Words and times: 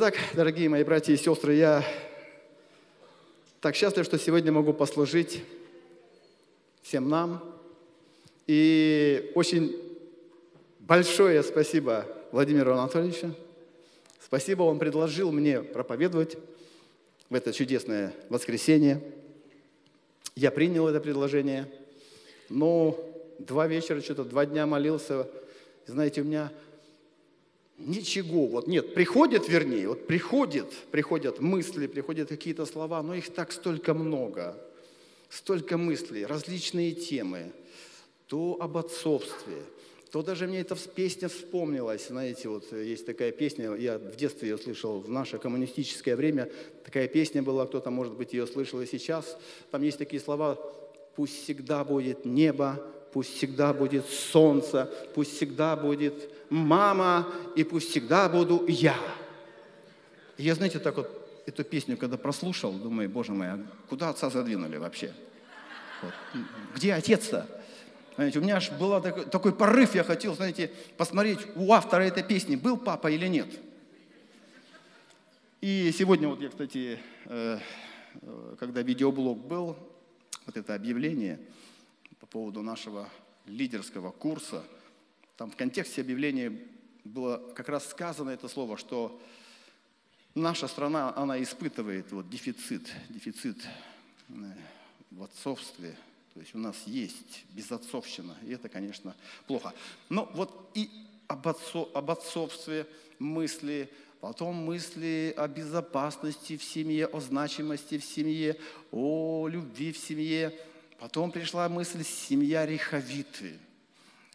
Итак, 0.00 0.14
дорогие 0.32 0.68
мои 0.68 0.84
братья 0.84 1.12
и 1.12 1.16
сестры, 1.16 1.54
я 1.54 1.84
так 3.60 3.74
счастлив, 3.74 4.04
что 4.04 4.16
сегодня 4.16 4.52
могу 4.52 4.72
послужить 4.72 5.42
всем 6.82 7.08
нам. 7.08 7.42
И 8.46 9.32
очень 9.34 9.76
большое 10.78 11.42
спасибо 11.42 12.06
Владимиру 12.30 12.74
Анатольевичу. 12.74 13.34
Спасибо, 14.24 14.62
он 14.62 14.78
предложил 14.78 15.32
мне 15.32 15.62
проповедовать 15.62 16.36
в 17.28 17.34
это 17.34 17.52
чудесное 17.52 18.14
воскресенье. 18.28 19.02
Я 20.36 20.52
принял 20.52 20.86
это 20.86 21.00
предложение, 21.00 21.66
но 22.48 22.96
два 23.40 23.66
вечера, 23.66 24.00
что-то 24.00 24.22
два 24.22 24.46
дня 24.46 24.64
молился. 24.64 25.28
Знаете, 25.88 26.20
у 26.20 26.24
меня 26.24 26.52
ничего, 27.78 28.46
вот 28.46 28.66
нет, 28.66 28.94
приходят, 28.94 29.48
вернее, 29.48 29.88
вот 29.88 30.06
приходят, 30.06 30.72
приходят 30.90 31.40
мысли, 31.40 31.86
приходят 31.86 32.28
какие-то 32.28 32.66
слова, 32.66 33.02
но 33.02 33.14
их 33.14 33.32
так 33.32 33.52
столько 33.52 33.94
много, 33.94 34.56
столько 35.28 35.78
мыслей, 35.78 36.26
различные 36.26 36.92
темы, 36.92 37.52
то 38.26 38.58
об 38.60 38.76
отцовстве, 38.76 39.56
то 40.10 40.22
даже 40.22 40.46
мне 40.46 40.60
эта 40.60 40.74
песня 40.74 41.28
вспомнилась, 41.28 42.08
знаете, 42.08 42.48
вот 42.48 42.72
есть 42.72 43.06
такая 43.06 43.30
песня, 43.30 43.74
я 43.74 43.98
в 43.98 44.16
детстве 44.16 44.48
ее 44.48 44.58
слышал, 44.58 45.00
в 45.00 45.08
наше 45.08 45.38
коммунистическое 45.38 46.16
время 46.16 46.50
такая 46.84 47.08
песня 47.08 47.42
была, 47.42 47.66
кто-то, 47.66 47.90
может 47.90 48.14
быть, 48.14 48.32
ее 48.32 48.46
слышал 48.46 48.80
и 48.80 48.86
сейчас, 48.86 49.38
там 49.70 49.82
есть 49.82 49.98
такие 49.98 50.20
слова 50.20 50.58
«Пусть 51.14 51.42
всегда 51.42 51.84
будет 51.84 52.24
небо, 52.24 52.80
пусть 53.12 53.36
всегда 53.36 53.72
будет 53.72 54.06
солнце, 54.06 54.88
пусть 55.14 55.34
всегда 55.36 55.74
будет 55.74 56.30
мама, 56.50 57.28
и 57.56 57.64
пусть 57.64 57.90
всегда 57.90 58.28
буду 58.28 58.64
я. 58.66 58.96
И 60.36 60.42
я, 60.44 60.54
знаете, 60.54 60.78
так 60.78 60.96
вот 60.96 61.42
эту 61.46 61.64
песню, 61.64 61.96
когда 61.96 62.16
прослушал, 62.16 62.72
думаю, 62.72 63.08
боже 63.08 63.32
мой, 63.32 63.48
а 63.48 63.66
куда 63.88 64.10
отца 64.10 64.30
задвинули 64.30 64.76
вообще? 64.76 65.12
Вот. 66.02 66.12
Где 66.74 66.94
отец-то? 66.94 67.46
Знаете, 68.16 68.38
у 68.38 68.42
меня 68.42 68.56
аж 68.56 68.70
был 68.72 69.00
такой, 69.00 69.26
такой 69.26 69.54
порыв, 69.54 69.94
я 69.94 70.04
хотел, 70.04 70.34
знаете, 70.34 70.72
посмотреть, 70.96 71.38
у 71.54 71.72
автора 71.72 72.02
этой 72.02 72.22
песни 72.22 72.56
был 72.56 72.76
папа 72.76 73.10
или 73.10 73.26
нет. 73.26 73.48
И 75.60 75.92
сегодня 75.96 76.28
вот 76.28 76.40
я, 76.40 76.48
кстати, 76.48 76.98
э, 77.26 77.58
когда 78.58 78.82
видеоблог 78.82 79.38
был, 79.38 79.76
вот 80.46 80.56
это 80.56 80.74
объявление– 80.74 81.38
по 82.20 82.26
поводу 82.26 82.62
нашего 82.62 83.08
лидерского 83.46 84.10
курса. 84.10 84.64
Там 85.38 85.50
в 85.52 85.56
контексте 85.56 86.02
объявления 86.02 86.52
было 87.04 87.38
как 87.54 87.70
раз 87.70 87.88
сказано 87.88 88.30
это 88.30 88.48
слово, 88.48 88.76
что 88.76 89.18
наша 90.34 90.68
страна, 90.68 91.14
она 91.16 91.40
испытывает 91.40 92.12
вот 92.12 92.28
дефицит, 92.28 92.92
дефицит 93.08 93.56
э, 94.28 94.32
в 95.12 95.22
отцовстве. 95.22 95.96
То 96.34 96.40
есть 96.40 96.54
у 96.54 96.58
нас 96.58 96.76
есть 96.86 97.44
безотцовщина, 97.52 98.36
и 98.42 98.50
это, 98.52 98.68
конечно, 98.68 99.14
плохо. 99.46 99.72
Но 100.08 100.30
вот 100.34 100.70
и 100.74 100.90
об, 101.28 101.48
отцо, 101.48 101.88
об 101.94 102.10
отцовстве 102.10 102.84
мысли, 103.20 103.88
потом 104.20 104.56
мысли 104.56 105.32
о 105.36 105.48
безопасности 105.48 106.56
в 106.56 106.64
семье, 106.64 107.06
о 107.06 107.20
значимости 107.20 107.96
в 107.96 108.04
семье, 108.04 108.58
о 108.90 109.46
любви 109.48 109.92
в 109.92 109.98
семье– 109.98 110.52
Потом 110.98 111.30
пришла 111.30 111.68
мысль 111.68 112.02
«семья 112.02 112.66
Риховиты». 112.66 113.58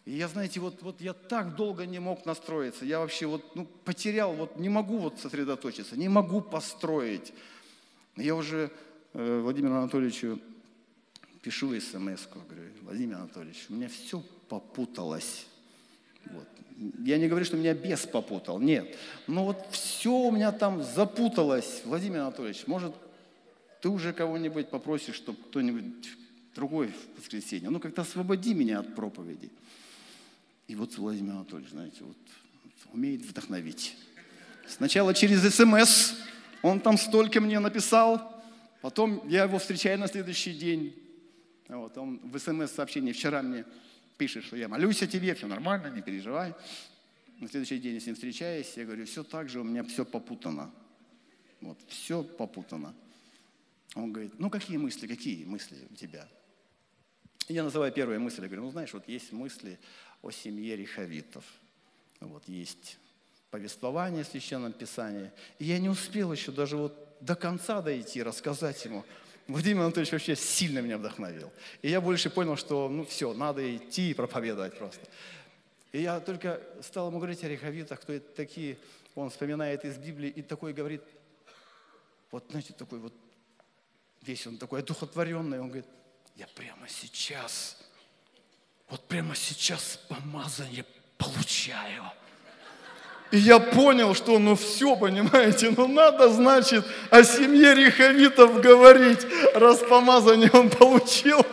И 0.05 0.11
я, 0.11 0.27
знаете, 0.27 0.59
вот, 0.59 0.81
вот 0.81 0.99
я 0.99 1.13
так 1.13 1.55
долго 1.55 1.85
не 1.85 1.99
мог 1.99 2.25
настроиться. 2.25 2.83
Я 2.85 2.99
вообще 2.99 3.25
вот, 3.25 3.55
ну, 3.55 3.65
потерял, 3.85 4.33
вот 4.33 4.57
не 4.57 4.69
могу 4.69 4.97
вот 4.97 5.19
сосредоточиться, 5.19 5.97
не 5.97 6.09
могу 6.09 6.41
построить. 6.41 7.33
Я 8.17 8.35
уже 8.35 8.69
э, 9.13 9.39
Владимиру 9.39 9.75
Анатольевичу 9.75 10.39
пишу 11.41 11.79
смс 11.79 12.27
говорю, 12.33 12.69
Владимир 12.81 13.17
Анатольевич, 13.17 13.65
у 13.69 13.73
меня 13.73 13.87
все 13.87 14.21
попуталось. 14.49 15.45
Вот. 16.25 16.47
Я 16.99 17.17
не 17.17 17.27
говорю, 17.27 17.45
что 17.45 17.55
меня 17.55 17.73
бес 17.73 18.05
попутал, 18.05 18.59
нет. 18.59 18.97
Но 19.27 19.45
вот 19.45 19.57
все 19.71 20.11
у 20.11 20.31
меня 20.31 20.51
там 20.51 20.83
запуталось. 20.83 21.81
Владимир 21.85 22.21
Анатольевич, 22.21 22.67
может, 22.67 22.93
ты 23.81 23.89
уже 23.89 24.11
кого-нибудь 24.13 24.69
попросишь, 24.69 25.15
чтобы 25.15 25.37
кто-нибудь 25.49 26.09
другой 26.55 26.87
в 26.87 27.19
воскресенье. 27.19 27.69
Ну, 27.69 27.79
как-то 27.79 28.01
освободи 28.01 28.53
меня 28.53 28.79
от 28.79 28.95
проповеди. 28.95 29.49
И 30.67 30.75
вот 30.75 30.97
Владимир 30.97 31.33
Анатольевич, 31.33 31.71
знаете, 31.71 32.03
вот 32.03 32.17
умеет 32.93 33.21
вдохновить. 33.21 33.97
Сначала 34.67 35.13
через 35.13 35.41
СМС, 35.53 36.13
он 36.61 36.79
там 36.79 36.97
столько 36.97 37.41
мне 37.41 37.59
написал, 37.59 38.43
потом 38.81 39.27
я 39.27 39.43
его 39.43 39.59
встречаю 39.59 39.99
на 39.99 40.07
следующий 40.07 40.53
день. 40.53 40.95
Вот, 41.67 41.97
он 41.97 42.19
в 42.23 42.37
СМС-сообщении 42.37 43.11
вчера 43.11 43.41
мне 43.41 43.65
пишет, 44.17 44.45
что 44.45 44.55
я 44.55 44.67
молюсь 44.67 45.01
о 45.01 45.07
тебе, 45.07 45.33
все 45.33 45.47
нормально, 45.47 45.87
не 45.87 46.01
переживай. 46.01 46.53
На 47.39 47.49
следующий 47.49 47.79
день 47.79 47.95
я 47.95 47.99
с 47.99 48.05
ним 48.05 48.15
встречаюсь, 48.15 48.71
я 48.77 48.85
говорю, 48.85 49.05
все 49.05 49.23
так 49.23 49.49
же, 49.49 49.59
у 49.59 49.63
меня 49.63 49.83
все 49.83 50.05
попутано. 50.05 50.71
Вот, 51.59 51.77
все 51.87 52.23
попутано. 52.23 52.93
Он 53.95 54.11
говорит, 54.11 54.39
ну 54.39 54.49
какие 54.49 54.77
мысли, 54.77 55.07
какие 55.07 55.45
мысли 55.45 55.77
у 55.89 55.95
тебя? 55.95 56.27
Я 57.49 57.63
называю 57.63 57.91
первые 57.91 58.19
мысли, 58.19 58.41
я 58.41 58.47
говорю, 58.47 58.63
ну 58.63 58.71
знаешь, 58.71 58.93
вот 58.93 59.07
есть 59.07 59.33
мысли 59.33 59.79
о 60.23 60.31
семье 60.31 60.75
риховитов, 60.75 61.43
вот 62.19 62.47
есть 62.47 62.97
повествование 63.51 64.23
в 64.23 64.27
Священном 64.27 64.73
Писании. 64.73 65.29
И 65.59 65.65
я 65.65 65.77
не 65.77 65.89
успел 65.89 66.31
еще 66.33 66.51
даже 66.51 66.75
вот 66.77 67.17
до 67.21 67.35
конца 67.35 67.81
дойти, 67.81 68.23
рассказать 68.23 68.83
ему. 68.85 69.05
Владимир 69.47 69.81
Анатольевич 69.83 70.13
вообще 70.13 70.35
сильно 70.35 70.79
меня 70.79 70.97
вдохновил. 70.97 71.51
И 71.81 71.89
я 71.89 72.01
больше 72.01 72.29
понял, 72.29 72.55
что 72.55 72.89
ну 72.89 73.05
все, 73.05 73.33
надо 73.33 73.75
идти 73.75 74.09
и 74.09 74.13
проповедовать 74.13 74.77
просто. 74.77 75.05
И 75.91 76.01
я 76.01 76.19
только 76.19 76.59
стал 76.81 77.09
ему 77.09 77.19
говорить 77.19 77.43
о 77.43 77.49
риховитах, 77.49 78.01
кто 78.01 78.13
это 78.13 78.33
такие. 78.33 78.77
Он 79.13 79.29
вспоминает 79.29 79.85
из 79.85 79.97
Библии 79.97 80.29
и 80.29 80.41
такой 80.41 80.73
говорит, 80.73 81.03
вот 82.31 82.45
знаете, 82.49 82.73
такой 82.73 82.97
вот 82.99 83.13
весь 84.23 84.47
он 84.47 84.57
такой 84.57 84.79
одухотворенный, 84.79 85.59
он 85.59 85.67
говорит, 85.67 85.85
я 86.35 86.47
прямо 86.55 86.87
сейчас, 86.87 87.77
вот 88.89 89.07
прямо 89.07 89.35
сейчас 89.35 89.99
помазание 90.07 90.85
получаю. 91.17 92.03
И 93.31 93.37
я 93.37 93.59
понял, 93.59 94.13
что 94.13 94.37
ну 94.37 94.55
все, 94.55 94.95
понимаете, 94.95 95.73
ну 95.75 95.87
надо, 95.87 96.29
значит, 96.29 96.85
о 97.09 97.23
семье 97.23 97.73
Риховитов 97.73 98.61
говорить, 98.61 99.25
раз 99.55 99.79
помазание 99.79 100.51
он 100.53 100.69
получил. 100.69 101.43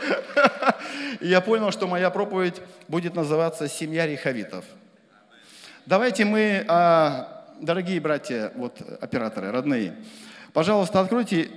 И 1.21 1.29
я 1.29 1.41
понял, 1.41 1.71
что 1.71 1.87
моя 1.87 2.11
проповедь 2.11 2.61
будет 2.89 3.15
называться 3.15 3.69
«Семья 3.69 4.07
Риховитов». 4.07 4.65
Давайте 5.87 6.25
мы, 6.27 6.65
а, 6.69 7.47
дорогие 7.61 8.01
братья, 8.01 8.53
вот 8.57 8.81
операторы, 9.01 9.51
родные, 9.51 9.97
пожалуйста, 10.53 11.01
откройте 11.01 11.51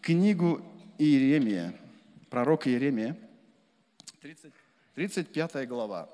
книгу 0.00 0.62
Иеремия 0.96 1.74
пророк 2.30 2.66
Иеремия, 2.66 3.16
30, 4.20 4.52
35 4.98 5.68
глава. 5.68 6.08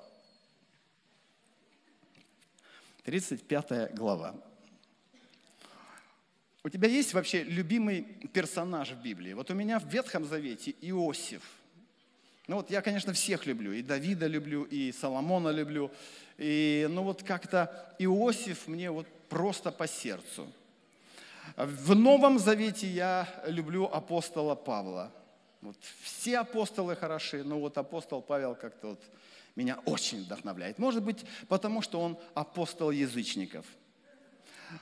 35 3.05 3.95
глава. 3.95 4.35
У 6.63 6.69
тебя 6.69 6.87
есть 6.87 7.15
вообще 7.15 7.45
любимый 7.45 8.03
персонаж 8.35 8.91
в 8.91 9.01
Библии? 9.01 9.33
Вот 9.33 9.51
у 9.51 9.55
меня 9.55 9.79
в 9.79 9.87
Ветхом 9.87 10.27
Завете 10.27 10.75
Иосиф. 10.83 11.41
Ну 12.47 12.57
вот 12.57 12.71
я, 12.71 12.83
конечно, 12.83 13.15
всех 13.15 13.47
люблю. 13.47 13.73
И 13.73 13.81
Давида 13.81 14.27
люблю, 14.27 14.65
и 14.65 14.93
Соломона 14.93 15.49
люблю. 15.49 15.91
И, 16.37 16.87
ну 16.91 17.05
вот 17.05 17.23
как-то 17.23 17.97
Иосиф 17.99 18.69
мне 18.69 18.91
вот 18.91 19.07
просто 19.31 19.73
по 19.73 19.89
сердцу. 19.89 20.47
В 21.57 21.95
Новом 21.95 22.39
Завете 22.39 22.87
я 22.87 23.27
люблю 23.47 23.87
апостола 23.87 24.55
Павла. 24.55 25.11
Вот 25.65 25.79
все 26.03 26.39
апостолы 26.39 26.95
хороши, 26.95 27.43
но 27.43 27.59
вот 27.59 27.79
апостол 27.79 28.21
Павел 28.21 28.55
как-то 28.55 28.89
вот 28.89 29.03
меня 29.57 29.79
очень 29.87 30.23
вдохновляет. 30.23 30.79
Может 30.79 31.03
быть, 31.03 31.25
потому 31.49 31.81
что 31.81 32.01
он 32.01 32.19
апостол 32.35 32.91
язычников. 32.91 33.65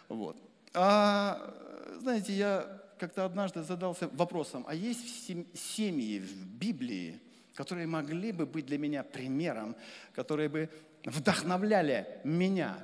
Вот. 0.08 0.36
А, 0.74 1.54
знаете, 2.00 2.32
я 2.32 2.82
как-то 2.98 3.24
однажды 3.24 3.62
задался 3.62 4.08
вопросом, 4.08 4.64
а 4.66 4.74
есть 4.74 5.26
семьи 5.54 6.18
в 6.18 6.46
Библии, 6.58 7.20
которые 7.54 7.86
могли 7.86 8.32
бы 8.32 8.44
быть 8.44 8.66
для 8.66 8.78
меня 8.78 9.04
примером, 9.04 9.76
которые 10.14 10.48
бы 10.48 10.68
вдохновляли 11.04 12.20
меня? 12.24 12.76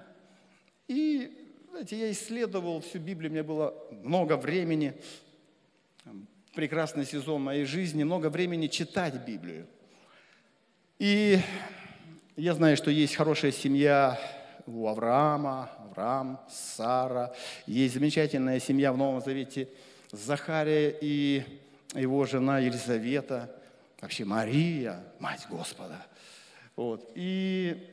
И, 0.87 1.53
знаете, 1.71 1.99
я 1.99 2.13
исследовал 2.13 2.81
всю 2.81 3.01
Библию, 3.01 3.31
у 3.31 3.35
меня 3.35 3.45
было 3.45 3.75
много 3.91 4.37
времени, 4.37 4.95
прекрасный 6.59 7.07
сезон 7.07 7.45
моей 7.45 7.65
жизни, 7.65 8.03
много 8.03 8.31
времени 8.31 8.67
читать 8.67 9.15
Библию. 9.25 9.65
И 10.99 11.39
я 12.35 12.53
знаю, 12.53 12.77
что 12.77 12.91
есть 12.91 13.15
хорошая 13.15 13.53
семья 13.53 14.19
у 14.67 14.89
Авраама, 14.89 15.71
Авраам, 15.79 16.41
Сара. 16.51 17.33
Есть 17.69 17.95
замечательная 17.95 18.59
семья 18.59 18.93
в 18.93 18.97
Новом 18.97 19.21
Завете 19.21 19.69
Захария 20.11 20.99
и 21.01 21.45
его 21.95 22.25
жена 22.25 22.59
Елизавета, 22.59 23.55
вообще 24.01 24.25
Мария, 24.25 25.05
мать 25.21 25.47
Господа. 25.49 26.05
Вот. 26.75 27.09
И 27.15 27.89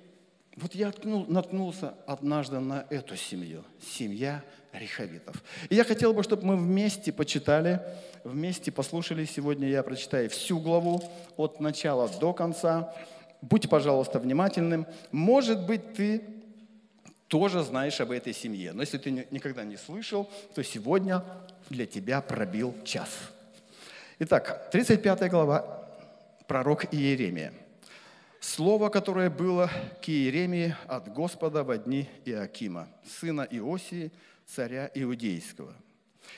вот 0.58 0.74
я 0.74 0.94
наткнулся 1.04 1.96
однажды 2.08 2.60
на 2.60 2.86
эту 2.90 3.18
семью, 3.18 3.66
семья 3.82 4.42
Риховитов. 4.72 5.44
И 5.70 5.76
я 5.76 5.84
хотел 5.84 6.14
бы, 6.14 6.24
чтобы 6.24 6.46
мы 6.46 6.56
вместе 6.56 7.12
почитали, 7.12 7.82
вместе 8.24 8.72
послушали. 8.72 9.26
Сегодня 9.26 9.68
я 9.68 9.84
прочитаю 9.84 10.30
всю 10.30 10.60
главу 10.60 11.04
от 11.36 11.60
начала 11.60 12.08
до 12.08 12.32
конца. 12.34 12.94
Будьте, 13.42 13.68
пожалуйста, 13.68 14.18
внимательным. 14.18 14.88
Может 15.12 15.66
быть, 15.66 15.94
ты 15.94 16.22
тоже 17.28 17.62
знаешь 17.64 18.00
об 18.00 18.12
этой 18.12 18.34
семье. 18.34 18.72
Но 18.72 18.82
если 18.82 18.98
ты 18.98 19.12
никогда 19.12 19.66
не 19.66 19.76
слышал, 19.76 20.30
то 20.54 20.64
сегодня 20.64 21.24
для 21.70 21.86
тебя 21.86 22.22
пробил 22.22 22.74
час. 22.86 23.10
Итак, 24.20 24.70
35 24.72 25.30
глава, 25.30 25.86
пророк 26.48 26.94
Иеремия– 26.94 27.52
Слово, 28.40 28.90
которое 28.90 29.30
было 29.30 29.70
к 30.02 30.10
Иеремии 30.10 30.76
от 30.88 31.12
Господа 31.12 31.64
во 31.64 31.78
дни 31.78 32.10
Иакима, 32.26 32.88
сына 33.04 33.48
Иосии, 33.50 34.12
царя 34.46 34.90
Иудейского. 34.94 35.74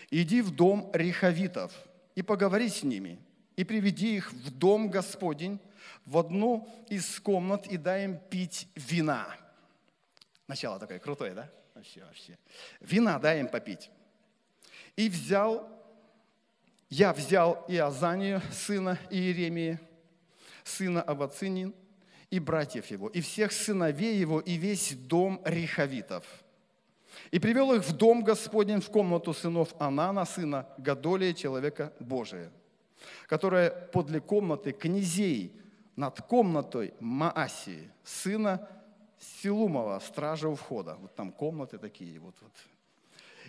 «Иди 0.09 0.41
в 0.41 0.55
дом 0.55 0.89
рехавитов 0.93 1.73
и 2.15 2.21
поговори 2.21 2.69
с 2.69 2.83
ними, 2.83 3.19
и 3.55 3.63
приведи 3.63 4.15
их 4.15 4.31
в 4.31 4.51
дом 4.51 4.89
Господень, 4.89 5.59
в 6.05 6.17
одну 6.17 6.67
из 6.89 7.19
комнат, 7.19 7.67
и 7.67 7.77
дай 7.77 8.05
им 8.05 8.17
пить 8.29 8.67
вина». 8.75 9.27
Начало 10.47 10.79
такое 10.79 10.99
крутое, 10.99 11.33
да? 11.33 11.49
Вообще, 11.73 12.03
вообще. 12.03 12.37
Вина 12.79 13.19
дай 13.19 13.41
им 13.41 13.49
попить. 13.49 13.91
И 14.95 15.09
взял, 15.09 15.69
я 16.89 17.13
взял 17.13 17.65
Иозанию, 17.67 18.41
сына 18.51 18.97
Иеремии, 19.11 19.79
сына 20.63 21.01
Авацинин, 21.01 21.75
и 22.29 22.39
братьев 22.39 22.87
его, 22.87 23.07
и 23.07 23.21
всех 23.21 23.51
сыновей 23.51 24.17
его, 24.17 24.39
и 24.39 24.53
весь 24.53 24.93
дом 24.93 25.41
Риховитов. 25.45 26.25
И 27.31 27.39
привел 27.39 27.73
их 27.73 27.83
в 27.83 27.93
дом 27.93 28.23
Господень, 28.23 28.81
в 28.81 28.89
комнату 28.89 29.33
сынов 29.33 29.73
Анана, 29.79 30.25
сына 30.25 30.67
Гадолия, 30.77 31.33
человека 31.33 31.93
Божия, 31.99 32.51
которая 33.27 33.69
подле 33.69 34.19
комнаты 34.19 34.71
князей 34.71 35.53
над 35.95 36.21
комнатой 36.21 36.93
Маасии, 36.99 37.89
сына 38.03 38.67
Силумова, 39.19 39.99
стража 39.99 40.47
у 40.47 40.55
входа. 40.55 40.95
Вот 41.01 41.15
там 41.15 41.31
комнаты 41.31 41.79
такие 41.79 42.19
вот. 42.19 42.35
вот. 42.41 42.51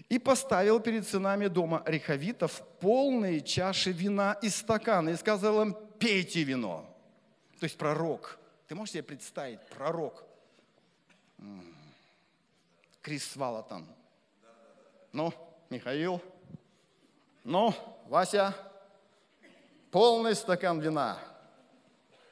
И 0.08 0.18
поставил 0.18 0.80
перед 0.80 1.06
сынами 1.06 1.48
дома 1.48 1.82
Риховитов 1.84 2.62
полные 2.80 3.42
чаши 3.42 3.92
вина 3.92 4.38
и 4.40 4.48
стаканы, 4.48 5.10
и 5.10 5.16
сказал 5.16 5.60
им, 5.60 5.76
пейте 5.98 6.42
вино. 6.44 6.86
То 7.58 7.64
есть 7.64 7.76
пророк– 7.76 8.38
ты 8.68 8.74
можешь 8.74 8.92
себе 8.92 9.02
представить, 9.02 9.60
пророк, 9.70 10.22
Крис 13.00 13.24
Свалатан. 13.24 13.86
Ну, 15.10 15.32
Михаил, 15.70 16.20
ну, 17.44 17.74
Вася, 18.08 18.54
полный 19.90 20.34
стакан 20.34 20.80
вина. 20.80 21.18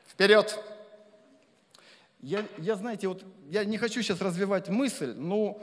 Вперед! 0.08 0.62
Я, 2.20 2.46
я, 2.58 2.76
знаете, 2.76 3.08
вот 3.08 3.24
я 3.48 3.64
не 3.64 3.78
хочу 3.78 4.02
сейчас 4.02 4.20
развивать 4.20 4.68
мысль, 4.68 5.14
но 5.14 5.58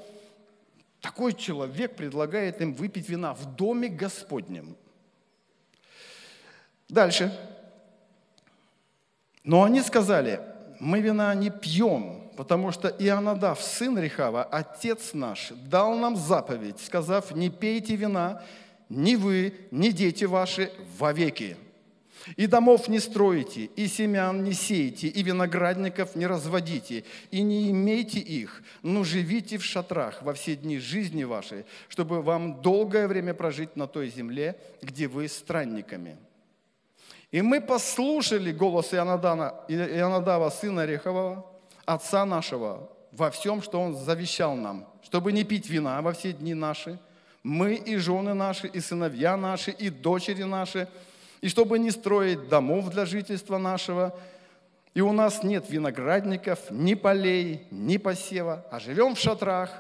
такой 1.02 1.34
человек 1.34 1.96
предлагает 1.96 2.62
им 2.62 2.74
выпить 2.74 3.08
вина 3.10 3.36
в 3.36 3.56
доме 3.56 3.90
Господнем. 3.90 4.76
Дальше. 6.90 7.32
Но 9.44 9.64
они 9.64 9.82
сказали, 9.82 10.53
мы 10.84 11.00
вина 11.00 11.34
не 11.34 11.50
пьем, 11.50 12.30
потому 12.36 12.72
что 12.72 12.90
Ионадав, 12.90 13.62
сын 13.62 13.98
Рехава, 13.98 14.44
отец 14.44 15.14
наш, 15.14 15.52
дал 15.70 15.96
нам 15.96 16.18
заповедь, 16.18 16.80
сказав, 16.80 17.32
не 17.36 17.50
пейте 17.50 17.96
вина, 17.96 18.44
ни 18.90 19.16
вы, 19.16 19.54
ни 19.72 19.90
дети 19.90 20.26
ваши 20.26 20.72
вовеки. 21.00 21.56
И 22.38 22.48
домов 22.48 22.88
не 22.88 23.00
строите, 23.00 23.66
и 23.76 23.88
семян 23.88 24.44
не 24.44 24.54
сейте, 24.54 25.08
и 25.08 25.24
виноградников 25.24 26.16
не 26.16 26.28
разводите, 26.28 27.04
и 27.32 27.42
не 27.42 27.70
имейте 27.72 28.20
их, 28.20 28.64
но 28.82 29.04
живите 29.04 29.58
в 29.58 29.66
шатрах 29.66 30.22
во 30.22 30.34
все 30.34 30.56
дни 30.56 30.80
жизни 30.80 31.24
вашей, 31.24 31.66
чтобы 31.90 32.22
вам 32.22 32.62
долгое 32.62 33.08
время 33.08 33.34
прожить 33.34 33.76
на 33.76 33.88
той 33.88 34.10
земле, 34.10 34.58
где 34.82 35.08
вы 35.08 35.28
странниками. 35.28 36.18
И 37.34 37.42
мы 37.42 37.62
послушали 37.62 38.52
голос 38.52 38.94
Ионадана, 38.94 39.56
Ионадава, 39.68 40.52
сына 40.52 40.86
Рехового, 40.86 41.44
отца 41.84 42.26
нашего, 42.26 42.88
во 43.12 43.32
всем, 43.32 43.64
что 43.64 43.82
он 43.82 43.96
завещал 43.96 44.56
нам, 44.56 44.88
чтобы 45.02 45.32
не 45.32 45.44
пить 45.44 45.68
вина 45.68 46.00
во 46.04 46.14
все 46.14 46.32
дни 46.32 46.54
наши, 46.54 47.00
мы 47.42 47.74
и 47.74 47.96
жены 47.98 48.36
наши, 48.36 48.68
и 48.68 48.80
сыновья 48.80 49.36
наши, 49.36 49.72
и 49.72 49.90
дочери 49.90 50.44
наши, 50.44 50.88
и 51.42 51.50
чтобы 51.50 51.80
не 51.80 51.90
строить 51.90 52.50
домов 52.50 52.90
для 52.92 53.08
жительства 53.08 53.58
нашего, 53.58 54.16
и 54.94 55.02
у 55.02 55.12
нас 55.12 55.42
нет 55.42 55.72
виноградников, 55.72 56.60
ни 56.70 56.94
полей, 56.94 57.66
ни 57.72 57.98
посева, 57.98 58.64
а 58.70 58.80
живем 58.80 59.16
в 59.16 59.20
шатрах, 59.20 59.72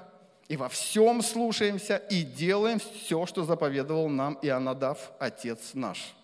и 0.47 0.57
во 0.57 0.69
всем 0.69 1.21
слушаемся, 1.21 1.97
и 1.97 2.23
делаем 2.23 2.79
все, 2.79 3.27
что 3.27 3.43
заповедовал 3.43 4.09
нам 4.09 4.39
Ионадав, 4.41 5.11
отец 5.19 5.75
наш». 5.75 6.15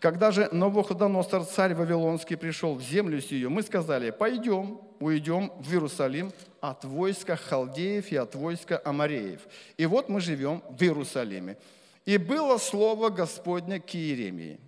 Когда 0.00 0.30
же 0.30 0.48
Навуходоносор, 0.52 1.44
царь 1.44 1.74
Вавилонский, 1.74 2.36
пришел 2.36 2.74
в 2.74 2.82
землю 2.82 3.20
сию, 3.20 3.50
мы 3.50 3.62
сказали, 3.62 4.10
пойдем, 4.10 4.80
уйдем 5.00 5.50
в 5.58 5.72
Иерусалим 5.72 6.32
от 6.60 6.84
войска 6.84 7.36
халдеев 7.36 8.12
и 8.12 8.16
от 8.16 8.34
войска 8.34 8.80
амареев. 8.84 9.40
И 9.76 9.86
вот 9.86 10.08
мы 10.08 10.20
живем 10.20 10.62
в 10.68 10.82
Иерусалиме. 10.82 11.56
И 12.04 12.16
было 12.18 12.58
слово 12.58 13.08
Господне 13.10 13.80
к 13.80 13.94
Иеремии. 13.94 14.60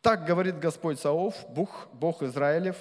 Так 0.00 0.26
говорит 0.26 0.58
Господь 0.58 1.00
Саов, 1.00 1.34
Бог, 1.48 1.88
Бог 1.92 2.22
Израилев, 2.22 2.76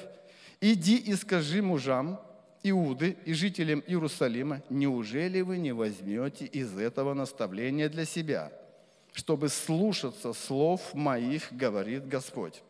иди 0.60 0.98
и 0.98 1.14
скажи 1.16 1.62
мужам, 1.62 2.20
Иуды 2.66 3.18
и 3.26 3.34
жителям 3.34 3.84
Иерусалима, 3.86 4.62
неужели 4.70 5.42
вы 5.42 5.58
не 5.58 5.74
возьмете 5.74 6.46
из 6.46 6.78
этого 6.78 7.14
наставления 7.14 7.90
для 7.90 8.06
себя– 8.06 8.54
чтобы 9.14 9.50
слушаться 9.50 10.34
слов 10.34 10.94
моих, 10.94 11.54
говорит 11.54 12.08
Господь. 12.08 12.62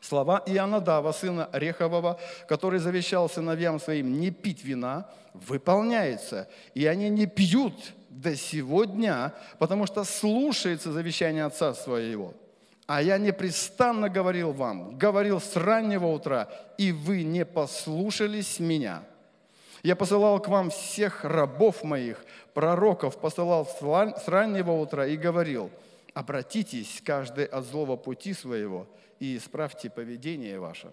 Слова 0.00 0.42
Ионадава, 0.46 1.12
сына 1.12 1.50
Рехового, 1.52 2.18
который 2.48 2.78
завещал 2.78 3.28
сыновьям 3.28 3.78
своим 3.78 4.18
не 4.18 4.30
пить 4.30 4.64
вина, 4.64 5.10
выполняется. 5.34 6.48
И 6.74 6.86
они 6.86 7.10
не 7.10 7.26
пьют 7.26 7.74
до 8.08 8.34
сего 8.34 8.84
дня, 8.84 9.34
потому 9.58 9.86
что 9.86 10.04
слушается 10.04 10.90
завещание 10.92 11.44
отца 11.44 11.74
своего. 11.74 12.34
А 12.86 13.02
я 13.02 13.18
непрестанно 13.18 14.08
говорил 14.08 14.52
вам, 14.52 14.96
говорил 14.96 15.40
с 15.40 15.54
раннего 15.54 16.06
утра, 16.06 16.48
и 16.78 16.92
вы 16.92 17.22
не 17.22 17.44
послушались 17.44 18.58
меня. 18.58 19.02
Я 19.82 19.96
посылал 19.96 20.40
к 20.40 20.48
вам 20.48 20.70
всех 20.70 21.24
рабов 21.24 21.84
моих, 21.84 22.24
пророков 22.52 23.18
посылал 23.18 23.66
с 23.66 24.28
раннего 24.28 24.72
утра 24.72 25.06
и 25.06 25.16
говорил, 25.16 25.70
обратитесь 26.12 27.00
каждый 27.04 27.46
от 27.46 27.64
злого 27.64 27.96
пути 27.96 28.34
своего 28.34 28.86
и 29.18 29.36
исправьте 29.36 29.88
поведение 29.88 30.60
ваше. 30.60 30.92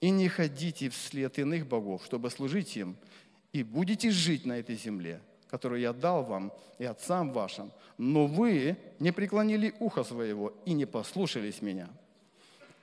И 0.00 0.10
не 0.10 0.28
ходите 0.28 0.90
вслед 0.90 1.38
иных 1.38 1.66
богов, 1.66 2.04
чтобы 2.04 2.30
служить 2.30 2.76
им, 2.76 2.96
и 3.52 3.62
будете 3.62 4.10
жить 4.10 4.44
на 4.44 4.58
этой 4.58 4.76
земле, 4.76 5.20
которую 5.48 5.80
я 5.80 5.94
дал 5.94 6.24
вам 6.24 6.52
и 6.78 6.84
отцам 6.84 7.32
вашим. 7.32 7.72
Но 7.96 8.26
вы 8.26 8.76
не 8.98 9.12
преклонили 9.12 9.74
ухо 9.78 10.04
своего 10.04 10.52
и 10.66 10.74
не 10.74 10.84
послушались 10.84 11.62
меня. 11.62 11.88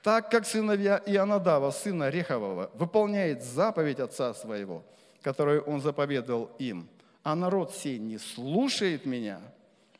Так 0.04 0.30
как 0.30 0.46
сыновья 0.46 1.02
Ионадава, 1.04 1.72
сына 1.72 2.10
Рехового, 2.10 2.70
выполняет 2.74 3.42
заповедь 3.42 3.98
отца 3.98 4.34
своего, 4.34 4.84
которую 5.22 5.62
он 5.62 5.80
заповедовал 5.80 6.52
им– 6.60 6.88
а 7.24 7.34
народ 7.34 7.74
сей 7.74 7.98
не 7.98 8.18
слушает 8.18 9.06
меня. 9.06 9.40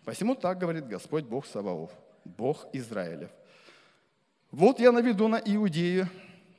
Посему 0.04 0.34
так 0.34 0.58
говорит 0.58 0.86
Господь 0.86 1.24
Бог 1.24 1.46
Саваоф, 1.46 1.90
Бог 2.24 2.66
Израилев. 2.74 3.30
Вот 4.50 4.78
я 4.78 4.92
наведу 4.92 5.26
на 5.26 5.36
Иудею 5.36 6.08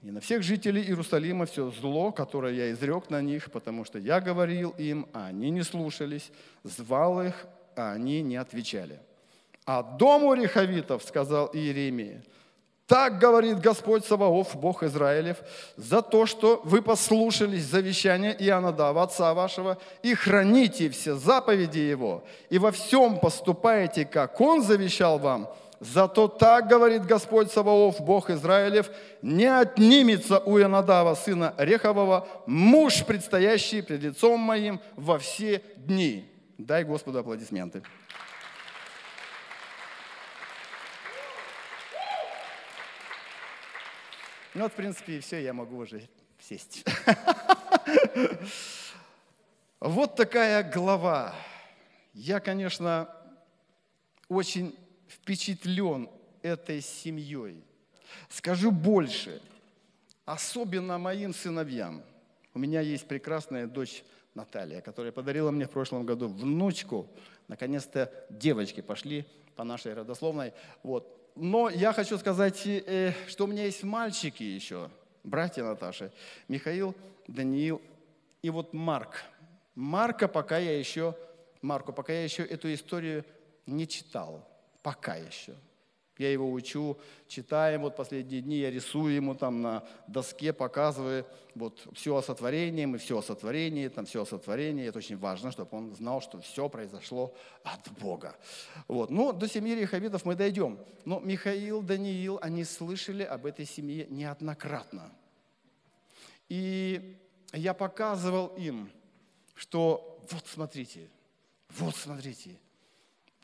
и 0.02 0.10
на 0.12 0.20
всех 0.20 0.42
жителей 0.42 0.82
Иерусалима 0.82 1.46
все 1.46 1.70
зло, 1.70 2.12
которое 2.12 2.54
я 2.54 2.72
изрек 2.72 3.12
на 3.12 3.22
них, 3.22 3.52
потому 3.52 3.86
что 3.86 4.00
я 4.00 4.20
говорил 4.20 4.72
им, 4.72 5.08
а 5.14 5.28
они 5.28 5.52
не 5.52 5.62
слушались, 5.62 6.32
звал 6.64 7.22
их, 7.22 7.46
а 7.76 7.94
они 7.94 8.24
не 8.24 8.36
отвечали. 8.36 9.00
А 9.66 9.84
дому 9.84 10.34
Рехавитов, 10.34 11.04
сказал 11.04 11.50
Иеремия, 11.54 12.24
Так 12.88 13.18
говорит 13.18 13.60
Господь 13.60 14.06
Саваоф, 14.06 14.56
Бог 14.56 14.84
Израилев, 14.84 15.38
за 15.76 16.04
то, 16.04 16.28
что 16.28 16.62
вы 16.64 16.84
послушались 16.84 17.64
завещания 17.64 18.32
Иоаннадава, 18.32 19.04
отца 19.04 19.34
вашего, 19.34 19.80
и 20.04 20.14
храните 20.14 20.90
все 20.90 21.16
заповеди 21.16 21.80
его, 21.80 22.24
и 22.52 22.60
во 22.60 22.72
всем 22.72 23.20
поступаете, 23.20 24.06
как 24.06 24.40
он 24.40 24.62
завещал 24.62 25.18
вам. 25.18 25.50
Зато 25.80 26.28
так 26.28 26.68
говорит 26.68 27.06
Господь 27.06 27.52
Саваоф, 27.52 28.00
Бог 28.02 28.30
Израилев, 28.30 28.92
не 29.24 29.46
отнимется 29.46 30.40
у 30.40 30.60
Ионадава, 30.60 31.16
сына 31.16 31.56
Рехового, 31.58 32.28
муж, 32.46 33.04
предстоящий 33.04 33.82
пред 33.82 34.04
лицом 34.04 34.40
моим 34.40 34.80
во 34.96 35.18
все 35.18 35.64
дни. 35.76 36.30
Дай 36.58 36.84
Господу 36.84 37.20
аплодисменты. 37.20 37.82
Ну 44.56 44.64
вот, 44.64 44.72
в 44.72 44.76
принципе, 44.76 45.18
и 45.18 45.20
все, 45.20 45.44
я 45.44 45.52
могу 45.52 45.78
уже 45.78 46.08
сесть. 46.40 46.86
Вот 49.82 50.16
такая 50.16 50.64
глава. 50.64 51.36
Я, 52.14 52.40
конечно, 52.40 53.14
очень 54.30 54.76
впечатлен 55.08 56.10
этой 56.42 56.82
семьей. 56.82 57.64
Скажу 58.30 58.72
больше, 58.72 59.42
особенно 60.24 60.98
моим 60.98 61.34
сыновьям. 61.34 62.02
У 62.54 62.60
меня 62.60 62.80
есть 62.80 63.08
прекрасная 63.08 63.68
дочь 63.68 64.04
Наталья, 64.34 64.82
которая 64.82 65.12
подарила 65.12 65.52
мне 65.52 65.66
в 65.66 65.72
прошлом 65.72 66.06
году 66.06 66.30
внучку. 66.30 67.08
Наконец-то 67.50 68.12
девочки 68.30 68.82
пошли 68.82 69.26
по 69.56 69.66
нашей 69.66 69.94
родословной. 69.94 70.54
Вот 70.82 71.25
но 71.36 71.70
я 71.70 71.94
хочу 71.94 72.18
сказать, 72.18 72.66
э, 72.66 73.14
что 73.28 73.44
у 73.44 73.48
меня 73.48 73.66
есть 73.66 73.84
мальчики 73.84 74.44
еще, 74.44 74.90
братья 75.24 75.64
Наташи, 75.64 76.12
Михаил, 76.48 76.96
Даниил 77.28 77.82
и 78.42 78.50
вот 78.50 78.74
Марк. 78.74 79.24
Марка 79.76 80.28
пока 80.28 80.58
я 80.58 80.78
еще, 80.78 81.16
Марку, 81.62 81.92
пока 81.92 82.14
я 82.14 82.24
еще 82.24 82.44
эту 82.44 82.74
историю 82.74 83.26
не 83.66 83.88
читал, 83.88 84.48
пока 84.82 85.16
еще. 85.16 85.56
Я 86.18 86.32
его 86.32 86.50
учу, 86.50 86.98
читаем, 87.28 87.82
вот 87.82 87.98
последние 87.98 88.42
дни 88.42 88.58
я 88.58 88.72
рисую 88.72 89.14
ему 89.14 89.36
там 89.36 89.62
на 89.62 89.84
доске, 90.08 90.54
показываю 90.54 91.26
вот 91.56 91.86
все 91.94 92.16
о 92.16 92.22
сотворении, 92.22 92.86
мы 92.86 93.00
все 93.00 93.18
о 93.18 93.22
сотворении, 93.22 93.90
там 93.90 94.06
все 94.06 94.22
о 94.22 94.26
сотворении. 94.26 94.88
Это 94.88 95.00
очень 95.00 95.18
важно, 95.18 95.52
чтобы 95.52 95.78
он 95.78 95.94
знал, 95.94 96.22
что 96.22 96.40
все 96.40 96.70
произошло 96.70 97.36
от 97.64 97.92
Бога. 98.00 98.38
Вот. 98.88 99.10
Ну, 99.10 99.34
до 99.34 99.50
семьи 99.50 99.76
Рехавитов 99.76 100.24
мы 100.24 100.36
дойдем. 100.36 100.80
Но 101.04 101.20
Михаил, 101.20 101.82
Даниил, 101.82 102.40
они 102.42 102.64
слышали 102.64 103.24
об 103.24 103.46
этой 103.46 103.66
семье 103.66 104.08
неоднократно. 104.10 105.12
И 106.48 107.18
я 107.52 107.74
показывал 107.74 108.48
им, 108.56 108.90
что 109.54 110.18
вот 110.32 110.48
смотрите, 110.48 111.10
вот 111.78 111.96
смотрите, 111.96 112.58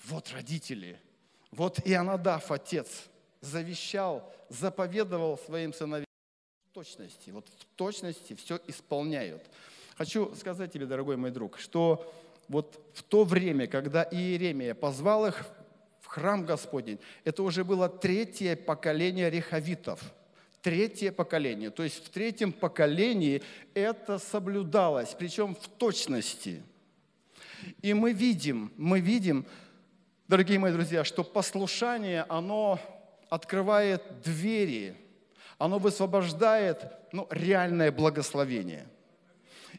вот 0.05 0.31
родители– 0.31 0.97
вот 1.51 1.79
Ионадав, 1.85 2.51
отец, 2.51 3.09
завещал, 3.41 4.33
заповедовал 4.49 5.37
своим 5.37 5.73
сыновьям 5.73 6.05
в 6.69 6.73
точности, 6.73 7.29
вот 7.31 7.47
в 7.49 7.65
точности 7.75 8.33
все 8.35 8.59
исполняют. 8.67 9.43
Хочу 9.97 10.33
сказать 10.35 10.71
тебе, 10.71 10.85
дорогой 10.85 11.17
мой 11.17 11.31
друг, 11.31 11.59
что 11.59 12.13
вот 12.47 12.81
в 12.93 13.03
то 13.03 13.23
время, 13.23 13.67
когда 13.67 14.07
Иеремия 14.09 14.73
позвал 14.73 15.27
их 15.27 15.45
в 15.99 16.07
храм 16.07 16.45
Господень, 16.45 16.99
это 17.23 17.43
уже 17.43 17.63
было 17.63 17.89
третье 17.89 18.55
поколение 18.55 19.29
рехавитов. 19.29 20.01
Третье 20.61 21.11
поколение. 21.11 21.71
То 21.71 21.83
есть 21.83 22.05
в 22.05 22.09
третьем 22.09 22.53
поколении 22.53 23.41
это 23.73 24.19
соблюдалось, 24.19 25.15
причем 25.17 25.55
в 25.55 25.67
точности. 25.67 26.61
И 27.81 27.93
мы 27.93 28.13
видим, 28.13 28.71
мы 28.77 28.99
видим, 28.99 29.45
дорогие 30.31 30.59
мои 30.59 30.71
друзья, 30.71 31.03
что 31.03 31.25
послушание, 31.25 32.25
оно 32.29 32.79
открывает 33.27 34.01
двери, 34.23 34.95
оно 35.57 35.77
высвобождает 35.77 36.85
ну, 37.11 37.27
реальное 37.29 37.91
благословение. 37.91 38.87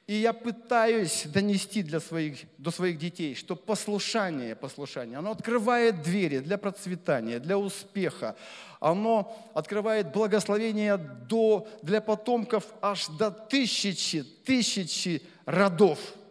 И 0.06 0.12
я 0.12 0.34
пытаюсь 0.34 1.24
донести 1.24 1.82
для 1.82 2.00
своих, 2.00 2.40
до 2.58 2.70
своих 2.70 2.98
детей, 2.98 3.34
что 3.34 3.56
послушание, 3.56 4.54
послушание, 4.54 5.16
оно 5.16 5.30
открывает 5.30 6.02
двери 6.02 6.40
для 6.40 6.58
процветания, 6.58 7.38
для 7.38 7.56
успеха. 7.56 8.36
Оно 8.78 9.34
открывает 9.54 10.12
благословение 10.12 10.98
до, 10.98 11.66
для 11.80 12.02
потомков 12.02 12.66
аж 12.82 13.06
до 13.06 13.30
тысячи, 13.30 14.22
тысячи 14.22 15.22
родов– 15.46 15.98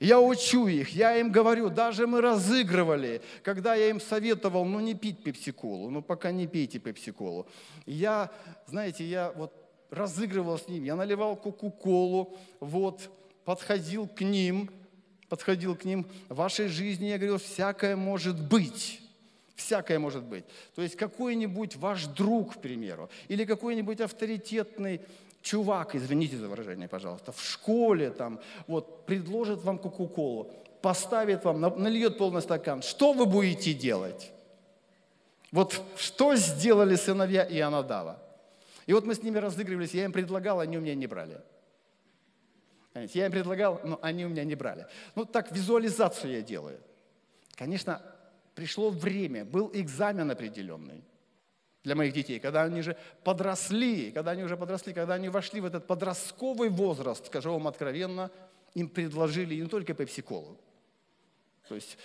я 0.00 0.20
учу 0.20 0.66
их, 0.66 0.90
я 0.90 1.16
им 1.16 1.30
говорю, 1.30 1.70
даже 1.70 2.06
мы 2.06 2.20
разыгрывали, 2.20 3.22
когда 3.42 3.74
я 3.74 3.88
им 3.90 4.00
советовал, 4.00 4.64
ну 4.64 4.80
не 4.80 4.94
пить 4.94 5.22
пепсиколу, 5.22 5.90
ну 5.90 6.02
пока 6.02 6.32
не 6.32 6.46
пейте 6.46 6.78
пепсиколу. 6.78 7.46
Я, 7.86 8.30
знаете, 8.66 9.04
я 9.04 9.32
вот 9.36 9.52
разыгрывал 9.90 10.58
с 10.58 10.68
ними, 10.68 10.86
я 10.86 10.96
наливал 10.96 11.36
кока-колу, 11.36 12.36
вот, 12.60 13.10
подходил 13.44 14.08
к 14.08 14.20
ним, 14.20 14.70
подходил 15.28 15.76
к 15.76 15.84
ним, 15.84 16.06
в 16.28 16.36
вашей 16.36 16.68
жизни, 16.68 17.06
я 17.06 17.18
говорил, 17.18 17.38
всякое 17.38 17.96
может 17.96 18.40
быть. 18.40 19.00
Всякое 19.54 20.00
может 20.00 20.24
быть. 20.24 20.44
То 20.74 20.82
есть 20.82 20.96
какой-нибудь 20.96 21.76
ваш 21.76 22.06
друг, 22.06 22.54
к 22.54 22.60
примеру, 22.60 23.08
или 23.28 23.44
какой-нибудь 23.44 24.00
авторитетный 24.00 25.00
чувак, 25.44 25.94
извините 25.94 26.36
за 26.36 26.48
выражение, 26.48 26.88
пожалуйста, 26.88 27.30
в 27.30 27.40
школе 27.40 28.10
там, 28.10 28.40
вот, 28.66 29.06
предложит 29.06 29.62
вам 29.62 29.78
кока-колу, 29.78 30.50
поставит 30.80 31.44
вам, 31.44 31.60
нальет 31.60 32.18
полный 32.18 32.42
стакан, 32.42 32.82
что 32.82 33.12
вы 33.12 33.26
будете 33.26 33.74
делать? 33.74 34.32
Вот 35.52 35.80
что 35.96 36.34
сделали 36.34 36.96
сыновья 36.96 37.46
Ионадава? 37.48 38.18
И 38.86 38.92
вот 38.92 39.04
мы 39.04 39.14
с 39.14 39.22
ними 39.22 39.38
разыгрывались, 39.38 39.94
я 39.94 40.04
им 40.04 40.12
предлагал, 40.12 40.60
они 40.60 40.78
у 40.78 40.80
меня 40.80 40.94
не 40.94 41.06
брали. 41.06 41.40
Я 42.94 43.26
им 43.26 43.32
предлагал, 43.32 43.80
но 43.84 43.98
они 44.02 44.24
у 44.24 44.28
меня 44.28 44.44
не 44.44 44.54
брали. 44.54 44.86
Ну 45.14 45.24
так, 45.24 45.52
визуализацию 45.52 46.32
я 46.32 46.42
делаю. 46.42 46.80
Конечно, 47.54 48.00
пришло 48.54 48.90
время, 48.90 49.44
был 49.44 49.70
экзамен 49.74 50.30
определенный 50.30 51.04
для 51.84 51.94
моих 51.94 52.14
детей, 52.14 52.40
когда 52.40 52.62
они 52.62 52.80
же 52.80 52.96
подросли, 53.22 54.10
когда 54.10 54.32
они 54.32 54.42
уже 54.42 54.56
подросли, 54.56 54.92
когда 54.92 55.14
они 55.14 55.28
вошли 55.28 55.60
в 55.60 55.66
этот 55.66 55.86
подростковый 55.86 56.70
возраст, 56.70 57.26
скажу 57.26 57.52
вам 57.52 57.68
откровенно, 57.68 58.30
им 58.72 58.88
предложили 58.88 59.54
не 59.54 59.68
только 59.68 59.92
пепси-колу. 59.92 60.56
То 61.68 61.74
есть 61.74 61.98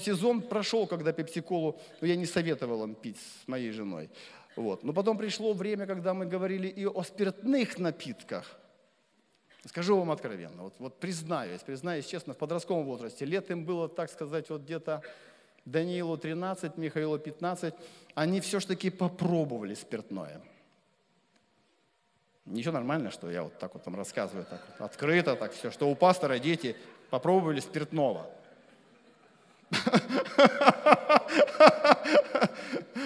сезон 0.00 0.42
прошел, 0.42 0.86
когда 0.86 1.12
пепси-колу, 1.12 1.78
но 2.00 2.06
я 2.06 2.16
не 2.16 2.26
советовал 2.26 2.84
им 2.84 2.94
пить 2.94 3.18
с 3.18 3.48
моей 3.48 3.70
женой. 3.70 4.10
Вот. 4.56 4.82
Но 4.82 4.94
потом 4.94 5.18
пришло 5.18 5.52
время, 5.52 5.86
когда 5.86 6.14
мы 6.14 6.24
говорили 6.26 6.66
и 6.66 6.86
о 6.86 7.02
спиртных 7.02 7.78
напитках. 7.78 8.58
Скажу 9.66 9.98
вам 9.98 10.10
откровенно, 10.12 10.62
вот, 10.62 10.74
вот 10.78 11.00
признаюсь, 11.00 11.60
признаюсь 11.60 12.06
честно, 12.06 12.34
в 12.34 12.38
подростковом 12.38 12.84
возрасте, 12.84 13.24
лет 13.24 13.50
им 13.50 13.64
было, 13.64 13.88
так 13.88 14.10
сказать, 14.10 14.48
вот 14.48 14.62
где-то 14.62 15.02
Даниилу 15.66 16.16
13, 16.16 16.78
Михаилу 16.78 17.18
15, 17.18 17.74
они 18.14 18.40
все-таки 18.40 18.88
попробовали 18.88 19.74
спиртное. 19.74 20.40
Ничего 22.44 22.72
нормально, 22.72 23.10
что 23.10 23.28
я 23.30 23.42
вот 23.42 23.58
так 23.58 23.74
вот 23.74 23.82
там 23.82 23.96
рассказываю, 23.96 24.46
так 24.46 24.64
вот 24.68 24.80
открыто, 24.86 25.34
так 25.34 25.52
все, 25.52 25.72
что 25.72 25.90
у 25.90 25.96
пастора 25.96 26.38
дети 26.38 26.76
попробовали 27.10 27.58
спиртного. 27.60 28.30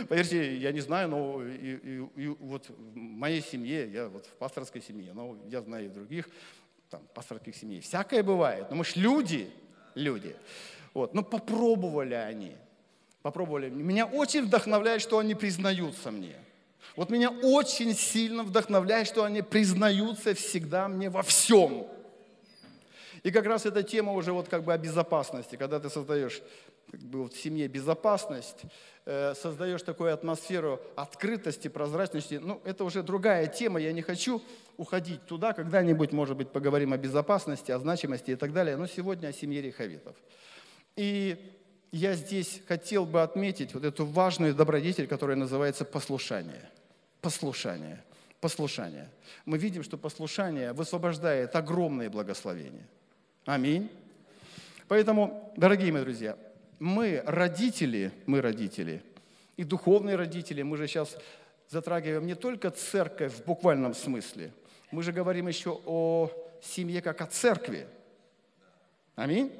Поверьте, 0.08 0.56
я 0.56 0.72
не 0.72 0.80
знаю, 0.80 1.08
но 1.08 1.42
и, 1.42 1.76
и, 1.76 2.06
и 2.16 2.26
вот 2.26 2.68
в 2.68 2.96
моей 2.96 3.40
семье, 3.40 3.90
я 3.90 4.08
вот 4.08 4.26
в 4.26 4.32
пасторской 4.34 4.82
семье, 4.82 5.14
но 5.14 5.38
я 5.46 5.62
знаю 5.62 5.86
и 5.86 5.88
других 5.88 6.28
там, 6.90 7.00
пасторских 7.14 7.56
семей. 7.56 7.80
Всякое 7.80 8.22
бывает, 8.22 8.68
но 8.68 8.76
мы 8.76 8.84
же 8.84 8.92
люди, 8.96 9.50
люди. 9.94 10.36
Вот. 10.94 11.14
Но 11.14 11.22
попробовали 11.22 12.14
они. 12.14 12.56
Попробовали. 13.22 13.68
Меня 13.68 14.06
очень 14.06 14.42
вдохновляет, 14.46 15.02
что 15.02 15.18
они 15.18 15.34
признаются 15.34 16.10
мне. 16.10 16.36
Вот 16.96 17.10
меня 17.10 17.30
очень 17.30 17.94
сильно 17.94 18.42
вдохновляет, 18.42 19.06
что 19.06 19.24
они 19.24 19.42
признаются 19.42 20.34
всегда 20.34 20.88
мне 20.88 21.10
во 21.10 21.22
всем. 21.22 21.86
И 23.22 23.30
как 23.30 23.44
раз 23.44 23.66
эта 23.66 23.82
тема 23.82 24.12
уже 24.12 24.32
вот 24.32 24.48
как 24.48 24.64
бы 24.64 24.72
о 24.72 24.78
безопасности, 24.78 25.56
когда 25.56 25.78
ты 25.78 25.90
создаешь 25.90 26.42
как 26.90 27.00
бы 27.00 27.22
вот 27.22 27.34
в 27.34 27.40
семье 27.40 27.68
безопасность, 27.68 28.62
э, 29.04 29.34
создаешь 29.34 29.82
такую 29.82 30.12
атмосферу 30.12 30.80
открытости, 30.96 31.68
прозрачности. 31.68 32.40
Ну, 32.42 32.60
это 32.64 32.84
уже 32.84 33.02
другая 33.02 33.46
тема, 33.46 33.78
я 33.78 33.92
не 33.92 34.02
хочу 34.02 34.42
уходить 34.76 35.24
туда, 35.26 35.52
когда-нибудь, 35.52 36.12
может 36.12 36.36
быть, 36.36 36.48
поговорим 36.50 36.92
о 36.92 36.96
безопасности, 36.96 37.70
о 37.70 37.78
значимости 37.78 38.32
и 38.32 38.36
так 38.36 38.52
далее, 38.52 38.76
но 38.76 38.86
сегодня 38.86 39.28
о 39.28 39.32
семье 39.32 39.62
рехавитов. 39.62 40.16
И 40.96 41.54
я 41.92 42.14
здесь 42.14 42.60
хотел 42.68 43.04
бы 43.04 43.22
отметить 43.22 43.74
вот 43.74 43.84
эту 43.84 44.06
важную 44.06 44.54
добродетель, 44.54 45.06
которая 45.06 45.36
называется 45.36 45.84
послушание. 45.84 46.70
Послушание. 47.20 48.02
Послушание. 48.40 49.08
Мы 49.44 49.58
видим, 49.58 49.82
что 49.82 49.98
послушание 49.98 50.72
высвобождает 50.72 51.54
огромные 51.56 52.08
благословения. 52.08 52.86
Аминь. 53.44 53.90
Поэтому, 54.88 55.52
дорогие 55.56 55.92
мои 55.92 56.02
друзья, 56.02 56.36
мы 56.78 57.22
родители, 57.26 58.12
мы 58.26 58.40
родители, 58.40 59.02
и 59.56 59.64
духовные 59.64 60.16
родители, 60.16 60.62
мы 60.62 60.76
же 60.76 60.86
сейчас 60.86 61.16
затрагиваем 61.68 62.26
не 62.26 62.34
только 62.34 62.70
церковь 62.70 63.34
в 63.34 63.44
буквальном 63.44 63.94
смысле, 63.94 64.52
мы 64.90 65.02
же 65.02 65.12
говорим 65.12 65.46
еще 65.46 65.80
о 65.86 66.30
семье 66.62 67.02
как 67.02 67.20
о 67.20 67.26
церкви. 67.26 67.86
Аминь. 69.14 69.52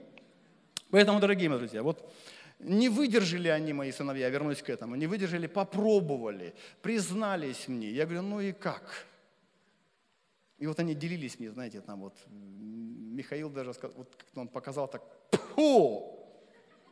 Поэтому, 0.91 1.21
дорогие 1.21 1.49
мои 1.49 1.59
друзья, 1.59 1.83
вот 1.83 2.13
не 2.59 2.89
выдержали 2.89 3.49
они, 3.49 3.73
мои 3.73 3.93
сыновья, 3.93 4.29
вернусь 4.29 4.63
к 4.63 4.69
этому, 4.69 4.97
не 4.97 5.07
выдержали, 5.07 5.47
попробовали, 5.47 6.55
признались 6.83 7.69
мне. 7.69 7.91
Я 7.91 8.05
говорю, 8.05 8.23
ну 8.23 8.41
и 8.41 8.53
как? 8.53 9.07
И 10.59 10.67
вот 10.67 10.79
они 10.79 10.95
делились 10.95 11.39
мне, 11.39 11.51
знаете, 11.51 11.81
там 11.81 12.01
вот, 12.01 12.15
Михаил 12.29 13.49
даже 13.49 13.73
сказал, 13.73 13.97
вот 13.97 14.15
он 14.35 14.49
показал 14.49 14.89
так, 14.89 15.03
пфу! 15.31 16.19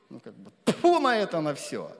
Ну 0.08 0.20
как 0.20 0.34
бы, 0.34 0.50
пфу 0.64 1.00
на 1.00 1.18
это, 1.18 1.40
на 1.42 1.54
все. 1.54 1.94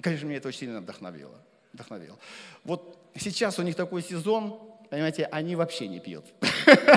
Конечно, 0.00 0.26
меня 0.26 0.38
это 0.38 0.48
очень 0.48 0.60
сильно 0.60 0.80
вдохновило. 0.80 1.38
вдохновило. 1.74 2.18
Вот 2.64 2.98
сейчас 3.16 3.58
у 3.58 3.62
них 3.62 3.76
такой 3.76 4.02
сезон, 4.02 4.58
понимаете, 4.88 5.26
они 5.26 5.56
вообще 5.56 5.88
не 5.88 6.00
пьют. 6.00 6.24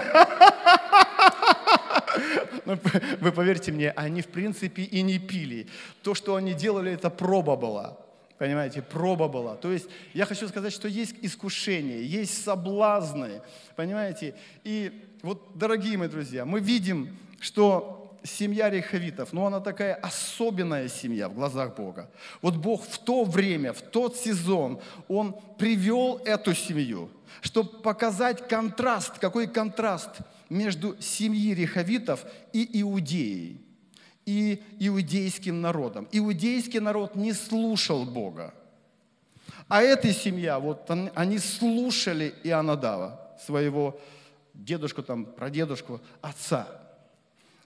Ну, 2.67 2.77
вы 3.21 3.31
поверьте 3.31 3.71
мне, 3.71 3.91
они 3.91 4.21
в 4.21 4.27
принципе 4.27 4.83
и 4.83 5.01
не 5.01 5.19
пили. 5.19 5.67
То, 6.03 6.13
что 6.13 6.35
они 6.35 6.53
делали, 6.53 6.91
это 6.91 7.09
проба 7.09 7.55
была. 7.55 7.97
Понимаете, 8.37 8.81
проба 8.81 9.29
была. 9.29 9.55
То 9.55 9.71
есть 9.71 9.87
я 10.13 10.25
хочу 10.25 10.47
сказать, 10.49 10.73
что 10.73 10.89
есть 10.89 11.15
искушения, 11.21 11.99
есть 11.99 12.43
соблазны. 12.43 13.41
Понимаете? 13.77 14.35
И 14.65 14.91
вот, 15.21 15.57
дорогие 15.57 15.97
мои 15.97 16.09
друзья, 16.09 16.43
мы 16.45 16.59
видим, 16.59 17.17
что 17.39 18.17
семья 18.23 18.69
рехавитов, 18.69 19.31
ну 19.31 19.45
она 19.45 19.61
такая 19.61 19.95
особенная 19.95 20.89
семья 20.89 21.29
в 21.29 21.35
глазах 21.35 21.77
Бога. 21.77 22.11
Вот 22.41 22.57
Бог 22.57 22.83
в 22.83 22.99
то 22.99 23.23
время, 23.23 23.71
в 23.71 23.81
тот 23.81 24.17
сезон, 24.17 24.81
Он 25.07 25.33
привел 25.57 26.19
эту 26.25 26.53
семью, 26.53 27.09
чтобы 27.39 27.69
показать 27.81 28.45
контраст, 28.45 29.17
какой 29.19 29.47
контраст– 29.47 30.09
между 30.49 30.99
семьей 31.01 31.53
рехавитов 31.53 32.25
и 32.53 32.81
Иудеей, 32.81 33.61
и 34.25 34.61
иудейским 34.79 35.61
народом. 35.61 36.07
Иудейский 36.11 36.79
народ 36.79 37.15
не 37.15 37.33
слушал 37.33 38.05
Бога. 38.05 38.53
А 39.69 39.81
эта 39.81 40.11
семья, 40.13 40.59
вот 40.59 40.89
они 41.15 41.39
слушали 41.39 42.35
Ионадава, 42.43 43.35
своего 43.45 43.99
дедушку, 44.53 45.03
там, 45.03 45.25
прадедушку, 45.25 46.01
отца. 46.21 46.67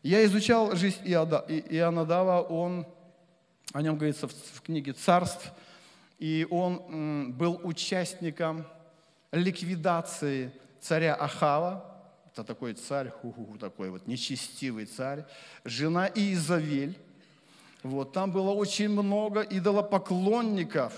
Я 0.04 0.24
изучал 0.26 0.76
жизнь 0.76 1.00
Ионадава, 1.06 2.42
он, 2.42 2.86
о 3.72 3.82
нем 3.82 3.98
говорится 3.98 4.28
в 4.28 4.62
книге 4.62 4.94
«Царств», 4.94 5.52
и 6.18 6.46
он 6.50 7.34
был 7.34 7.60
участником 7.64 8.68
ликвидации 9.32 10.52
царя 10.80 11.16
Ахава, 11.16 11.91
это 12.34 12.44
такой 12.44 12.74
царь, 12.74 13.10
ху-ху, 13.10 13.58
такой 13.60 13.90
вот 13.90 14.08
нечестивый 14.08 14.86
царь. 14.86 15.26
Жена 15.66 16.08
Иезавель. 16.08 16.98
Вот, 17.84 18.14
там 18.14 18.32
было 18.32 18.52
очень 18.52 18.90
много 18.90 19.42
идолопоклонников. 19.42 20.94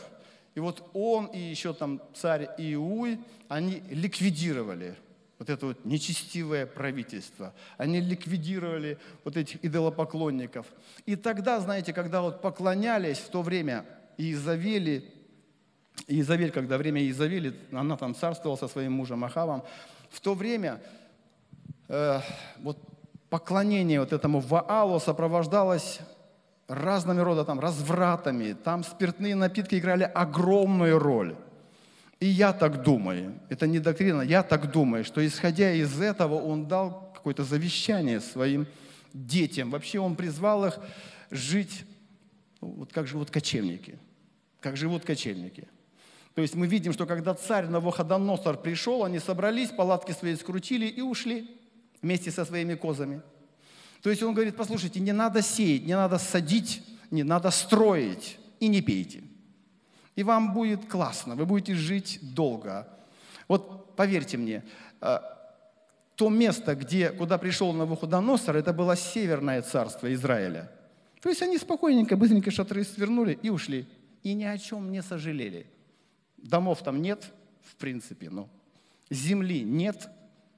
И 0.54 0.60
вот 0.60 0.88
он 0.94 1.26
и 1.28 1.40
еще 1.40 1.74
там 1.74 2.02
царь 2.14 2.50
Иуй, 2.58 3.20
они 3.48 3.82
ликвидировали 3.90 4.96
вот 5.40 5.50
это 5.50 5.66
вот 5.66 5.84
нечестивое 5.84 6.66
правительство. 6.66 7.54
Они 7.78 8.00
ликвидировали 8.00 8.98
вот 9.24 9.36
этих 9.36 9.64
идолопоклонников. 9.66 10.66
И 11.06 11.16
тогда, 11.16 11.60
знаете, 11.60 11.92
когда 11.92 12.22
вот 12.22 12.42
поклонялись 12.42 13.18
в 13.18 13.30
то 13.30 13.42
время 13.42 13.86
Иезавели, 14.18 15.12
Иезавель, 16.08 16.52
когда 16.52 16.78
время 16.78 17.02
Иезавели, 17.02 17.56
она 17.72 17.98
там 17.98 18.16
царствовала 18.16 18.56
со 18.56 18.68
своим 18.68 18.94
мужем 18.94 19.24
Ахавом, 19.26 19.64
в 20.12 20.22
то 20.22 20.34
время 20.34 20.80
э, 21.88 22.20
вот 22.60 22.78
поклонение 23.30 24.00
вот 24.00 24.14
этому 24.14 24.40
Ваалу 24.40 25.00
сопровождалось 25.00 26.00
разными 26.68 27.22
рода 27.22 27.44
там 27.44 27.60
развратами, 27.60 28.54
там 28.54 28.84
спиртные 28.84 29.36
напитки 29.36 29.76
играли 29.76 30.04
огромную 30.04 31.00
роль. 31.00 31.36
И 32.20 32.28
я 32.28 32.54
так 32.54 32.84
думаю, 32.84 33.34
это 33.50 33.68
не 33.68 33.80
доктрина, 33.80 34.22
я 34.22 34.44
так 34.44 34.72
думаю, 34.72 35.04
что 35.04 35.26
исходя 35.26 35.74
из 35.74 36.00
этого 36.00 36.36
он 36.36 36.68
дал 36.68 37.12
какое-то 37.16 37.44
завещание 37.44 38.22
своим 38.22 38.68
детям. 39.14 39.72
Вообще 39.72 40.00
он 40.00 40.16
призвал 40.16 40.66
их 40.66 40.80
жить, 41.32 41.86
ну, 42.62 42.70
вот 42.78 42.94
как 42.94 43.08
живут 43.08 43.32
кочевники, 43.32 43.98
как 44.60 44.78
живут 44.78 45.04
кочевники. 45.06 45.68
То 46.36 46.42
есть 46.42 46.56
мы 46.56 46.68
видим, 46.68 46.94
что 46.94 47.06
когда 47.06 47.34
царь 47.34 47.66
Навуходоносор 47.66 48.58
пришел, 48.58 49.04
они 49.04 49.20
собрались, 49.20 49.70
палатки 49.70 50.12
свои 50.12 50.36
скрутили 50.36 50.86
и 50.86 51.02
ушли 51.02 51.50
вместе 52.04 52.30
со 52.30 52.46
своими 52.46 52.76
козами. 52.76 53.22
То 54.04 54.10
есть 54.10 54.22
он 54.22 54.34
говорит, 54.34 54.56
послушайте, 54.56 55.00
не 55.00 55.14
надо 55.14 55.42
сеять, 55.42 55.86
не 55.86 55.96
надо 55.96 56.20
садить, 56.20 56.84
не 57.10 57.24
надо 57.24 57.50
строить 57.50 58.38
и 58.60 58.68
не 58.68 58.82
пейте. 58.82 59.24
И 60.16 60.24
вам 60.24 60.54
будет 60.54 60.86
классно, 60.86 61.36
вы 61.36 61.46
будете 61.46 61.74
жить 61.74 62.20
долго. 62.22 62.88
Вот 63.48 63.96
поверьте 63.96 64.38
мне, 64.38 64.64
э, 65.02 65.20
то 66.16 66.30
место, 66.30 66.76
где, 66.76 67.10
куда 67.10 67.38
пришел 67.38 67.74
Навуходоносор, 67.74 68.56
это 68.58 68.74
было 68.74 68.96
северное 68.96 69.62
царство 69.62 70.14
Израиля. 70.14 70.70
То 71.22 71.30
есть 71.30 71.42
они 71.42 71.58
спокойненько, 71.58 72.18
быстренько 72.18 72.52
шатры 72.52 72.84
свернули 72.84 73.40
и 73.42 73.50
ушли. 73.50 73.88
И 74.22 74.34
ни 74.34 74.44
о 74.44 74.58
чем 74.58 74.92
не 74.92 75.02
сожалели. 75.02 75.66
Домов 76.38 76.84
там 76.84 77.02
нет, 77.02 77.32
в 77.62 77.76
принципе, 77.76 78.30
но 78.30 78.50
земли 79.10 79.64
нет, 79.64 80.10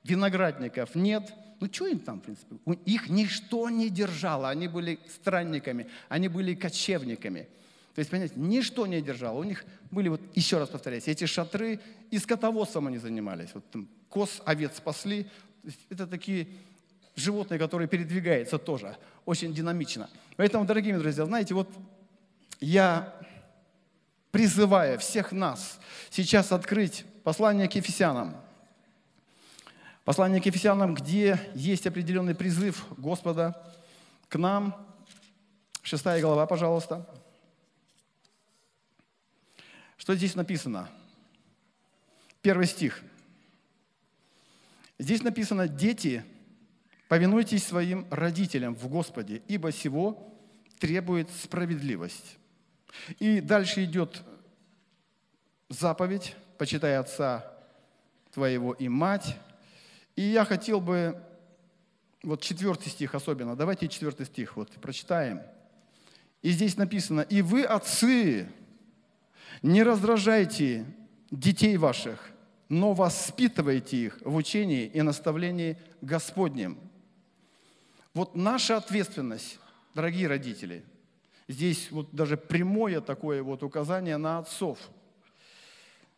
виноградников 0.05 0.95
нет. 0.95 1.33
Ну, 1.59 1.67
что 1.71 1.87
им 1.87 1.99
там, 1.99 2.19
в 2.19 2.23
принципе? 2.23 2.55
Их 2.85 3.09
ничто 3.09 3.69
не 3.69 3.89
держало. 3.89 4.49
Они 4.49 4.67
были 4.67 4.99
странниками, 5.13 5.87
они 6.09 6.27
были 6.27 6.53
кочевниками. 6.53 7.47
То 7.95 7.99
есть, 7.99 8.11
понимаете, 8.11 8.35
ничто 8.37 8.85
не 8.87 9.01
держало. 9.01 9.39
У 9.39 9.43
них 9.43 9.65
были, 9.89 10.09
вот 10.09 10.21
еще 10.35 10.57
раз 10.57 10.69
повторяюсь, 10.69 11.07
эти 11.07 11.25
шатры, 11.25 11.79
и 12.11 12.19
скотоводством 12.19 12.87
они 12.87 12.97
занимались. 12.97 13.49
Вот 13.53 13.63
там 13.71 13.87
коз, 14.09 14.41
овец 14.45 14.77
спасли. 14.77 15.27
Это 15.89 16.05
такие 16.05 16.47
животные, 17.15 17.57
которые 17.57 17.87
передвигаются 17.87 18.57
тоже 18.57 18.97
очень 19.25 19.53
динамично. 19.53 20.09
Поэтому, 20.35 20.65
дорогие 20.65 20.99
друзья, 20.99 21.25
знаете, 21.25 21.53
вот 21.53 21.69
я 22.59 23.15
призываю 24.31 24.99
всех 24.99 25.31
нас 25.31 25.79
сейчас 26.09 26.51
открыть 26.51 27.05
послание 27.23 27.69
к 27.69 27.75
Ефесянам– 27.75 28.35
Послание 30.05 30.39
к 30.39 30.45
Ефесянам, 30.45 30.93
где 30.93 31.39
есть 31.55 31.87
определенный 31.87 32.35
призыв 32.35 32.85
Господа 32.95 33.59
к 34.29 34.35
нам. 34.35 34.87
Шестая 35.81 36.21
глава, 36.21 36.45
пожалуйста. 36.45 37.09
Что 39.97 40.13
здесь 40.13 40.35
написано? 40.35 40.89
Первый 42.43 42.67
стих. 42.67 43.01
Здесь 44.99 45.23
написано, 45.23 45.67
дети, 45.67 46.23
повинуйтесь 47.07 47.65
своим 47.65 48.05
родителям 48.11 48.75
в 48.75 48.87
Господе, 48.87 49.41
ибо 49.47 49.71
сего 49.71 50.31
требует 50.77 51.31
справедливость. 51.31 52.37
И 53.17 53.41
дальше 53.41 53.83
идет 53.85 54.21
заповедь, 55.69 56.35
почитай 56.59 56.95
отца 56.95 57.51
твоего 58.31 58.73
и 58.73 58.87
мать, 58.87 59.35
и 60.15 60.21
я 60.21 60.45
хотел 60.45 60.79
бы, 60.79 61.21
вот 62.23 62.41
четвертый 62.41 62.89
стих 62.89 63.15
особенно, 63.15 63.55
давайте 63.55 63.87
четвертый 63.87 64.25
стих 64.25 64.55
вот 64.55 64.71
прочитаем. 64.81 65.41
И 66.41 66.51
здесь 66.51 66.77
написано, 66.77 67.21
«И 67.21 67.41
вы, 67.41 67.63
отцы, 67.63 68.49
не 69.61 69.83
раздражайте 69.83 70.85
детей 71.31 71.77
ваших, 71.77 72.31
но 72.69 72.93
воспитывайте 72.93 73.97
их 73.97 74.19
в 74.21 74.35
учении 74.35 74.85
и 74.85 75.01
наставлении 75.01 75.77
Господнем». 76.01 76.77
Вот 78.13 78.35
наша 78.35 78.77
ответственность, 78.77 79.59
дорогие 79.93 80.27
родители, 80.27 80.83
здесь 81.47 81.91
вот 81.91 82.09
даже 82.13 82.37
прямое 82.37 83.01
такое 83.01 83.43
вот 83.43 83.63
указание 83.63 84.17
на 84.17 84.39
отцов– 84.39 84.79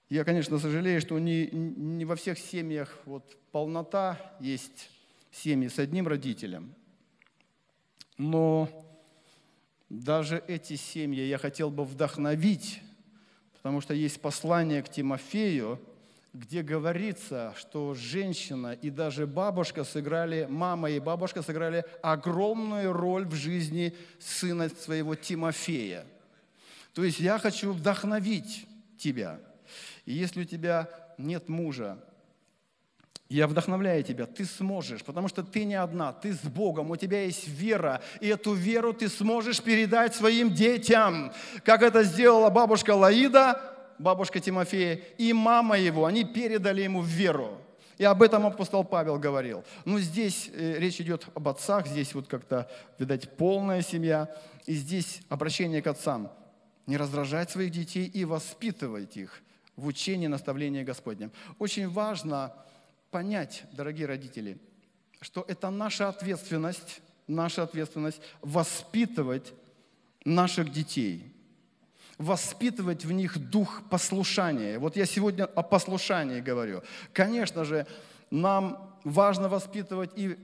я, 0.10 0.24
конечно, 0.24 0.58
сожалею, 0.58 1.02
что 1.02 1.20
не, 1.20 1.48
не 1.52 2.06
во 2.06 2.16
всех 2.16 2.40
семьях 2.40 2.98
вот 3.06 3.38
полнота, 3.52 4.18
есть 4.40 4.90
семьи 5.32 5.68
с 5.68 5.80
одним 5.80 6.08
родителем. 6.08 6.74
Но 8.18 8.70
даже 9.90 10.44
эти 10.48 10.76
семьи 10.76 11.24
я 11.24 11.38
хотел 11.38 11.70
бы 11.70 11.84
вдохновить, 11.84 12.82
потому 13.54 13.82
что 13.82 13.94
есть 13.94 14.22
послание 14.22 14.82
к 14.82 14.90
Тимофею, 14.90 15.80
где 16.34 16.62
говорится, 16.62 17.54
что 17.58 17.94
женщина 17.94 18.74
и 18.74 18.90
даже 18.90 19.28
бабушка 19.28 19.84
сыграли, 19.84 20.48
мама 20.50 20.90
и 20.90 21.00
бабушка 21.00 21.42
сыграли 21.42 21.84
огромную 22.02 22.94
роль 22.94 23.26
в 23.26 23.34
жизни 23.34 23.96
сына 24.20 24.70
своего 24.70 25.16
Тимофея. 25.16 26.06
То 26.94 27.04
есть 27.04 27.20
я 27.20 27.40
хочу 27.40 27.74
вдохновить 27.74 28.68
тебя. 28.98 29.40
И 30.08 30.14
если 30.14 30.42
у 30.42 30.46
тебя 30.46 30.90
нет 31.18 31.50
мужа, 31.50 31.98
я 33.28 33.46
вдохновляю 33.46 34.02
тебя, 34.04 34.26
ты 34.26 34.46
сможешь, 34.46 35.04
потому 35.04 35.28
что 35.28 35.44
ты 35.44 35.66
не 35.66 35.76
одна, 35.76 36.14
ты 36.14 36.34
с 36.34 36.40
Богом, 36.44 36.92
у 36.92 36.96
тебя 36.96 37.24
есть 37.24 37.46
вера, 37.46 38.02
и 38.22 38.30
эту 38.30 38.54
веру 38.54 38.94
ты 38.94 39.10
сможешь 39.10 39.62
передать 39.62 40.16
своим 40.16 40.54
детям, 40.54 41.34
как 41.66 41.84
это 41.84 42.04
сделала 42.04 42.50
бабушка 42.50 42.92
Лаида, 42.96 43.62
бабушка 44.00 44.40
Тимофея 44.40 45.02
и 45.18 45.34
мама 45.34 45.78
его, 45.78 46.06
они 46.06 46.24
передали 46.24 46.84
ему 46.84 47.02
веру. 47.02 47.62
И 47.98 48.06
об 48.06 48.24
этом 48.24 48.46
апостол 48.46 48.86
Павел 48.86 49.20
говорил. 49.20 49.66
Но 49.84 50.00
здесь 50.00 50.50
э, 50.54 50.76
речь 50.78 51.02
идет 51.02 51.26
об 51.34 51.50
отцах, 51.50 51.86
здесь 51.88 52.14
вот 52.14 52.28
как-то, 52.28 52.70
видать, 52.98 53.36
полная 53.36 53.82
семья. 53.82 54.30
И 54.68 54.76
здесь 54.76 55.22
обращение 55.30 55.82
к 55.82 55.88
отцам. 55.88 56.32
Не 56.86 56.96
раздражать 56.96 57.50
своих 57.50 57.72
детей 57.72 58.06
и 58.06 58.24
воспитывать 58.24 59.18
их 59.18 59.42
в 59.78 59.86
учении 59.86 60.28
наставления 60.28 60.84
Господнем. 60.84 61.32
Очень 61.60 61.88
важно 61.88 62.54
понять, 63.12 63.64
дорогие 63.72 64.08
родители, 64.08 64.58
что 65.22 65.46
это 65.48 65.70
наша 65.70 66.10
ответственность, 66.10 67.02
наша 67.28 67.64
ответственность 67.64 68.20
воспитывать 68.42 69.54
наших 70.26 70.72
детей, 70.72 71.32
воспитывать 72.18 73.06
в 73.06 73.12
них 73.12 73.38
дух 73.38 73.84
послушания. 73.90 74.80
Вот 74.80 74.98
я 74.98 75.06
сегодня 75.06 75.46
о 75.46 75.62
послушании 75.62 76.42
говорю. 76.42 76.82
Конечно 77.14 77.64
же, 77.64 77.86
нам 78.32 78.94
важно 79.04 79.48
воспитывать 79.48 80.12
и 80.16 80.38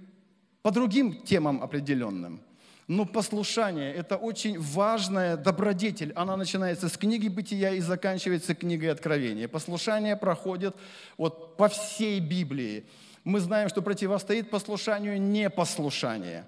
по 0.61 0.71
другим 0.71 1.23
темам 1.23 1.61
определенным– 1.61 2.39
но 2.87 3.05
послушание– 3.05 3.93
это 3.95 4.17
очень 4.17 4.59
важная 4.59 5.37
добродетель. 5.37 6.11
Она 6.13 6.35
начинается 6.35 6.89
с 6.89 6.97
книги 6.97 7.29
Бытия 7.29 7.71
и 7.71 7.79
заканчивается 7.79 8.55
книгой 8.55 8.91
Откровения. 8.91 9.47
Послушание 9.47 10.17
проходит 10.17 10.75
вот 11.17 11.55
по 11.55 11.69
всей 11.69 12.19
Библии. 12.19 12.85
Мы 13.23 13.39
знаем, 13.39 13.69
что 13.69 13.81
противостоит 13.81 14.49
послушанию 14.49 15.21
непослушание. 15.21 16.45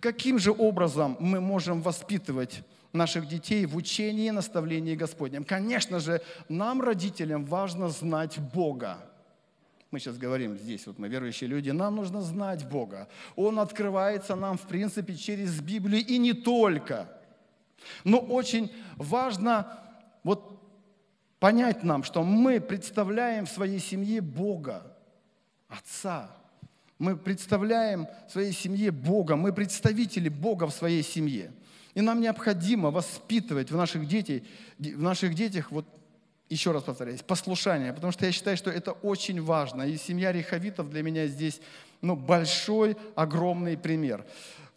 Каким 0.00 0.38
же 0.38 0.52
образом 0.52 1.16
мы 1.18 1.40
можем 1.40 1.82
воспитывать 1.82 2.62
наших 2.92 3.26
детей 3.26 3.66
в 3.66 3.76
учении 3.76 4.28
и 4.28 4.30
наставлении 4.30 4.94
Господнем? 4.94 5.44
Конечно 5.44 5.98
же, 5.98 6.22
нам, 6.48 6.80
родителям, 6.80 7.44
важно 7.44 7.88
знать 7.88 8.38
Бога 8.38 8.98
мы 9.92 10.00
сейчас 10.00 10.16
говорим 10.16 10.56
здесь, 10.56 10.86
вот 10.86 10.98
мы 10.98 11.08
верующие 11.08 11.48
люди, 11.48 11.70
нам 11.70 11.96
нужно 11.96 12.22
знать 12.22 12.66
Бога. 12.66 13.08
Он 13.36 13.58
открывается 13.58 14.34
нам, 14.34 14.56
в 14.56 14.62
принципе, 14.62 15.14
через 15.14 15.60
Библию 15.60 16.04
и 16.04 16.16
не 16.16 16.32
только. 16.32 17.08
Но 18.02 18.18
очень 18.18 18.72
важно 18.96 19.80
вот 20.24 20.60
понять 21.38 21.84
нам, 21.84 22.04
что 22.04 22.22
мы 22.22 22.58
представляем 22.58 23.44
в 23.44 23.50
своей 23.50 23.80
семье 23.80 24.22
Бога, 24.22 24.96
Отца. 25.68 26.30
Мы 26.98 27.16
представляем 27.16 28.06
своей 28.30 28.52
семье 28.52 28.92
Бога, 28.92 29.36
мы 29.36 29.52
представители 29.52 30.28
Бога 30.28 30.68
в 30.68 30.72
своей 30.72 31.02
семье. 31.02 31.52
И 31.94 32.00
нам 32.00 32.20
необходимо 32.20 32.90
воспитывать 32.90 33.70
в 33.70 33.76
наших, 33.76 34.06
детей, 34.06 34.46
в 34.78 35.02
наших 35.02 35.34
детях 35.34 35.70
вот 35.70 35.86
еще 36.52 36.72
раз 36.72 36.82
повторяюсь, 36.82 37.22
послушание, 37.22 37.92
потому 37.92 38.12
что 38.12 38.26
я 38.26 38.32
считаю, 38.32 38.56
что 38.56 38.70
это 38.70 38.92
очень 38.92 39.42
важно. 39.42 39.82
И 39.82 39.96
семья 39.96 40.32
Рехавитов 40.32 40.90
для 40.90 41.02
меня 41.02 41.26
здесь 41.26 41.60
ну, 42.02 42.14
большой, 42.14 42.96
огромный 43.14 43.76
пример. 43.78 44.24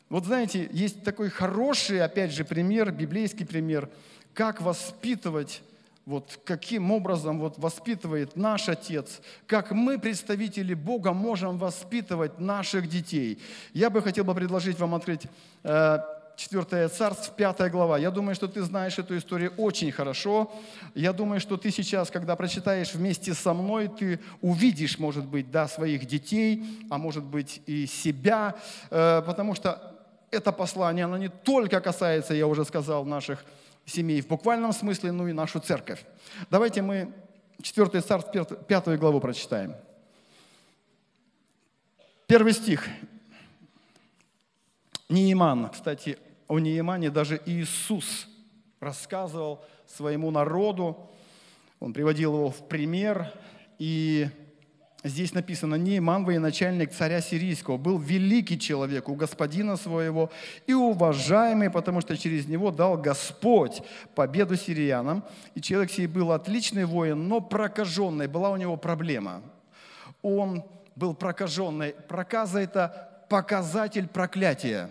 Вот 0.09 0.25
знаете, 0.25 0.69
есть 0.71 1.03
такой 1.03 1.29
хороший, 1.29 2.01
опять 2.01 2.31
же, 2.31 2.45
пример, 2.45 2.91
библейский 2.91 3.45
пример, 3.45 3.89
как 4.33 4.61
воспитывать 4.61 5.61
вот 6.05 6.39
каким 6.45 6.91
образом 6.91 7.39
вот 7.39 7.57
воспитывает 7.57 8.35
наш 8.35 8.69
Отец, 8.69 9.21
как 9.47 9.71
мы, 9.71 9.97
представители 9.97 10.75
Бога, 10.75 11.13
можем 11.13 11.57
воспитывать 11.57 12.39
наших 12.39 12.87
детей. 12.87 13.39
Я 13.73 13.89
бы 13.89 14.03
хотел 14.03 14.23
бы 14.23 14.35
предложить 14.35 14.79
вам 14.79 14.93
открыть 14.93 15.23
э, 15.63 15.99
4 16.35 16.89
царств, 16.89 17.35
5 17.35 17.71
глава. 17.71 17.97
Я 17.97 18.11
думаю, 18.11 18.35
что 18.35 18.47
ты 18.47 18.61
знаешь 18.61 18.99
эту 18.99 19.17
историю 19.17 19.53
очень 19.57 19.91
хорошо. 19.91 20.51
Я 20.93 21.13
думаю, 21.13 21.39
что 21.39 21.57
ты 21.57 21.71
сейчас, 21.71 22.11
когда 22.11 22.35
прочитаешь 22.35 22.93
вместе 22.93 23.33
со 23.33 23.53
мной, 23.53 23.87
ты 23.87 24.19
увидишь, 24.41 24.99
может 24.99 25.25
быть, 25.25 25.51
да, 25.51 25.67
своих 25.67 26.05
детей, 26.05 26.63
а 26.89 26.97
может 26.97 27.23
быть 27.23 27.61
и 27.65 27.87
себя, 27.87 28.55
э, 28.89 29.21
потому 29.25 29.55
что 29.55 29.95
это 30.31 30.51
послание, 30.51 31.05
оно 31.05 31.17
не 31.17 31.29
только 31.29 31.79
касается, 31.79 32.33
я 32.33 32.47
уже 32.47 32.65
сказал, 32.65 33.05
наших 33.05 33.45
семей 33.85 34.21
в 34.21 34.27
буквальном 34.27 34.73
смысле, 34.73 35.11
но 35.11 35.27
и 35.27 35.33
нашу 35.33 35.59
церковь. 35.59 36.05
Давайте 36.49 36.81
мы 36.81 37.13
4 37.61 38.01
царств, 38.01 38.31
5 38.67 38.99
главу 38.99 39.19
прочитаем. 39.19 39.75
Первый 42.27 42.53
стих. 42.53 42.87
Неиман, 45.07 45.69
кстати, 45.69 46.17
о 46.47 46.59
Неемане 46.59 47.09
даже 47.09 47.41
Иисус 47.45 48.27
рассказывал 48.79 49.63
своему 49.87 50.31
народу, 50.31 51.09
он 51.79 51.93
приводил 51.93 52.35
его 52.35 52.49
в 52.49 52.67
пример, 52.67 53.31
и 53.79 54.27
здесь 55.03 55.33
написано, 55.33 55.75
Нееман, 55.75 56.25
военачальник 56.25 56.91
царя 56.91 57.21
сирийского, 57.21 57.77
был 57.77 57.97
великий 57.97 58.59
человек 58.59 59.09
у 59.09 59.15
господина 59.15 59.75
своего 59.77 60.31
и 60.67 60.73
уважаемый, 60.73 61.69
потому 61.69 62.01
что 62.01 62.17
через 62.17 62.47
него 62.47 62.71
дал 62.71 62.97
Господь 62.97 63.81
победу 64.15 64.55
сириянам. 64.55 65.23
И 65.53 65.61
человек 65.61 65.91
сей 65.91 66.07
был 66.07 66.31
отличный 66.31 66.85
воин, 66.85 67.27
но 67.27 67.41
прокаженный, 67.41 68.27
была 68.27 68.51
у 68.51 68.57
него 68.57 68.77
проблема. 68.77 69.41
Он 70.21 70.63
был 70.95 71.13
прокаженный. 71.13 71.93
Проказа– 72.07 72.59
это 72.61 73.25
показатель 73.29 74.07
проклятия. 74.07 74.89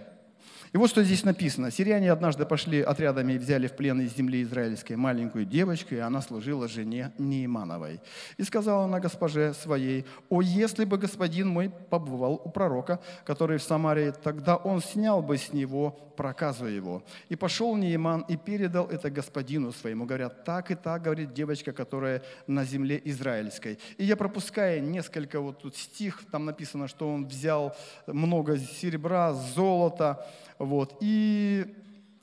И 0.75 0.77
вот 0.77 0.91
что 0.91 1.05
здесь 1.05 1.23
написано. 1.23 1.71
Сирияне 1.71 2.11
однажды 2.11 2.45
пошли 2.45 2.83
отрядами 2.83 3.35
и 3.35 3.39
взяли 3.39 3.69
в 3.69 3.77
плен 3.77 4.01
из 4.01 4.17
земли 4.17 4.43
израильской 4.43 4.97
маленькую 4.97 5.45
девочку, 5.45 5.95
и 5.95 5.99
она 5.99 6.21
служила 6.21 6.67
жене 6.67 7.13
Неимановой. 7.17 8.01
И 8.39 8.43
сказала 8.43 8.87
она 8.87 8.99
госпоже 8.99 9.55
своей, 9.55 10.05
«О, 10.29 10.43
если 10.43 10.85
бы 10.85 10.99
господин 10.99 11.47
мой 11.47 11.71
побывал 11.71 12.43
у 12.45 12.51
пророка, 12.51 12.99
который 13.25 13.59
в 13.59 13.63
Самарии, 13.63 14.13
тогда 14.25 14.57
он 14.57 14.81
снял 14.81 15.23
бы 15.23 15.39
с 15.39 15.53
него 15.53 15.93
проказу 16.17 16.67
его». 16.67 17.05
И 17.29 17.37
пошел 17.37 17.77
Неиман 17.77 18.23
и 18.23 18.37
передал 18.37 18.89
это 18.89 19.11
господину 19.11 19.71
своему. 19.71 20.07
Говорят, 20.07 20.45
так 20.45 20.73
и 20.73 20.75
так, 20.75 21.03
говорит 21.03 21.33
девочка, 21.33 21.71
которая 21.71 22.21
на 22.49 22.65
земле 22.65 23.01
израильской. 23.05 23.79
И 23.97 24.05
я 24.05 24.17
пропускаю 24.17 24.83
несколько 24.83 25.41
вот 25.41 25.61
тут 25.61 25.77
стих, 25.77 26.23
там 26.33 26.47
написано, 26.47 26.89
что 26.89 27.09
он 27.09 27.27
взял 27.27 27.77
много 28.09 28.59
серебра, 28.59 29.35
золота, 29.35 30.27
вот. 30.65 30.97
И 31.01 31.67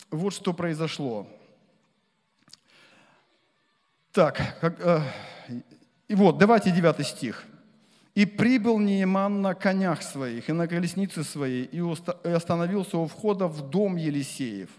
вот 0.09 0.33
что 0.33 0.53
произошло. 0.53 1.27
Так, 4.11 4.59
как, 4.59 4.75
э, 4.79 5.01
и 6.09 6.15
вот, 6.15 6.37
давайте 6.37 6.71
девятый 6.71 7.05
стих. 7.05 7.45
«И 8.13 8.25
прибыл 8.25 8.77
Нееман 8.77 9.41
на 9.41 9.53
конях 9.53 10.03
своих 10.03 10.49
и 10.49 10.51
на 10.51 10.67
колеснице 10.67 11.23
своей, 11.23 11.63
и 11.63 11.79
остановился 12.29 12.97
у 12.97 13.07
входа 13.07 13.47
в 13.47 13.69
дом 13.69 13.95
Елисеев. 13.95 14.69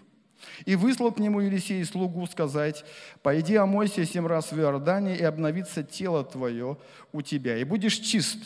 И 0.65 0.75
выслал 0.75 1.11
к 1.11 1.17
нему 1.17 1.39
Елисей 1.39 1.83
слугу 1.83 2.27
сказать, 2.27 2.85
«Пойди 3.23 3.55
омойся 3.55 4.05
семь 4.05 4.27
раз 4.27 4.51
в 4.51 4.59
Иордане, 4.59 5.17
и 5.17 5.23
обновится 5.23 5.81
тело 5.81 6.23
твое 6.23 6.77
у 7.11 7.21
тебя, 7.23 7.57
и 7.57 7.63
будешь 7.63 7.97
чист». 7.97 8.37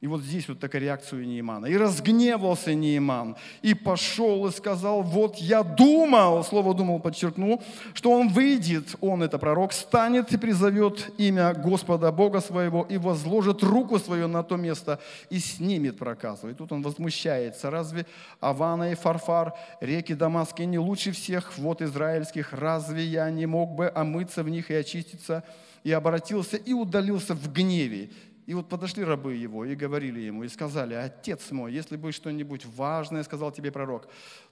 И 0.00 0.06
вот 0.06 0.22
здесь 0.22 0.48
вот 0.48 0.58
такая 0.58 0.80
реакция 0.80 1.18
у 1.18 1.22
Неймана. 1.22 1.66
И 1.66 1.76
разгневался 1.76 2.72
Нейман, 2.72 3.36
и 3.60 3.74
пошел 3.74 4.46
и 4.46 4.50
сказал, 4.50 5.02
вот 5.02 5.36
я 5.36 5.62
думал, 5.62 6.42
слово 6.42 6.74
думал 6.74 7.00
подчеркну, 7.00 7.60
что 7.92 8.10
он 8.12 8.28
выйдет, 8.28 8.96
он 9.02 9.22
это 9.22 9.38
пророк, 9.38 9.74
станет 9.74 10.32
и 10.32 10.38
призовет 10.38 11.12
имя 11.18 11.52
Господа 11.52 12.10
Бога 12.12 12.40
своего 12.40 12.86
и 12.88 12.96
возложит 12.96 13.62
руку 13.62 13.98
свою 13.98 14.26
на 14.26 14.42
то 14.42 14.56
место 14.56 15.00
и 15.28 15.38
снимет 15.38 15.98
проказу. 15.98 16.48
И 16.48 16.54
тут 16.54 16.72
он 16.72 16.80
возмущается, 16.80 17.70
разве 17.70 18.06
Авана 18.40 18.92
и 18.92 18.94
Фарфар, 18.94 19.52
реки 19.82 20.14
Дамасские 20.14 20.66
не 20.66 20.78
лучше 20.78 21.12
всех 21.12 21.58
вот 21.58 21.82
израильских, 21.82 22.54
разве 22.54 23.04
я 23.04 23.30
не 23.30 23.44
мог 23.44 23.72
бы 23.72 23.92
омыться 23.94 24.42
в 24.44 24.48
них 24.48 24.70
и 24.70 24.74
очиститься? 24.74 25.44
И 25.82 25.92
обратился 25.92 26.58
и 26.58 26.74
удалился 26.74 27.34
в 27.34 27.52
гневе 27.52 28.10
и 28.50 28.54
вот 28.54 28.68
подошли 28.68 29.04
рабы 29.04 29.34
его 29.36 29.64
и 29.64 29.76
говорили 29.76 30.18
ему, 30.18 30.42
и 30.42 30.48
сказали, 30.48 30.94
отец 30.94 31.52
мой, 31.52 31.72
если 31.72 31.96
бы 31.96 32.10
что-нибудь 32.10 32.66
важное 32.66 33.22
сказал 33.22 33.52
тебе 33.52 33.70
пророк, 33.70 34.08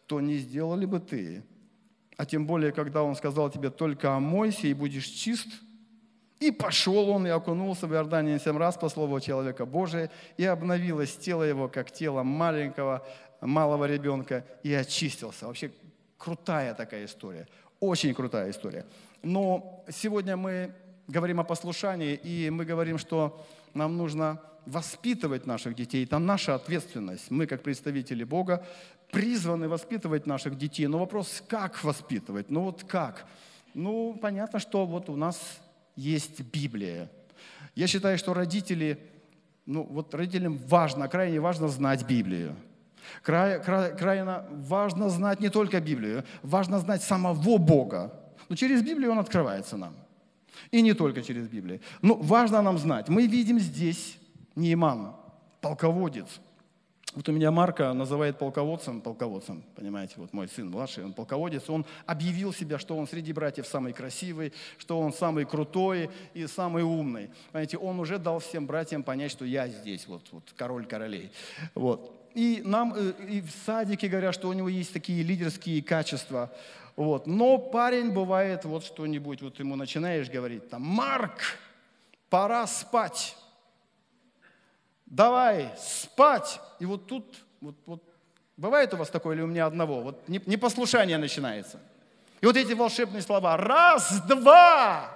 то 0.06 0.20
не 0.20 0.36
сделали 0.36 0.86
бы 0.86 1.00
ты, 1.00 1.42
а 2.16 2.24
тем 2.24 2.46
более, 2.46 2.70
когда 2.70 3.02
он 3.02 3.16
сказал 3.16 3.50
тебе, 3.50 3.70
только 3.70 4.14
омойся 4.14 4.68
и 4.68 4.72
будешь 4.72 5.06
чист, 5.06 5.48
и 6.38 6.52
пошел 6.52 7.10
он 7.10 7.26
и 7.26 7.30
окунулся 7.30 7.88
в 7.88 7.92
Иордании 7.92 8.38
семь 8.38 8.56
раз 8.56 8.76
по 8.76 8.88
слову 8.88 9.18
человека 9.18 9.66
Божия, 9.66 10.12
и 10.36 10.44
обновилось 10.44 11.16
тело 11.16 11.42
его, 11.42 11.68
как 11.68 11.90
тело 11.90 12.22
маленького, 12.22 13.04
малого 13.40 13.84
ребенка, 13.84 14.44
и 14.62 14.72
очистился. 14.74 15.48
Вообще 15.48 15.72
крутая 16.16 16.72
такая 16.74 17.06
история, 17.06 17.48
очень 17.80 18.14
крутая 18.14 18.52
история. 18.52 18.86
Но 19.24 19.84
сегодня 19.90 20.36
мы 20.36 20.72
говорим 21.08 21.40
о 21.40 21.42
послушании, 21.42 22.14
и 22.14 22.48
мы 22.48 22.64
говорим, 22.64 22.96
что 22.96 23.44
нам 23.78 23.96
нужно 23.96 24.42
воспитывать 24.66 25.46
наших 25.46 25.74
детей. 25.74 26.04
Это 26.04 26.18
наша 26.18 26.54
ответственность. 26.54 27.30
Мы, 27.30 27.46
как 27.46 27.62
представители 27.62 28.24
Бога, 28.24 28.66
призваны 29.10 29.68
воспитывать 29.68 30.26
наших 30.26 30.58
детей. 30.58 30.86
Но 30.86 30.98
вопрос, 30.98 31.42
как 31.48 31.82
воспитывать? 31.82 32.50
Ну 32.50 32.62
вот 32.64 32.84
как? 32.84 33.26
Ну, 33.74 34.18
понятно, 34.20 34.58
что 34.58 34.84
вот 34.84 35.08
у 35.08 35.16
нас 35.16 35.60
есть 35.96 36.40
Библия. 36.40 37.10
Я 37.74 37.86
считаю, 37.86 38.18
что 38.18 38.34
родители, 38.34 38.98
ну 39.64 39.84
вот 39.84 40.14
родителям 40.14 40.58
важно, 40.58 41.08
крайне 41.08 41.40
важно 41.40 41.68
знать 41.68 42.06
Библию. 42.06 42.56
Край, 43.22 43.62
край, 43.62 43.96
крайне 43.96 44.42
важно 44.50 45.08
знать 45.08 45.40
не 45.40 45.48
только 45.48 45.80
Библию, 45.80 46.24
важно 46.42 46.78
знать 46.78 47.02
самого 47.02 47.56
Бога. 47.58 48.12
Но 48.48 48.56
через 48.56 48.82
Библию 48.82 49.12
Он 49.12 49.18
открывается 49.18 49.76
нам. 49.76 49.94
И 50.70 50.82
не 50.82 50.94
только 50.94 51.22
через 51.22 51.48
Библию. 51.48 51.80
Но 52.02 52.14
важно 52.14 52.62
нам 52.62 52.78
знать. 52.78 53.08
Мы 53.08 53.26
видим 53.26 53.58
здесь 53.58 54.18
Нейман, 54.54 55.14
полководец. 55.60 56.40
Вот 57.14 57.28
у 57.28 57.32
меня 57.32 57.50
Марка 57.50 57.94
называет 57.94 58.38
полководцем, 58.38 59.00
полководцем, 59.00 59.64
понимаете, 59.74 60.14
вот 60.18 60.32
мой 60.34 60.46
сын 60.46 60.70
младший, 60.70 61.04
он 61.04 61.14
полководец, 61.14 61.68
он 61.70 61.86
объявил 62.04 62.52
себя, 62.52 62.78
что 62.78 62.96
он 62.96 63.08
среди 63.08 63.32
братьев 63.32 63.66
самый 63.66 63.94
красивый, 63.94 64.52
что 64.76 65.00
он 65.00 65.14
самый 65.14 65.46
крутой 65.46 66.10
и 66.34 66.46
самый 66.46 66.82
умный. 66.82 67.30
Понимаете, 67.50 67.78
он 67.78 67.98
уже 67.98 68.18
дал 68.18 68.40
всем 68.40 68.66
братьям 68.66 69.02
понять, 69.02 69.32
что 69.32 69.46
я 69.46 69.68
здесь, 69.68 70.06
вот, 70.06 70.22
вот 70.32 70.44
король 70.54 70.86
королей. 70.86 71.32
Вот. 71.74 72.14
И 72.34 72.60
нам 72.64 72.92
э, 72.94 73.12
и 73.28 73.40
в 73.40 73.50
садике 73.64 74.08
говорят, 74.08 74.34
что 74.34 74.48
у 74.48 74.52
него 74.52 74.68
есть 74.68 74.92
такие 74.92 75.22
лидерские 75.22 75.82
качества. 75.82 76.52
Вот. 76.98 77.26
Но 77.26 77.58
парень 77.58 78.10
бывает 78.10 78.64
вот 78.64 78.84
что-нибудь, 78.84 79.40
вот 79.40 79.58
ему 79.58 79.76
начинаешь 79.76 80.28
говорить, 80.28 80.68
там, 80.68 80.82
Марк, 80.82 81.40
пора 82.28 82.66
спать 82.66 83.36
давай 85.10 85.72
спать. 85.78 86.60
И 86.78 86.86
вот 86.86 87.06
тут, 87.06 87.24
вот, 87.60 87.76
вот, 87.86 88.02
бывает 88.56 88.92
у 88.94 88.96
вас 88.96 89.10
такое 89.10 89.36
или 89.36 89.42
у 89.42 89.46
меня 89.46 89.66
одного, 89.66 90.00
вот 90.00 90.28
непослушание 90.28 91.18
начинается. 91.18 91.80
И 92.40 92.46
вот 92.46 92.56
эти 92.56 92.72
волшебные 92.72 93.22
слова, 93.22 93.56
раз, 93.56 94.20
два, 94.26 95.10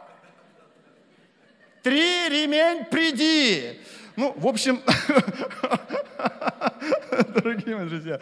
три, 1.82 2.28
ремень, 2.28 2.84
приди. 2.86 3.80
Ну, 4.16 4.34
в 4.36 4.46
общем, 4.46 4.82
дорогие 7.34 7.76
мои 7.76 7.88
друзья, 7.88 8.20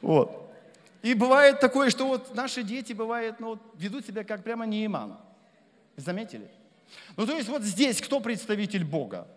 вот. 0.00 0.47
И 1.02 1.14
бывает 1.14 1.60
такое, 1.60 1.90
что 1.90 2.06
вот 2.06 2.34
наши 2.34 2.62
дети, 2.62 2.92
бывает, 2.92 3.38
ну, 3.38 3.50
вот, 3.50 3.60
ведут 3.74 4.06
себя 4.06 4.24
как 4.24 4.42
прямо 4.42 4.66
неиман. 4.66 5.16
Заметили? 5.96 6.50
Ну, 7.16 7.26
то 7.26 7.36
есть 7.36 7.48
вот 7.48 7.62
здесь 7.62 8.00
кто 8.00 8.20
представитель 8.20 8.84
Бога? 8.84 9.28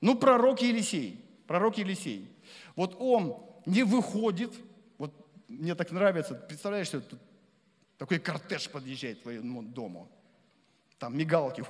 Ну, 0.00 0.16
пророк 0.16 0.62
Елисей, 0.62 1.24
пророк 1.46 1.78
Елисей. 1.78 2.30
Вот 2.74 2.96
он 2.98 3.36
не 3.64 3.82
выходит, 3.82 4.52
вот 4.98 5.12
мне 5.48 5.74
так 5.74 5.90
нравится, 5.90 6.34
представляешь, 6.34 6.86
что 6.88 7.00
тут 7.00 7.18
такой 7.98 8.18
кортеж 8.18 8.68
подъезжает 8.68 9.20
к 9.20 9.22
твоему 9.22 9.62
дому. 9.62 10.08
Там 10.98 11.16
мигалки, 11.16 11.62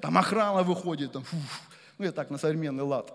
там 0.00 0.18
охрана 0.18 0.62
выходит, 0.62 1.12
там, 1.12 1.24
ну 1.98 2.04
я 2.04 2.12
так 2.12 2.30
на 2.30 2.38
современный 2.38 2.84
лад. 2.84 3.12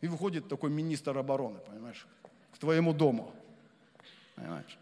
И 0.00 0.06
выходит 0.06 0.48
такой 0.48 0.70
министр 0.70 1.18
обороны, 1.18 1.58
понимаешь, 1.58 2.06
твоему 2.58 2.92
дому. 2.92 3.32
Понимаешь? 4.36 4.78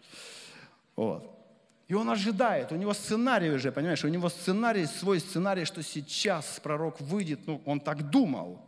Вот. 0.97 1.33
И 1.89 1.95
он 1.95 2.11
ожидает, 2.11 2.73
у 2.73 2.77
него 2.77 2.95
сценарий 2.95 3.51
уже, 3.51 3.71
понимаешь, 3.71 4.05
у 4.05 4.09
него 4.09 4.29
сценарий, 4.29 4.87
свой 4.87 5.21
сценарий, 5.21 5.65
что 5.65 5.83
сейчас 5.83 6.61
пророк 6.61 7.01
выйдет, 7.01 7.41
ну, 7.47 7.61
он 7.65 7.79
так 7.79 8.11
думал, 8.11 8.59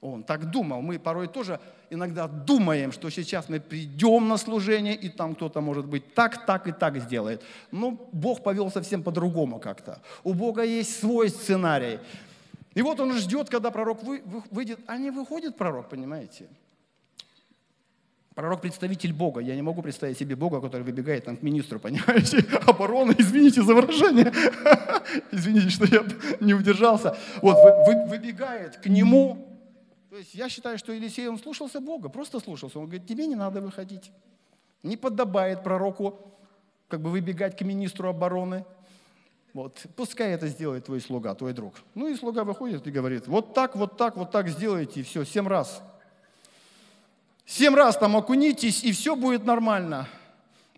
он 0.00 0.22
так 0.22 0.50
думал. 0.50 0.80
Мы 0.80 0.98
порой 0.98 1.26
тоже 1.26 1.58
иногда 1.90 2.28
думаем, 2.28 2.92
что 2.92 3.10
сейчас 3.10 3.48
мы 3.48 3.58
придем 3.58 4.28
на 4.28 4.36
служение, 4.36 4.94
и 4.94 5.08
там 5.08 5.34
кто-то, 5.34 5.60
может 5.60 5.86
быть, 5.86 6.14
так, 6.14 6.46
так 6.46 6.68
и 6.68 6.72
так 6.72 6.96
сделает. 6.98 7.42
Но 7.72 7.90
Бог 8.12 8.42
повел 8.42 8.70
совсем 8.70 9.02
по-другому 9.02 9.58
как-то. 9.58 10.00
У 10.22 10.32
Бога 10.32 10.62
есть 10.62 11.00
свой 11.00 11.28
сценарий. 11.28 11.98
И 12.74 12.82
вот 12.82 13.00
он 13.00 13.12
ждет, 13.14 13.50
когда 13.50 13.72
пророк 13.72 13.98
выйдет, 14.50 14.78
а 14.86 14.96
не 14.96 15.10
выходит 15.10 15.56
пророк, 15.56 15.88
понимаете? 15.88 16.48
Пророк– 18.40 18.60
представитель 18.62 19.12
Бога. 19.12 19.42
Я 19.42 19.54
не 19.54 19.60
могу 19.60 19.82
представить 19.82 20.16
себе 20.16 20.34
Бога, 20.34 20.62
который 20.62 20.82
выбегает 20.82 21.26
там, 21.26 21.36
к 21.36 21.42
министру, 21.42 21.78
понимаете, 21.78 22.38
обороны. 22.66 23.14
Извините 23.18 23.62
за 23.62 23.74
выражение. 23.74 24.32
Извините, 25.30 25.68
что 25.68 25.84
я 25.84 26.02
не 26.40 26.54
удержался. 26.54 27.18
Вот, 27.42 27.58
вы, 27.86 28.06
выбегает 28.06 28.78
к 28.78 28.86
нему. 28.86 29.46
То 30.08 30.16
есть 30.16 30.34
я 30.34 30.48
считаю, 30.48 30.78
что 30.78 30.90
Елисей, 30.94 31.28
он 31.28 31.38
слушался 31.38 31.82
Бога, 31.82 32.08
просто 32.08 32.40
слушался. 32.40 32.78
Он 32.78 32.86
говорит, 32.86 33.06
тебе 33.06 33.26
не 33.26 33.34
надо 33.34 33.60
выходить. 33.60 34.10
Не 34.82 34.96
подобает 34.96 35.62
пророку 35.62 36.18
как 36.88 37.02
бы 37.02 37.10
выбегать 37.10 37.58
к 37.58 37.60
министру 37.60 38.08
обороны. 38.08 38.64
Вот, 39.52 39.84
пускай 39.96 40.30
это 40.30 40.46
сделает 40.46 40.86
твой 40.86 41.02
слуга, 41.02 41.34
твой 41.34 41.52
друг. 41.52 41.74
Ну 41.94 42.08
и 42.08 42.16
слуга 42.16 42.44
выходит 42.44 42.86
и 42.86 42.90
говорит, 42.90 43.28
вот 43.28 43.52
так, 43.52 43.76
вот 43.76 43.98
так, 43.98 44.16
вот 44.16 44.30
так 44.30 44.48
сделайте, 44.48 45.00
и 45.00 45.02
все, 45.02 45.26
семь 45.26 45.46
раз. 45.46 45.82
Семь 47.50 47.74
раз 47.74 47.96
там 47.96 48.16
окунитесь, 48.16 48.84
и 48.84 48.92
все 48.92 49.16
будет 49.16 49.44
нормально. 49.44 50.08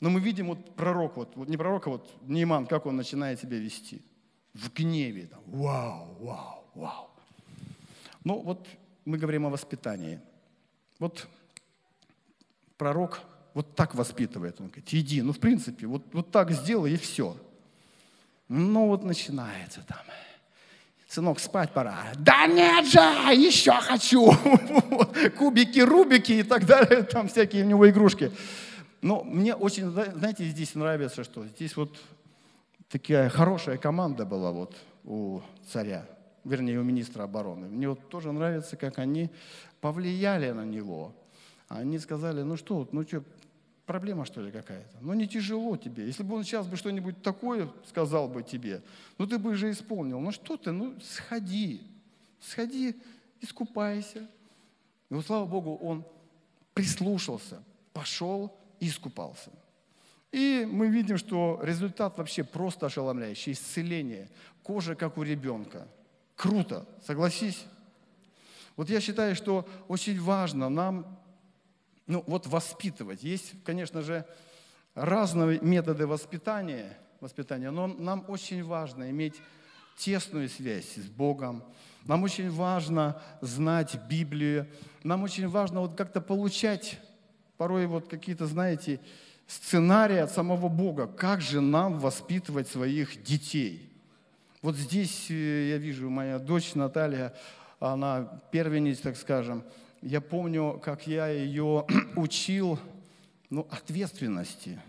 Но 0.01 0.09
мы 0.09 0.21
видим 0.21 0.47
вот 0.47 0.75
пророк, 0.75 1.19
вот, 1.19 1.37
вот 1.37 1.47
не 1.51 1.59
пророк, 1.59 1.87
а 1.87 1.91
вот 1.91 2.11
Нейман, 2.23 2.67
как 2.67 2.87
он 2.87 2.97
начинает 2.97 3.39
себя 3.39 3.59
вести. 3.59 4.01
В 4.55 4.73
гневе. 4.73 5.27
Там, 5.27 5.43
вау, 5.49 6.17
вау, 6.19 6.65
вау. 6.75 7.11
Ну 8.25 8.39
вот 8.41 8.67
мы 9.05 9.19
говорим 9.19 9.45
о 9.45 9.51
воспитании. 9.51 10.19
Вот 10.99 11.29
пророк 12.79 13.21
вот 13.53 13.75
так 13.75 13.95
воспитывает. 13.95 14.59
Он 14.59 14.69
говорит, 14.69 14.89
иди, 14.95 15.21
ну 15.21 15.35
в 15.35 15.41
принципе, 15.41 15.87
вот, 15.87 16.03
вот 16.15 16.31
так 16.31 16.53
сделай 16.53 16.95
и 16.95 16.97
все. 16.97 17.37
Ну 18.49 18.87
вот 18.87 19.05
начинается 19.05 19.83
там 19.87 20.01
сынок, 21.13 21.41
спать 21.41 21.73
пора. 21.73 22.05
Да 22.17 22.47
нет 22.47 22.87
же, 22.87 22.99
еще 22.99 23.73
хочу. 23.73 24.33
Кубики, 25.39 25.81
рубики 25.81 26.33
и 26.33 26.43
так 26.43 26.65
далее, 26.65 27.03
там 27.03 27.29
всякие 27.29 27.65
у 27.65 27.67
него 27.67 27.89
игрушки. 27.89 28.33
Но 29.03 29.23
мне 29.23 29.55
очень, 29.55 29.91
знаете, 29.91 30.45
здесь 30.45 30.75
нравится, 30.75 31.23
что 31.25 31.47
здесь 31.47 31.77
вот 31.77 31.99
такая 32.89 33.29
хорошая 33.29 33.77
команда 33.77 34.25
была 34.25 34.53
вот 34.53 34.75
у 35.05 35.41
царя, 35.71 36.07
вернее, 36.45 36.79
у 36.79 36.83
министра 36.83 37.25
обороны. 37.25 37.69
Мне 37.69 37.89
вот 37.91 38.09
тоже 38.09 38.33
нравится, 38.33 38.77
как 38.77 38.99
они 38.99 39.31
повлияли 39.81 40.51
на 40.53 40.65
него. 40.65 41.13
Они 41.69 41.99
сказали, 41.99 42.43
ну 42.43 42.57
что, 42.57 42.89
ну 42.93 43.03
что, 43.03 43.23
Проблема, 43.93 44.25
что 44.25 44.41
ли, 44.41 44.51
какая-то? 44.51 44.97
Ну, 45.03 45.13
не 45.13 45.29
тяжело 45.29 45.77
тебе. 45.77 46.07
Если 46.07 46.23
бы 46.23 46.35
он 46.35 46.45
сейчас 46.45 46.67
бы 46.67 46.79
что-нибудь 46.79 47.21
такое 47.21 47.69
сказал 47.87 48.27
бы 48.27 48.43
тебе, 48.43 48.81
ну, 49.19 49.27
ты 49.27 49.37
бы 49.37 49.55
же 49.55 49.71
исполнил. 49.71 50.19
Ну, 50.19 50.33
что 50.33 50.57
ты? 50.57 50.73
Ну, 50.73 50.99
сходи. 51.03 51.83
Сходи, 52.41 52.97
искупайся. 53.43 54.21
И 55.11 55.15
вот, 55.15 55.27
слава 55.27 55.45
Богу, 55.45 55.77
он 55.77 56.07
прислушался, 56.73 57.63
пошел 57.93 58.59
и 58.81 58.89
искупался. 58.89 59.51
И 60.31 60.67
мы 60.73 60.89
видим, 60.89 61.19
что 61.19 61.61
результат 61.63 62.17
вообще 62.17 62.45
просто 62.45 62.87
ошеломляющий. 62.87 63.53
Исцеление. 63.53 64.31
Кожа, 64.63 64.95
как 64.95 65.19
у 65.19 65.23
ребенка. 65.23 65.87
Круто, 66.35 66.87
согласись? 67.07 67.63
Вот 68.75 68.89
я 68.89 69.03
считаю, 69.03 69.37
что 69.37 69.69
очень 69.87 70.19
важно 70.19 70.71
нам 70.71 71.19
ну, 72.07 72.25
вот 72.27 72.47
воспитывать. 72.47 73.23
Есть, 73.23 73.55
конечно 73.65 74.03
же, 74.03 74.25
разные 74.95 75.61
методы 75.61 76.07
воспитания, 76.07 76.97
воспитания, 77.21 77.71
но 77.71 77.87
нам 77.87 78.25
очень 78.29 78.65
важно 78.65 79.11
иметь 79.11 79.35
тесную 79.97 80.49
связь 80.49 80.95
с 80.97 81.09
Богом. 81.09 81.63
Нам 82.05 82.25
очень 82.25 82.51
важно 82.51 83.21
знать 83.41 83.99
Библию. 84.09 84.67
Нам 85.05 85.23
очень 85.23 85.49
важно 85.49 85.81
вот 85.81 85.97
как-то 85.97 86.21
получать 86.21 86.99
порой 87.57 87.87
вот 87.87 88.09
какие-то, 88.09 88.47
знаете, 88.47 89.01
сценарии 89.47 90.17
от 90.17 90.33
самого 90.33 90.69
Бога. 90.69 91.07
Как 91.07 91.41
же 91.41 91.61
нам 91.61 91.99
воспитывать 91.99 92.69
своих 92.69 93.23
детей? 93.23 93.89
Вот 94.63 94.77
здесь 94.77 95.31
э, 95.31 95.71
я 95.71 95.79
вижу, 95.79 96.09
моя 96.11 96.39
дочь 96.39 96.75
Наталья, 96.75 97.35
она 97.81 98.41
первенец, 98.51 98.99
так 98.99 99.17
скажем, 99.17 99.65
я 100.03 100.21
помню, 100.21 100.81
как 100.83 101.07
я 101.07 101.29
ее 101.29 101.87
учил 102.17 102.79
ну, 103.51 103.67
ответственности. 103.71 104.81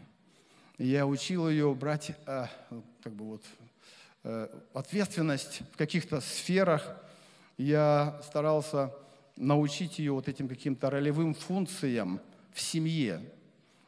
Я 0.79 1.05
учил 1.05 1.47
ее 1.47 1.73
брать 1.75 2.11
э, 2.25 2.47
как 3.03 3.13
бы 3.13 3.25
вот, 3.25 3.43
э, 4.23 4.47
ответственность 4.73 5.61
в 5.71 5.77
каких-то 5.77 6.19
сферах. 6.19 6.97
Я 7.57 8.19
старался 8.27 8.91
научить 9.37 9.99
ее 9.99 10.13
вот 10.13 10.27
этим 10.27 10.47
каким-то 10.47 10.89
ролевым 10.89 11.35
функциям 11.35 12.19
в 12.51 12.59
семье. 12.59 13.21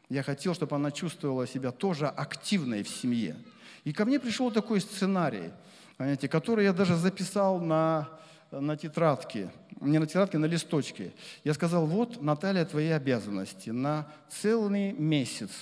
Я 0.09 0.21
хотел, 0.21 0.53
чтобы 0.53 0.75
она 0.75 0.91
чувствовала 0.91 1.47
себя 1.47 1.71
тоже 1.71 2.07
активной 2.07 2.83
в 2.83 2.89
семье. 2.89 3.35
И 3.83 3.93
ко 3.93 4.05
мне 4.05 4.19
пришел 4.19 4.51
такой 4.51 4.79
сценарий, 4.79 5.51
понимаете, 5.97 6.27
который 6.27 6.65
я 6.65 6.73
даже 6.73 6.95
записал 6.95 7.59
на, 7.59 8.09
на 8.51 8.77
тетрадке, 8.77 9.51
не 9.81 9.99
на 9.99 10.07
тетрадке, 10.07 10.37
на 10.37 10.45
листочке. 10.45 11.11
Я 11.43 11.53
сказал, 11.53 11.85
вот, 11.85 12.21
Наталья, 12.21 12.65
твои 12.65 12.89
обязанности 12.89 13.69
на 13.69 14.07
целый 14.29 14.93
месяц– 14.93 15.51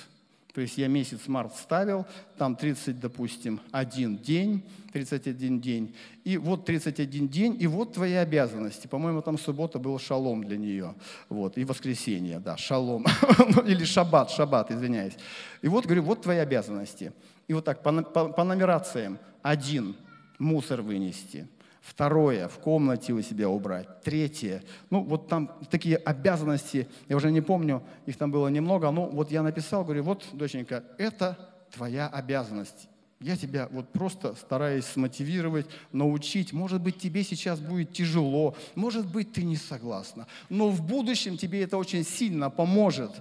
то 0.53 0.61
есть 0.61 0.77
я 0.77 0.87
месяц 0.87 1.27
март 1.27 1.55
ставил, 1.55 2.05
там 2.37 2.55
30, 2.55 2.99
допустим, 2.99 3.59
один 3.71 4.17
день, 4.17 4.63
31 4.91 5.59
день. 5.59 5.95
И 6.23 6.37
вот 6.37 6.65
31 6.65 7.27
день, 7.27 7.57
и 7.59 7.65
вот 7.65 7.93
твои 7.93 8.13
обязанности. 8.13 8.85
По-моему, 8.85 9.23
там 9.23 9.39
суббота 9.39 9.79
был 9.79 9.97
шалом 9.97 10.43
для 10.43 10.57
нее. 10.57 10.93
Вот, 11.27 11.57
и 11.57 11.65
воскресенье, 11.65 12.37
да, 12.37 12.55
шалом. 12.55 13.03
Или 13.65 13.83
шаббат, 13.83 14.29
шаббат, 14.29 14.69
извиняюсь. 14.69 15.17
И 15.63 15.67
вот, 15.67 15.85
говорю, 15.85 16.03
вот 16.03 16.21
твои 16.21 16.37
обязанности. 16.37 17.13
И 17.47 17.53
вот 17.55 17.65
так 17.65 17.81
по, 17.81 17.91
по, 18.03 18.29
по 18.29 18.43
нумерациям. 18.43 19.17
Один, 19.41 19.95
мусор 20.37 20.83
вынести. 20.83 21.47
Второе, 21.83 22.47
в 22.47 22.59
комнате 22.59 23.11
у 23.11 23.21
себя 23.21 23.49
убрать. 23.49 24.01
Третье, 24.03 24.63
ну 24.89 25.03
вот 25.03 25.27
там 25.27 25.51
такие 25.69 25.97
обязанности, 25.97 26.87
я 27.09 27.17
уже 27.17 27.29
не 27.29 27.41
помню, 27.41 27.83
их 28.05 28.15
там 28.15 28.31
было 28.31 28.47
немного, 28.47 28.89
но 28.89 29.07
вот 29.07 29.31
я 29.31 29.43
написал, 29.43 29.83
говорю, 29.83 30.03
вот, 30.03 30.25
доченька, 30.31 30.85
это 30.97 31.37
твоя 31.73 32.07
обязанность. 32.07 32.87
Я 33.19 33.35
тебя 33.35 33.67
вот 33.69 33.89
просто 33.89 34.33
стараюсь 34.35 34.85
смотивировать, 34.85 35.65
научить. 35.91 36.53
Может 36.53 36.81
быть, 36.81 36.99
тебе 36.99 37.23
сейчас 37.23 37.59
будет 37.59 37.91
тяжело, 37.91 38.55
может 38.75 39.05
быть, 39.05 39.33
ты 39.33 39.43
не 39.43 39.57
согласна, 39.57 40.27
но 40.47 40.69
в 40.69 40.81
будущем 40.81 41.35
тебе 41.37 41.63
это 41.63 41.77
очень 41.77 42.05
сильно 42.05 42.49
поможет. 42.49 43.11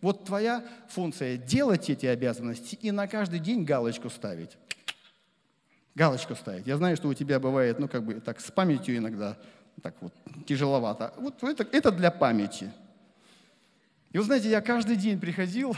Вот 0.00 0.24
твоя 0.24 0.64
функция– 0.88 1.36
делать 1.36 1.88
эти 1.88 2.06
обязанности 2.06 2.74
и 2.82 2.90
на 2.90 3.06
каждый 3.06 3.38
день 3.38 3.64
галочку 3.64 4.10
ставить 4.10 4.56
галочку 5.94 6.34
ставить. 6.34 6.66
Я 6.66 6.76
знаю, 6.76 6.96
что 6.96 7.08
у 7.08 7.14
тебя 7.14 7.40
бывает, 7.40 7.78
ну, 7.78 7.88
как 7.88 8.04
бы 8.04 8.14
так 8.20 8.40
с 8.40 8.50
памятью 8.50 8.96
иногда 8.96 9.36
так 9.82 9.94
вот 10.00 10.12
тяжеловато. 10.46 11.12
Вот 11.16 11.42
это, 11.42 11.66
это 11.72 11.90
для 11.90 12.10
памяти. 12.10 12.70
И 14.12 14.18
вы 14.18 14.24
знаете, 14.24 14.50
я 14.50 14.60
каждый 14.60 14.96
день 14.96 15.18
приходил, 15.18 15.76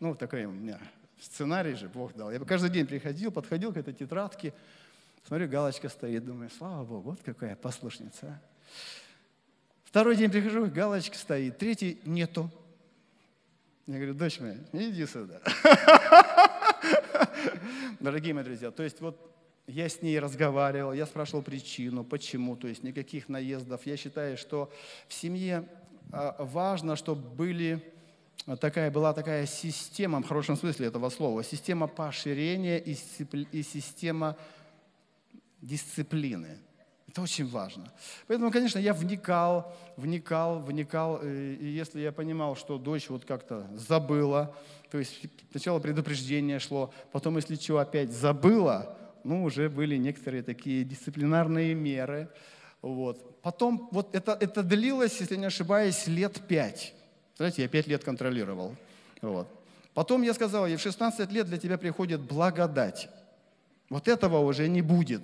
ну, 0.00 0.14
такой 0.14 0.44
у 0.44 0.52
меня 0.52 0.78
сценарий 1.20 1.74
же 1.74 1.88
Бог 1.88 2.14
дал. 2.14 2.30
Я 2.30 2.38
каждый 2.40 2.70
день 2.70 2.86
приходил, 2.86 3.30
подходил 3.30 3.72
к 3.72 3.76
этой 3.76 3.94
тетрадке, 3.94 4.52
смотрю, 5.26 5.48
галочка 5.48 5.88
стоит, 5.88 6.24
думаю, 6.24 6.50
слава 6.50 6.84
Богу, 6.84 7.10
вот 7.10 7.20
какая 7.24 7.56
послушница. 7.56 8.26
А». 8.26 8.40
Второй 9.84 10.16
день 10.16 10.30
прихожу, 10.30 10.66
галочка 10.66 11.16
стоит, 11.16 11.58
третий 11.58 12.00
нету. 12.04 12.50
Я 13.86 13.96
говорю, 13.96 14.14
дочь 14.14 14.40
моя, 14.40 14.56
иди 14.72 15.06
сюда. 15.06 15.40
Дорогие 18.00 18.32
мои 18.34 18.44
друзья, 18.44 18.70
то 18.70 18.82
есть 18.82 19.00
вот 19.00 19.31
я 19.66 19.88
с 19.88 20.02
ней 20.02 20.18
разговаривал, 20.18 20.92
я 20.92 21.06
спрашивал 21.06 21.42
причину, 21.42 22.04
почему, 22.04 22.56
то 22.56 22.68
есть 22.68 22.82
никаких 22.82 23.28
наездов. 23.28 23.86
Я 23.86 23.96
считаю, 23.96 24.36
что 24.36 24.70
в 25.08 25.14
семье 25.14 25.68
а, 26.10 26.36
важно, 26.38 26.96
чтобы 26.96 27.28
были, 27.28 27.92
а, 28.46 28.56
такая, 28.56 28.90
была 28.90 29.12
такая 29.12 29.46
система, 29.46 30.20
в 30.20 30.26
хорошем 30.26 30.56
смысле 30.56 30.88
этого 30.88 31.08
слова, 31.10 31.44
система 31.44 31.86
поощрения 31.86 32.78
и, 32.78 32.96
и 33.52 33.62
система 33.62 34.36
дисциплины. 35.60 36.58
Это 37.06 37.22
очень 37.22 37.46
важно. 37.46 37.92
Поэтому, 38.26 38.50
конечно, 38.50 38.78
я 38.78 38.94
вникал, 38.94 39.76
вникал, 39.98 40.60
вникал. 40.60 41.20
Э, 41.22 41.56
и 41.60 41.66
если 41.66 42.00
я 42.00 42.10
понимал, 42.10 42.56
что 42.56 42.78
дочь 42.78 43.10
вот 43.10 43.26
как-то 43.26 43.68
забыла, 43.74 44.56
то 44.90 44.98
есть 44.98 45.20
сначала 45.50 45.78
предупреждение 45.78 46.58
шло, 46.58 46.92
потом, 47.12 47.36
если 47.36 47.56
что, 47.56 47.78
опять 47.78 48.12
забыла, 48.12 48.96
ну, 49.24 49.44
уже 49.44 49.68
были 49.68 49.96
некоторые 49.96 50.42
такие 50.42 50.84
дисциплинарные 50.84 51.74
меры. 51.74 52.28
Вот. 52.80 53.40
Потом 53.42 53.88
вот 53.92 54.14
это, 54.14 54.36
это 54.40 54.62
длилось, 54.62 55.20
если 55.20 55.36
не 55.36 55.46
ошибаюсь, 55.46 56.06
лет 56.06 56.40
пять. 56.48 56.94
Знаете, 57.36 57.62
я 57.62 57.68
пять 57.68 57.86
лет 57.86 58.04
контролировал. 58.04 58.76
Вот. 59.20 59.48
Потом 59.94 60.22
я 60.22 60.34
сказал, 60.34 60.66
и 60.66 60.76
в 60.76 60.80
16 60.80 61.30
лет 61.30 61.46
для 61.46 61.58
тебя 61.58 61.78
приходит 61.78 62.20
благодать. 62.20 63.08
Вот 63.88 64.08
этого 64.08 64.38
уже 64.38 64.68
не 64.68 64.82
будет. 64.82 65.22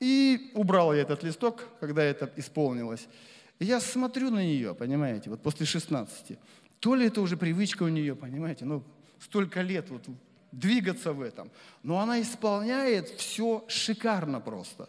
И 0.00 0.50
убрал 0.54 0.94
я 0.94 1.02
этот 1.02 1.22
листок, 1.22 1.68
когда 1.78 2.02
это 2.02 2.30
исполнилось. 2.36 3.06
И 3.58 3.66
я 3.66 3.80
смотрю 3.80 4.30
на 4.30 4.42
нее, 4.42 4.74
понимаете, 4.74 5.30
вот 5.30 5.42
после 5.42 5.66
16. 5.66 6.38
То 6.80 6.94
ли 6.94 7.06
это 7.06 7.20
уже 7.20 7.36
привычка 7.36 7.82
у 7.82 7.88
нее, 7.88 8.16
понимаете, 8.16 8.64
ну, 8.64 8.82
столько 9.18 9.60
лет 9.60 9.90
вот 9.90 10.02
двигаться 10.52 11.12
в 11.12 11.20
этом. 11.20 11.50
Но 11.82 12.00
она 12.00 12.20
исполняет 12.20 13.08
все 13.10 13.64
шикарно 13.68 14.40
просто. 14.40 14.88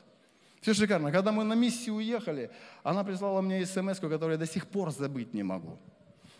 Все 0.61 0.73
шикарно. 0.73 1.11
Когда 1.11 1.31
мы 1.31 1.43
на 1.43 1.53
миссию 1.53 1.95
уехали, 1.95 2.51
она 2.83 3.03
прислала 3.03 3.41
мне 3.41 3.65
смс, 3.65 3.99
которую 3.99 4.31
я 4.31 4.37
до 4.37 4.45
сих 4.45 4.67
пор 4.67 4.91
забыть 4.91 5.33
не 5.33 5.43
могу. 5.43 5.77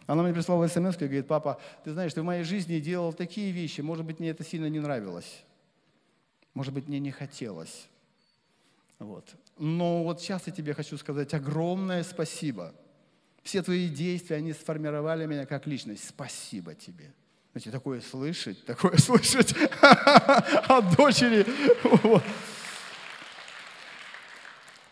Она 0.06 0.24
мне 0.24 0.34
прислала 0.34 0.68
смс 0.68 0.96
и 0.96 1.06
говорит, 1.06 1.28
папа, 1.28 1.60
ты 1.84 1.92
знаешь, 1.92 2.14
ты 2.14 2.22
в 2.22 2.26
моей 2.26 2.44
жизни 2.44 2.80
делал 2.80 3.14
такие 3.14 3.52
вещи, 3.52 3.82
может 3.82 4.06
быть, 4.06 4.20
мне 4.20 4.30
это 4.30 4.44
сильно 4.44 4.68
не 4.68 4.80
нравилось. 4.80 5.44
Может 6.54 6.74
быть, 6.74 6.88
мне 6.88 7.00
не 7.00 7.12
хотелось. 7.12 7.88
Вот. 9.00 9.26
Но 9.58 10.04
вот 10.04 10.22
сейчас 10.22 10.48
я 10.48 10.54
тебе 10.54 10.74
хочу 10.74 10.98
сказать 10.98 11.34
огромное 11.34 12.04
спасибо. 12.04 12.74
Все 13.42 13.64
твои 13.64 13.90
действия, 13.90 14.36
они 14.36 14.54
сформировали 14.54 15.26
меня 15.26 15.46
как 15.46 15.66
личность. 15.66 16.08
Спасибо 16.08 16.76
тебе. 16.76 17.14
Знаете, 17.52 17.72
такое 17.72 18.00
слышать, 18.00 18.64
такое 18.66 18.96
слышать 18.98 19.54
от 19.82 20.96
дочери. 20.96 21.46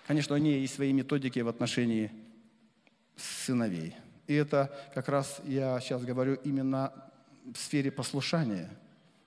Конечно, 0.06 0.36
у 0.36 0.38
нее 0.38 0.60
есть 0.60 0.76
свои 0.76 0.92
методики 0.92 1.40
в 1.40 1.48
отношении 1.48 2.12
сыновей. 3.16 3.96
И 4.28 4.34
это 4.34 4.76
как 4.94 5.08
раз 5.08 5.40
я 5.46 5.80
сейчас 5.80 6.04
говорю 6.04 6.34
именно 6.44 6.92
в 7.46 7.58
сфере 7.58 7.92
послушания. 7.92 8.70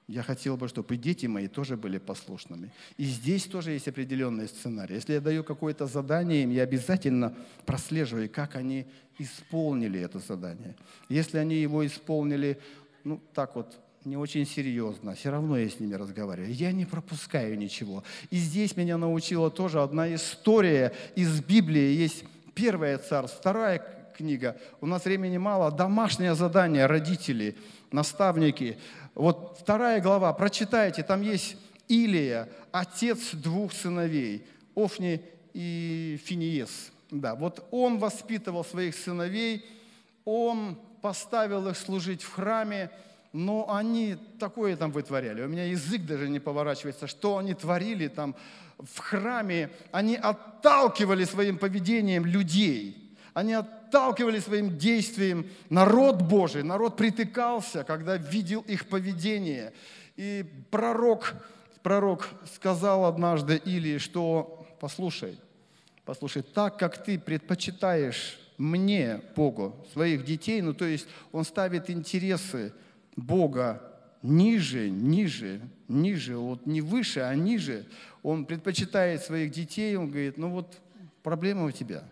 Я 0.08 0.22
хотел 0.22 0.58
бы, 0.58 0.68
чтобы 0.68 0.98
дети 0.98 1.24
мои 1.24 1.48
тоже 1.48 1.78
были 1.78 1.96
послушными. 1.96 2.70
И 2.98 3.04
здесь 3.04 3.44
тоже 3.44 3.70
есть 3.70 3.88
определенный 3.88 4.46
сценарий. 4.46 4.96
Если 4.96 5.14
я 5.14 5.20
даю 5.22 5.42
какое-то 5.42 5.86
задание 5.86 6.42
им, 6.42 6.50
я 6.50 6.64
обязательно 6.64 7.34
прослеживаю, 7.64 8.28
как 8.28 8.56
они 8.56 8.86
исполнили 9.18 10.00
это 10.00 10.18
задание. 10.18 10.76
Если 11.08 11.38
они 11.38 11.54
его 11.54 11.86
исполнили 11.86 12.60
ну, 13.04 13.20
так 13.34 13.56
вот, 13.56 13.78
не 14.04 14.16
очень 14.16 14.46
серьезно, 14.46 15.14
все 15.14 15.30
равно 15.30 15.56
я 15.56 15.68
с 15.68 15.78
ними 15.78 15.94
разговариваю. 15.94 16.52
Я 16.52 16.72
не 16.72 16.84
пропускаю 16.84 17.56
ничего. 17.56 18.02
И 18.30 18.36
здесь 18.36 18.76
меня 18.76 18.98
научила 18.98 19.50
тоже 19.50 19.80
одна 19.80 20.12
история 20.14 20.92
из 21.14 21.40
Библии. 21.40 21.94
Есть 21.94 22.24
первая 22.54 22.98
царство, 22.98 23.38
вторая 23.38 23.78
книга. 24.16 24.56
У 24.80 24.86
нас 24.86 25.04
времени 25.04 25.38
мало. 25.38 25.70
Домашнее 25.70 26.34
задание 26.34 26.86
родителей, 26.86 27.56
наставники. 27.92 28.78
Вот 29.14 29.58
вторая 29.60 30.00
глава, 30.00 30.32
прочитайте, 30.32 31.02
там 31.02 31.22
есть 31.22 31.56
Илия, 31.88 32.48
отец 32.70 33.34
двух 33.34 33.72
сыновей, 33.72 34.46
Офни 34.74 35.22
и 35.52 36.18
Финиес. 36.24 36.90
Да, 37.10 37.34
вот 37.34 37.66
он 37.70 37.98
воспитывал 37.98 38.64
своих 38.64 38.96
сыновей, 38.96 39.66
он 40.24 40.78
поставил 41.02 41.68
их 41.68 41.76
служить 41.76 42.22
в 42.22 42.32
храме, 42.32 42.90
но 43.32 43.66
они 43.74 44.16
такое 44.38 44.76
там 44.76 44.92
вытворяли. 44.92 45.42
У 45.42 45.48
меня 45.48 45.64
язык 45.64 46.06
даже 46.06 46.28
не 46.28 46.38
поворачивается, 46.38 47.06
что 47.06 47.38
они 47.38 47.54
творили 47.54 48.08
там 48.08 48.36
в 48.78 48.98
храме. 48.98 49.70
Они 49.90 50.16
отталкивали 50.16 51.24
своим 51.24 51.58
поведением 51.58 52.24
людей. 52.24 53.16
Они 53.34 53.54
отталкивали 53.54 54.38
своим 54.38 54.78
действием 54.78 55.48
народ 55.70 56.22
Божий. 56.22 56.62
Народ 56.62 56.96
притыкался, 56.96 57.84
когда 57.84 58.16
видел 58.16 58.60
их 58.60 58.88
поведение. 58.88 59.72
И 60.16 60.44
пророк, 60.70 61.34
пророк 61.82 62.28
сказал 62.54 63.06
однажды 63.06 63.56
Или, 63.56 63.98
что 63.98 64.66
послушай, 64.78 65.38
послушай, 66.04 66.42
так 66.42 66.78
как 66.78 67.02
ты 67.02 67.18
предпочитаешь 67.18 68.38
мне, 68.62 69.20
Богу, 69.34 69.84
своих 69.92 70.24
детей, 70.24 70.62
ну 70.62 70.72
то 70.72 70.84
есть 70.84 71.08
он 71.32 71.44
ставит 71.44 71.90
интересы 71.90 72.72
Бога 73.16 73.82
ниже, 74.22 74.88
ниже, 74.88 75.60
ниже, 75.88 76.36
вот 76.36 76.64
не 76.64 76.80
выше, 76.80 77.20
а 77.20 77.34
ниже. 77.34 77.86
Он 78.22 78.46
предпочитает 78.46 79.22
своих 79.22 79.50
детей, 79.50 79.96
он 79.96 80.10
говорит, 80.10 80.38
ну 80.38 80.50
вот 80.50 80.80
проблема 81.24 81.64
у 81.64 81.70
тебя, 81.72 82.04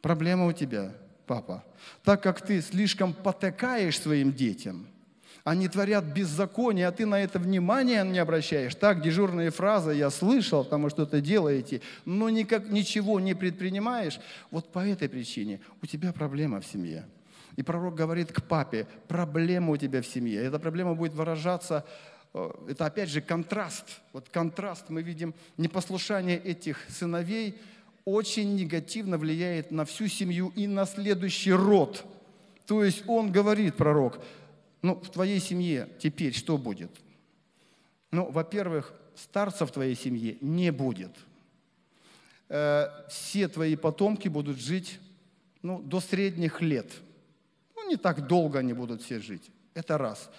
проблема 0.00 0.46
у 0.46 0.52
тебя, 0.52 0.94
папа. 1.26 1.62
Так 2.02 2.22
как 2.22 2.40
ты 2.40 2.62
слишком 2.62 3.12
потакаешь 3.12 4.00
своим 4.00 4.32
детям, 4.32 4.88
Они 5.44 5.68
творят 5.68 6.04
беззаконие, 6.04 6.88
а 6.88 6.92
ты 6.92 7.04
на 7.04 7.20
это 7.20 7.38
внимание 7.38 8.02
не 8.02 8.18
обращаешь. 8.18 8.74
Так, 8.74 9.02
дежурные 9.02 9.50
фразы 9.50 9.92
я 9.92 10.08
слышал, 10.08 10.64
потому 10.64 10.88
что 10.88 11.02
это 11.02 11.20
делаете, 11.20 11.82
но 12.06 12.30
никак, 12.30 12.70
ничего 12.70 13.20
не 13.20 13.34
предпринимаешь. 13.34 14.18
Вот 14.50 14.72
по 14.72 14.78
этой 14.78 15.06
причине 15.10 15.60
у 15.82 15.86
тебя 15.86 16.14
проблема 16.14 16.62
в 16.62 16.66
семье. 16.66 17.06
И 17.56 17.62
пророк 17.62 17.94
говорит 17.94 18.32
к 18.32 18.42
папе, 18.42 18.86
проблема 19.06 19.72
у 19.72 19.76
тебя 19.76 20.00
в 20.00 20.06
семье. 20.06 20.42
Эта 20.42 20.58
проблема 20.58 20.94
будет 20.94 21.12
выражаться, 21.12 21.84
э, 22.32 22.50
это 22.70 22.86
опять 22.86 23.10
же 23.10 23.20
контраст. 23.20 23.84
Вот 24.14 24.30
контраст 24.30 24.86
мы 24.88 25.02
видим, 25.02 25.34
непослушание 25.58 26.38
этих 26.38 26.78
сыновей 26.88 27.58
очень 28.06 28.54
негативно 28.54 29.18
влияет 29.18 29.70
на 29.70 29.84
всю 29.84 30.08
семью 30.08 30.52
и 30.56 30.66
на 30.66 30.86
следующий 30.86 31.52
род. 31.52 32.02
То 32.66 32.82
есть 32.82 33.04
он 33.06 33.30
говорит, 33.30 33.76
пророк, 33.76 34.20
ну, 34.84 34.94
в 34.96 35.10
твоей 35.10 35.40
семье 35.40 35.88
теперь 35.98 36.34
что 36.34 36.58
будет? 36.58 36.90
Ну, 38.10 38.30
во-первых, 38.30 38.92
старца 39.16 39.66
в 39.66 39.72
твоей 39.72 39.96
семье 39.96 40.36
не 40.40 40.70
будет. 40.70 41.12
Э, 42.48 42.88
все 43.08 43.48
твои 43.48 43.76
потомки 43.76 44.28
будут 44.28 44.58
жить 44.58 45.00
ну, 45.62 45.80
до 45.80 46.00
средних 46.00 46.60
лет– 46.60 46.90
ну, 47.84 47.90
не 47.90 47.96
так 47.96 48.26
долго 48.26 48.60
они 48.60 48.72
будут 48.72 49.02
все 49.02 49.20
жить. 49.20 49.50
Это 49.74 49.98
раз. 49.98 50.30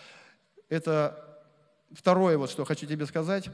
Это 0.69 1.43
второе, 1.91 2.37
вот 2.37 2.49
что 2.49 2.65
хочу 2.65 2.87
тебе 2.87 3.05
сказать. 3.05 3.49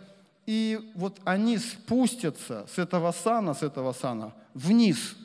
И 0.45 0.79
вот 0.95 1.19
они 1.23 1.57
спустятся 1.57 2.65
с 2.73 2.77
этого 2.79 3.11
сана, 3.11 3.53
с 3.53 3.63
этого 3.63 3.93
сана 3.93 4.33
вниз. 4.53 5.15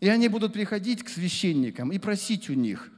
И 0.00 0.08
они 0.08 0.28
будут 0.28 0.52
приходить 0.52 1.02
к 1.02 1.08
священникам 1.08 1.92
и 1.92 1.98
просить 1.98 2.50
у 2.50 2.54
них 2.54 2.90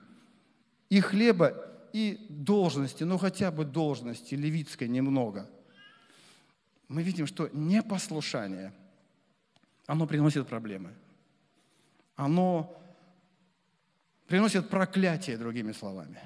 и 0.91 1.01
хлеба, 1.01 1.55
и 1.95 2.27
должности, 2.29 3.05
ну 3.05 3.19
хотя 3.19 3.53
бы 3.53 3.65
должности 3.65 4.35
левитской 4.35 4.89
немного. 4.89 5.49
Мы 6.89 7.05
видим, 7.05 7.29
что 7.29 7.49
непослушание, 7.53 8.73
оно 9.87 10.05
приносит 10.09 10.49
проблемы. 10.49 10.91
Оно 12.17 12.77
приносит 14.27 14.69
проклятие, 14.69 15.39
другими 15.39 15.71
словами. 15.71 16.19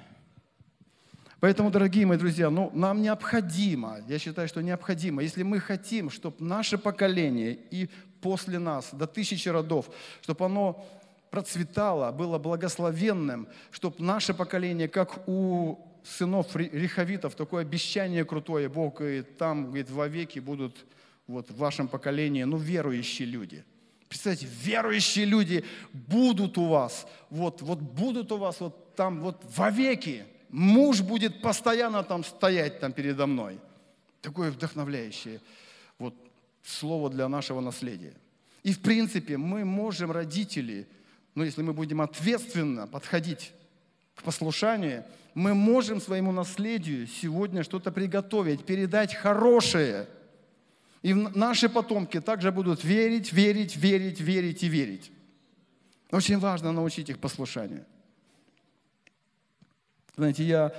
Поэтому, 1.39 1.69
дорогие 1.69 2.07
мои 2.07 2.17
друзья, 2.17 2.49
ну, 2.49 2.71
нам 2.73 3.03
необходимо, 3.03 3.99
я 4.07 4.17
считаю, 4.17 4.47
что 4.47 4.61
необходимо, 4.61 5.21
если 5.21 5.43
мы 5.43 5.59
хотим, 5.59 6.09
чтобы 6.09 6.43
наше 6.43 6.79
поколение 6.79 7.53
и 7.69 7.89
после 8.21 8.57
нас, 8.57 8.89
до 8.91 9.05
тысячи 9.05 9.47
родов, 9.47 9.91
чтобы 10.21 10.45
оно 10.45 10.83
процветало, 11.31 12.11
было 12.11 12.37
благословенным, 12.37 13.47
чтобы 13.71 14.03
наше 14.03 14.33
поколение, 14.33 14.87
как 14.87 15.27
у 15.27 15.77
сынов 16.03 16.55
рехавитов, 16.55 17.35
такое 17.35 17.61
обещание 17.61 18.25
крутое, 18.25 18.69
Бог 18.69 18.97
говорит, 18.97 19.37
там, 19.37 19.67
говорит, 19.67 19.89
вовеки 19.89 20.39
будут 20.39 20.85
вот 21.27 21.49
в 21.51 21.57
вашем 21.57 21.87
поколении, 21.87 22.43
ну, 22.43 22.57
верующие 22.57 23.27
люди– 23.27 23.63
Представьте, 24.09 24.47
верующие 24.63 25.25
люди 25.25 25.63
будут 25.93 26.57
у 26.57 26.65
вас, 26.65 27.05
вот, 27.29 27.61
вот 27.61 27.79
будут 27.79 28.31
у 28.31 28.37
вас 28.37 28.59
вот 28.59 28.95
там 28.95 29.21
вот 29.21 29.39
вовеки. 29.55 30.25
Муж 30.49 31.01
будет 31.01 31.43
постоянно 31.43 32.03
там 32.03 32.23
стоять 32.23 32.79
там 32.79 32.91
передо 32.91 33.27
мной. 33.27 33.59
Такое 34.21 34.49
вдохновляющее 34.49 35.39
вот 35.99 36.15
слово 36.63 37.11
для 37.11 37.29
нашего 37.29 37.61
наследия. 37.61 38.15
И 38.63 38.73
в 38.73 38.81
принципе 38.81 39.37
мы 39.37 39.63
можем, 39.63 40.11
родители, 40.11 40.87
ну 41.35 41.43
если 41.43 41.61
мы 41.61 41.73
будем 41.73 42.01
ответственно 42.01 42.87
подходить 42.87 43.51
к 44.15 44.23
послушанию, 44.23 45.05
мы 45.33 45.53
можем 45.53 46.01
своему 46.01 46.31
наследию 46.31 47.07
сегодня 47.07 47.63
что-то 47.63 47.91
приготовить, 47.91 48.65
передать 48.65 49.13
хорошее– 49.13 50.07
и 51.01 51.13
наши 51.13 51.69
потомки 51.69 52.19
также 52.19 52.51
будут 52.51 52.83
верить, 52.83 53.31
верить, 53.31 53.75
верить, 53.77 54.19
верить 54.19 54.63
и 54.63 54.67
верить. 54.67 55.11
Очень 56.11 56.39
важно 56.39 56.71
научить 56.71 57.09
их 57.09 57.19
послушанию. 57.19 57.85
Знаете, 60.15 60.43
я 60.43 60.73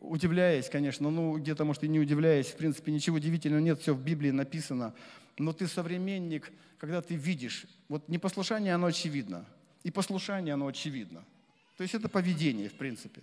удивляюсь, 0.00 0.68
конечно, 0.68 1.10
ну 1.10 1.38
где-то, 1.38 1.64
может, 1.64 1.84
и 1.84 1.88
не 1.88 1.98
удивляюсь, 1.98 2.48
в 2.48 2.56
принципе, 2.56 2.92
ничего 2.92 3.16
удивительного 3.16 3.60
нет, 3.60 3.80
все 3.80 3.94
в 3.94 4.02
Библии 4.02 4.30
написано. 4.30 4.92
Но 5.38 5.52
ты 5.52 5.66
современник, 5.66 6.52
когда 6.78 7.02
ты 7.02 7.14
видишь, 7.14 7.66
вот 7.88 8.08
непослушание, 8.08 8.74
оно 8.74 8.86
очевидно, 8.86 9.44
и 9.82 9.90
послушание, 9.90 10.54
оно 10.54 10.66
очевидно. 10.66 11.24
То 11.76 11.82
есть 11.82 11.94
это 11.94 12.08
поведение, 12.08 12.68
в 12.68 12.74
принципе. 12.74 13.20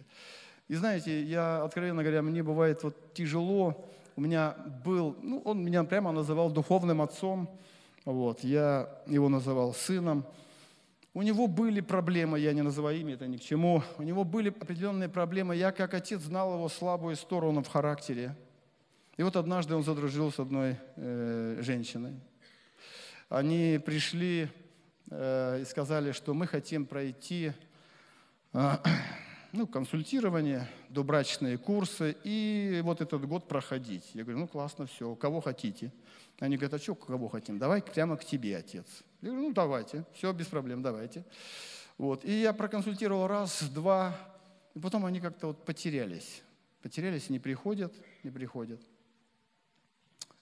И 0.67 0.75
знаете, 0.75 1.23
я, 1.23 1.63
откровенно 1.63 2.03
говоря, 2.03 2.21
мне 2.21 2.43
бывает 2.43 2.83
вот 2.83 3.13
тяжело, 3.13 3.89
у 4.15 4.21
меня 4.21 4.55
был, 4.85 5.17
ну, 5.21 5.41
он 5.45 5.63
меня 5.63 5.83
прямо 5.83 6.11
называл 6.11 6.51
духовным 6.51 7.01
отцом, 7.01 7.49
вот, 8.05 8.43
я 8.43 8.89
его 9.05 9.29
называл 9.29 9.73
сыном. 9.73 10.25
У 11.13 11.21
него 11.21 11.47
были 11.47 11.81
проблемы, 11.81 12.39
я 12.39 12.53
не 12.53 12.61
называю 12.61 12.99
имя, 12.99 13.15
это 13.15 13.27
ни 13.27 13.37
к 13.37 13.41
чему. 13.41 13.83
У 13.97 14.03
него 14.03 14.23
были 14.23 14.49
определенные 14.49 15.09
проблемы. 15.09 15.55
Я, 15.55 15.71
как 15.71 15.93
отец, 15.93 16.21
знал 16.21 16.53
его 16.53 16.69
слабую 16.69 17.17
сторону 17.17 17.61
в 17.63 17.67
характере. 17.67 18.35
И 19.17 19.23
вот 19.23 19.35
однажды 19.35 19.75
он 19.75 19.83
задружил 19.83 20.31
с 20.31 20.39
одной 20.39 20.77
э, 20.95 21.57
женщиной. 21.61 22.19
Они 23.27 23.79
пришли 23.85 24.49
э, 25.09 25.61
и 25.61 25.65
сказали, 25.65 26.11
что 26.13 26.33
мы 26.33 26.47
хотим 26.47 26.85
пройти 26.85 27.51
э, 28.53 28.77
ну, 29.51 29.67
консультирование, 29.67 30.67
добрачные 30.89 31.57
курсы 31.57 32.15
и 32.23 32.79
вот 32.83 33.01
этот 33.01 33.25
год 33.25 33.47
проходить. 33.47 34.09
Я 34.13 34.23
говорю, 34.23 34.39
ну 34.39 34.47
классно, 34.47 34.85
все, 34.85 35.13
кого 35.15 35.41
хотите. 35.41 35.91
Они 36.39 36.55
говорят, 36.55 36.73
а 36.75 36.79
что, 36.79 36.95
кого 36.95 37.27
хотим? 37.27 37.59
Давай 37.59 37.81
прямо 37.81 38.17
к 38.17 38.23
тебе, 38.25 38.57
отец. 38.57 38.85
Я 39.21 39.29
говорю, 39.29 39.49
ну 39.49 39.53
давайте, 39.53 40.05
все, 40.13 40.31
без 40.31 40.47
проблем, 40.47 40.81
давайте. 40.81 41.25
Вот. 41.97 42.25
И 42.25 42.41
я 42.41 42.53
проконсультировал 42.53 43.27
раз, 43.27 43.63
два, 43.63 44.15
и 44.73 44.79
потом 44.79 45.05
они 45.05 45.19
как-то 45.19 45.47
вот 45.47 45.65
потерялись. 45.65 46.41
Потерялись, 46.81 47.29
не 47.29 47.39
приходят, 47.39 47.93
не 48.23 48.31
приходят. 48.31 48.81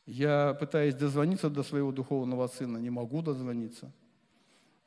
Я 0.09 0.55
пытаюсь 0.55 0.95
дозвониться 0.95 1.51
до 1.51 1.61
своего 1.61 1.91
духовного 1.91 2.47
сына, 2.47 2.79
не 2.79 2.89
могу 2.89 3.21
дозвониться. 3.21 3.91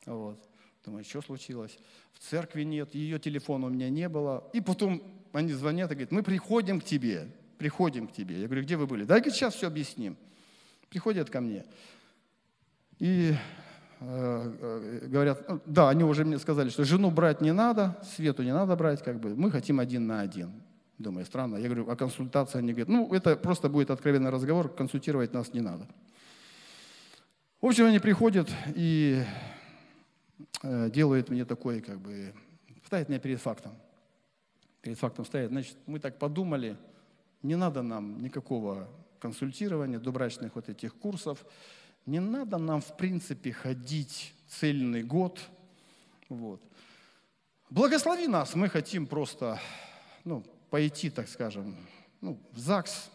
Вот. 0.05 0.37
Думаю, 0.85 1.05
что 1.05 1.23
случилось? 1.23 1.79
В 2.13 2.19
церкви 2.19 2.65
нет, 2.65 2.93
ее 2.93 3.21
телефона 3.21 3.69
у 3.69 3.71
меня 3.71 3.89
не 3.89 4.09
было. 4.09 4.51
И 4.53 4.61
потом 4.61 5.01
они 5.33 5.53
звонят 5.53 5.93
и 5.93 5.95
говорят, 5.95 6.11
мы 6.11 6.25
приходим 6.25 6.81
к 6.81 6.85
тебе, 6.85 7.29
приходим 7.57 8.09
к 8.09 8.13
тебе. 8.13 8.41
Я 8.41 8.47
говорю, 8.47 8.65
где 8.65 8.77
вы 8.77 8.89
были? 8.89 9.05
Да, 9.05 9.15
говорит, 9.15 9.35
сейчас 9.35 9.55
все 9.55 9.69
объясним. 9.69 10.17
Приходят 10.89 11.31
ко 11.31 11.41
мне. 11.41 11.67
И 12.99 13.33
э, 14.01 14.53
э, 14.61 15.07
говорят, 15.07 15.49
«Ну, 15.49 15.61
да, 15.67 15.89
они 15.89 16.03
уже 16.03 16.25
мне 16.25 16.41
сказали, 16.41 16.69
что 16.69 16.83
жену 16.83 17.13
брать 17.13 17.41
не 17.41 17.53
надо, 17.53 17.97
Свету 18.17 18.43
не 18.43 18.53
надо 18.53 18.75
брать, 18.75 19.05
как 19.05 19.21
бы, 19.21 19.37
мы 19.37 19.53
хотим 19.53 19.79
один 19.79 20.09
на 20.09 20.21
один. 20.21 20.51
Думаю, 21.03 21.27
странно. 21.27 21.57
Я 21.57 21.67
говорю, 21.67 21.91
а 21.91 21.97
консультация? 21.97 22.61
Они 22.61 22.73
говорят, 22.73 22.89
ну, 22.89 23.13
это 23.13 23.37
просто 23.37 23.69
будет 23.69 23.91
откровенный 23.91 24.31
разговор, 24.31 24.69
консультировать 24.69 25.33
нас 25.33 25.53
не 25.53 25.61
надо. 25.61 25.87
В 27.61 27.67
общем, 27.67 27.87
они 27.87 27.99
приходят, 27.99 28.49
и 28.75 29.23
Э, 30.63 30.91
делает 30.91 31.29
мне 31.29 31.45
такой, 31.45 31.81
как 31.81 31.99
бы, 31.99 32.33
ставит 32.87 33.09
меня 33.09 33.19
перед 33.19 33.41
фактом. 33.41 33.73
Перед 34.81 34.99
фактом 34.99 35.25
ставит. 35.25 35.51
Значит, 35.51 35.77
мы 35.87 35.99
так 35.99 36.19
подумали, 36.19 36.77
не 37.43 37.57
надо 37.57 37.83
нам 37.83 38.23
никакого 38.23 38.89
консультирования, 39.19 39.99
добрачных 39.99 40.55
вот 40.55 40.69
этих 40.69 40.95
курсов. 40.95 41.45
Не 42.07 42.21
надо 42.21 42.59
нам, 42.59 42.81
в 42.81 42.97
принципе, 42.97 43.53
ходить 43.53 44.35
цельный 44.49 45.03
год. 45.03 45.41
Вот. 46.29 46.61
Благослови 47.71 48.27
нас, 48.27 48.55
мы 48.55 48.69
хотим 48.69 49.07
просто 49.07 49.61
ну, 50.25 50.45
пойти, 50.73 51.11
так 51.11 51.29
скажем, 51.29 51.77
ну, 52.23 52.41
в 52.51 52.59
ЗАГС, 52.59 53.11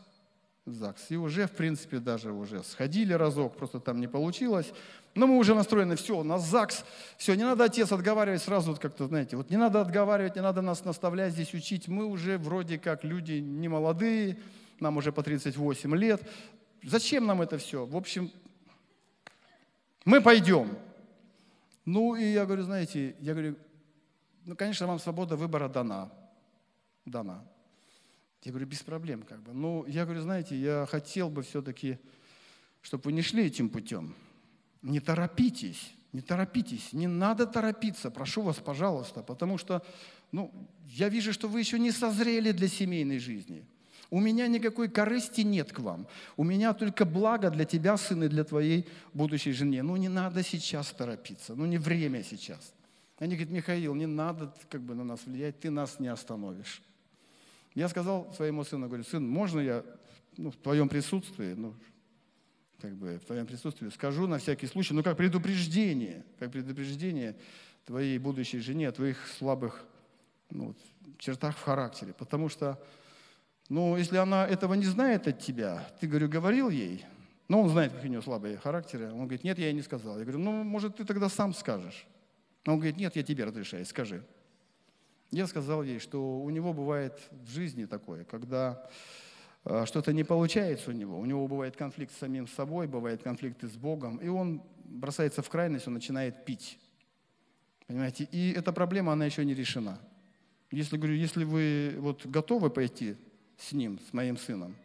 в 0.67 0.73
ЗАГС. 0.73 1.09
И 1.09 1.17
уже, 1.17 1.47
в 1.47 1.53
принципе, 1.53 1.97
даже 1.97 2.31
уже 2.31 2.61
сходили 2.61 3.13
разок, 3.13 3.57
просто 3.57 3.79
там 3.79 3.99
не 3.99 4.07
получилось. 4.07 4.71
Но 5.15 5.25
мы 5.25 5.39
уже 5.39 5.55
настроены, 5.55 5.95
все, 5.95 6.19
у 6.19 6.23
нас 6.23 6.47
ЗАГС, 6.47 6.85
все, 7.17 7.33
не 7.33 7.43
надо 7.43 7.63
отец 7.63 7.91
отговаривать 7.91 8.43
сразу, 8.43 8.69
вот 8.69 8.79
как-то, 8.79 9.07
знаете, 9.07 9.37
вот 9.37 9.49
не 9.49 9.57
надо 9.57 9.81
отговаривать, 9.81 10.35
не 10.35 10.43
надо 10.43 10.61
нас 10.61 10.85
наставлять 10.85 11.33
здесь 11.33 11.51
учить. 11.55 11.87
Мы 11.87 12.05
уже 12.05 12.37
вроде 12.37 12.77
как 12.77 13.03
люди 13.03 13.39
не 13.39 13.67
молодые, 13.67 14.37
нам 14.79 14.97
уже 14.97 15.11
по 15.11 15.23
38 15.23 15.95
лет. 15.95 16.21
Зачем 16.83 17.25
нам 17.25 17.41
это 17.41 17.57
все? 17.57 17.87
В 17.87 17.97
общем, 17.97 18.29
мы 20.05 20.21
пойдем. 20.21 20.77
Ну, 21.85 22.15
и 22.15 22.23
я 22.23 22.45
говорю, 22.45 22.61
знаете, 22.61 23.15
я 23.19 23.33
говорю, 23.33 23.55
ну, 24.45 24.55
конечно, 24.55 24.85
вам 24.85 24.99
свобода 24.99 25.35
выбора 25.35 25.67
дана. 25.69 26.11
Дана. 27.07 27.43
Я 28.43 28.51
говорю, 28.51 28.67
без 28.67 28.83
проблем 28.83 29.23
как 29.23 29.41
бы. 29.41 29.53
Ну, 29.53 29.85
я 29.87 30.05
говорю, 30.05 30.21
знаете, 30.21 30.55
я 30.55 30.85
хотел 30.89 31.29
бы 31.29 31.41
все-таки, 31.41 31.97
чтобы 32.81 33.05
вы 33.05 33.13
не 33.13 33.21
шли 33.21 33.45
этим 33.45 33.69
путем. 33.69 34.13
Не 34.81 34.99
торопитесь, 34.99 35.93
не 36.13 36.21
торопитесь, 36.21 36.93
не 36.93 37.07
надо 37.07 37.47
торопиться, 37.47 38.11
прошу 38.11 38.41
вас, 38.43 38.57
пожалуйста, 38.57 39.23
потому 39.23 39.57
что 39.57 39.83
ну, 40.31 40.51
я 40.85 41.09
вижу, 41.09 41.33
что 41.33 41.47
вы 41.47 41.59
еще 41.59 41.79
не 41.79 41.91
созрели 41.91 42.51
для 42.51 42.67
семейной 42.67 43.19
жизни. 43.19 43.65
У 44.09 44.21
меня 44.21 44.47
никакой 44.47 44.87
корысти 44.87 45.41
нет 45.41 45.73
к 45.73 45.79
вам. 45.79 46.07
У 46.37 46.43
меня 46.43 46.73
только 46.73 47.03
благо 47.03 47.49
для 47.49 47.65
тебя, 47.65 47.97
сын, 47.97 48.23
и 48.23 48.29
для 48.29 48.45
твоей 48.45 48.87
будущей 49.13 49.51
жене. 49.51 49.83
Ну, 49.83 49.97
не 49.97 50.07
надо 50.07 50.43
сейчас 50.43 50.91
торопиться. 50.91 51.55
Ну, 51.55 51.65
не 51.65 51.77
время 51.77 52.23
сейчас. 52.23 52.73
Они 53.19 53.35
говорят, 53.35 53.51
Михаил, 53.51 53.95
не 53.95 54.05
надо 54.05 54.53
как 54.69 54.81
бы 54.81 54.95
на 54.95 55.03
нас 55.03 55.25
влиять, 55.25 55.59
ты 55.59 55.69
нас 55.69 55.99
не 55.99 56.07
остановишь. 56.07 56.81
Я 57.77 57.89
сказал 57.89 58.33
своему 58.33 58.63
сыну, 58.63 58.87
говорю, 58.87 59.03
сын, 59.03 59.23
можно 59.29 59.59
я 59.59 59.85
ну, 60.35 60.49
в 60.49 60.55
твоем 60.55 60.89
присутствии, 60.89 61.53
ну, 61.53 61.75
как 62.81 62.95
бы 62.95 63.19
в 63.19 63.25
твоем 63.25 63.45
присутствии 63.45 63.89
скажу 63.89 64.25
на 64.25 64.39
всякий 64.39 64.65
случай, 64.65 64.95
ну, 64.95 65.03
как 65.03 65.15
предупреждение, 65.15 66.25
как 66.39 66.51
предупреждение 66.51 67.37
твоей 67.85 68.17
будущей 68.17 68.61
жене 68.61 68.87
о 68.87 68.91
твоих 68.91 69.19
слабых 69.37 69.85
ну, 70.49 70.75
чертах 71.19 71.55
в 71.55 71.61
характере. 71.61 72.15
Потому 72.17 72.49
что 72.49 72.83
ну, 73.69 73.95
если 73.95 74.17
она 74.17 74.47
этого 74.47 74.73
не 74.73 74.85
знает 74.85 75.27
от 75.27 75.37
тебя, 75.37 75.87
ты, 75.99 76.07
говорю, 76.07 76.29
говорил 76.29 76.71
ей, 76.71 77.05
но 77.47 77.61
он 77.61 77.69
знает, 77.69 77.93
как 77.93 78.03
у 78.03 78.07
нее 78.07 78.23
слабые 78.23 78.57
характеры. 78.57 79.11
Он 79.11 79.19
говорит, 79.19 79.43
нет, 79.43 79.59
я 79.59 79.67
ей 79.67 79.73
не 79.73 79.83
сказал. 79.83 80.17
Я 80.17 80.23
говорю, 80.23 80.39
ну, 80.39 80.63
может, 80.63 80.95
ты 80.95 81.05
тогда 81.05 81.29
сам 81.29 81.53
скажешь. 81.53 82.07
Он 82.65 82.77
говорит, 82.77 82.97
нет, 82.97 83.15
я 83.15 83.21
тебе 83.21 83.43
разрешаю, 83.43 83.85
скажи. 83.85 84.25
Я 85.31 85.47
сказал 85.47 85.83
ей, 85.83 85.99
что 85.99 86.39
у 86.39 86.49
него 86.49 86.73
бывает 86.73 87.19
в 87.31 87.49
жизни 87.49 87.85
такое, 87.85 88.23
когда 88.23 88.89
э, 89.65 89.85
что-то 89.85 90.13
не 90.13 90.23
получается 90.23 90.91
у 90.91 90.93
него, 90.93 91.19
у 91.19 91.25
него 91.25 91.47
бывает 91.47 91.75
конфликт 91.75 92.13
с 92.13 92.19
самим 92.19 92.47
собой, 92.47 92.87
бывает 92.87 93.23
конфликты 93.23 93.67
с 93.67 93.75
Богом, 93.75 94.17
и 94.17 94.29
он 94.29 94.63
бросается 94.85 95.41
в 95.41 95.49
крайность, 95.49 95.87
он 95.87 95.95
начинает 95.95 96.45
пить. 96.45 96.79
Понимаете? 97.87 98.27
И 98.31 98.53
эта 98.53 98.71
проблема, 98.71 99.13
она 99.13 99.25
еще 99.25 99.43
не 99.43 99.53
решена. 99.53 99.99
Если, 100.71 100.97
говорю, 100.97 101.15
если 101.15 101.43
вы 101.43 101.95
вот 101.99 102.25
готовы 102.25 102.69
пойти 102.69 103.15
с 103.57 103.71
ним, 103.73 103.99
с 104.09 104.13
моим 104.13 104.37
сыном. 104.37 104.75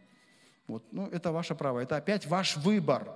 Вот, 0.67 0.85
ну, 0.93 1.07
это 1.09 1.33
ваше 1.33 1.55
право, 1.55 1.81
это 1.81 1.97
опять 1.97 2.27
ваш 2.27 2.57
выбор. 2.57 3.13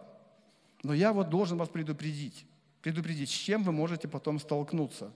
Но 0.83 0.95
я 0.95 1.13
вот 1.13 1.31
должен 1.31 1.59
вас 1.59 1.69
предупредить, 1.69 2.47
предупредить, 2.83 3.31
с 3.31 3.33
чем 3.33 3.63
вы 3.63 3.73
можете 3.73 4.09
потом 4.09 4.39
столкнуться. 4.39 5.13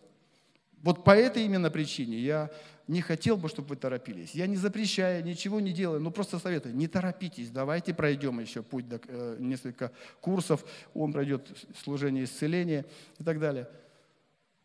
Вот 0.83 1.05
по 1.05 1.11
этой 1.11 1.45
именно 1.45 1.71
причине 1.71 2.19
я 2.19 2.51
не 2.89 3.03
хотел 3.03 3.37
бы, 3.37 3.49
чтобы 3.49 3.69
вы 3.69 3.77
торопились. 3.77 4.35
Я 4.35 4.47
не 4.47 4.57
запрещаю, 4.57 5.23
ничего 5.25 5.61
не 5.61 5.73
делаю, 5.73 6.01
но 6.01 6.11
просто 6.11 6.39
советую, 6.39 6.75
не 6.75 6.89
торопитесь, 6.89 7.51
давайте 7.51 7.95
пройдем 7.95 8.41
еще 8.41 8.63
путь, 8.63 8.89
до, 8.89 9.01
э, 9.07 9.37
несколько 9.39 9.93
курсов, 10.21 10.65
он 10.95 11.13
пройдет 11.13 11.47
служение 11.83 12.25
исцеления 12.25 12.87
и 13.19 13.25
так 13.25 13.39
далее. 13.39 13.69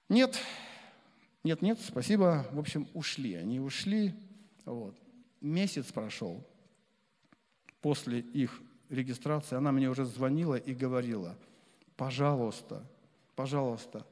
Нет, 0.09 0.39
нет, 1.43 1.61
нет, 1.61 1.79
спасибо, 1.79 2.47
в 2.51 2.59
общем, 2.59 2.87
ушли. 2.93 3.35
Они 3.35 3.59
ушли, 3.59 4.15
вот 4.65 4.95
месяц 5.41 5.91
прошел 5.91 6.43
после 7.81 8.19
их 8.19 8.59
регистрации, 8.89 9.55
она 9.55 9.71
мне 9.71 9.89
уже 9.89 10.05
звонила 10.05 10.55
и 10.55 10.73
говорила, 10.73 11.37
пожалуйста, 11.95 12.83
пожалуйста, 13.35 14.05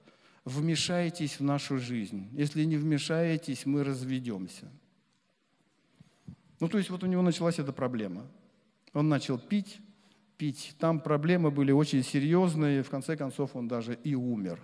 вмешайтесь 0.46 1.40
в 1.40 1.44
нашу 1.44 1.78
жизнь. 1.78 2.30
Если 2.34 2.64
не 2.64 2.78
вмешаетесь, 2.78 3.66
мы 3.66 3.84
разведемся. 3.84 4.72
Ну, 6.60 6.68
то 6.68 6.78
есть 6.78 6.90
вот 6.90 7.04
у 7.04 7.08
него 7.08 7.22
началась 7.22 7.60
эта 7.60 7.74
проблема. 7.74 8.26
Он 8.94 9.10
начал 9.10 9.40
пить, 9.40 9.80
пить. 10.38 10.76
Там 10.80 11.00
проблемы 11.00 11.52
были 11.52 11.72
очень 11.72 12.04
серьезные, 12.04 12.84
в 12.84 12.90
конце 12.90 13.18
концов 13.18 13.56
он 13.56 13.68
даже 13.68 13.96
и 14.04 14.16
умер. 14.16 14.60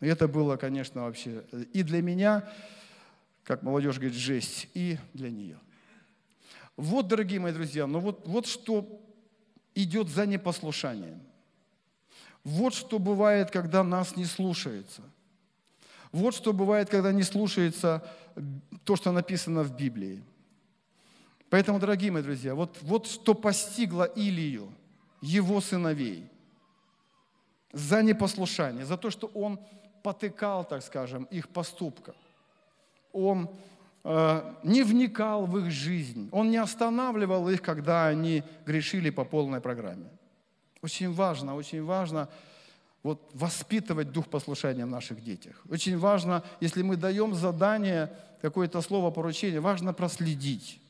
Это 0.00 0.28
было, 0.28 0.56
конечно, 0.56 1.02
вообще 1.02 1.44
и 1.72 1.82
для 1.82 2.02
меня, 2.02 2.48
как 3.42 3.62
молодежь 3.62 3.96
говорит, 3.96 4.16
жесть, 4.16 4.68
и 4.74 4.98
для 5.12 5.30
нее. 5.30 5.58
Вот, 6.76 7.08
дорогие 7.08 7.40
мои 7.40 7.52
друзья, 7.52 7.86
ну 7.88 7.98
вот, 7.98 8.26
вот 8.28 8.46
что 8.46 9.04
идет 9.74 10.08
за 10.08 10.26
непослушанием. 10.26 11.20
Вот 12.48 12.74
что 12.74 12.98
бывает, 12.98 13.50
когда 13.50 13.84
нас 13.84 14.16
не 14.16 14.24
слушается. 14.24 15.02
Вот 16.12 16.34
что 16.34 16.52
бывает, 16.52 16.88
когда 16.88 17.12
не 17.12 17.22
слушается 17.22 18.02
то, 18.84 18.96
что 18.96 19.12
написано 19.12 19.62
в 19.62 19.76
Библии. 19.76 20.22
Поэтому, 21.50 21.78
дорогие 21.78 22.10
мои 22.10 22.22
друзья, 22.22 22.54
вот, 22.54 22.78
вот 22.82 23.06
что 23.06 23.34
постигло 23.34 24.04
Илию, 24.04 24.72
его 25.20 25.60
сыновей, 25.60 26.26
за 27.72 28.02
непослушание, 28.02 28.86
за 28.86 28.96
то, 28.96 29.10
что 29.10 29.26
он 29.28 29.60
потыкал, 30.02 30.64
так 30.64 30.82
скажем, 30.82 31.24
их 31.24 31.48
поступках 31.48 32.14
он 33.12 33.50
э, 34.04 34.54
не 34.62 34.82
вникал 34.82 35.46
в 35.46 35.58
их 35.58 35.70
жизнь, 35.70 36.28
он 36.32 36.50
не 36.50 36.56
останавливал 36.56 37.48
их, 37.48 37.62
когда 37.62 38.06
они 38.06 38.42
грешили 38.66 39.10
по 39.10 39.24
полной 39.24 39.60
программе. 39.60 40.08
Очень 40.88 41.12
важно, 41.12 41.54
очень 41.54 41.84
важно 41.84 42.30
вот, 43.02 43.30
воспитывать 43.34 44.10
дух 44.10 44.26
послушания 44.28 44.86
в 44.86 44.88
наших 44.88 45.22
детях. 45.22 45.60
Очень 45.68 45.98
важно, 45.98 46.42
если 46.62 46.80
мы 46.80 46.96
даем 46.96 47.34
задание, 47.34 48.10
какое-то 48.40 48.80
слово 48.80 49.10
поручение, 49.10 49.60
важно 49.60 49.92
проследить. 49.92 50.80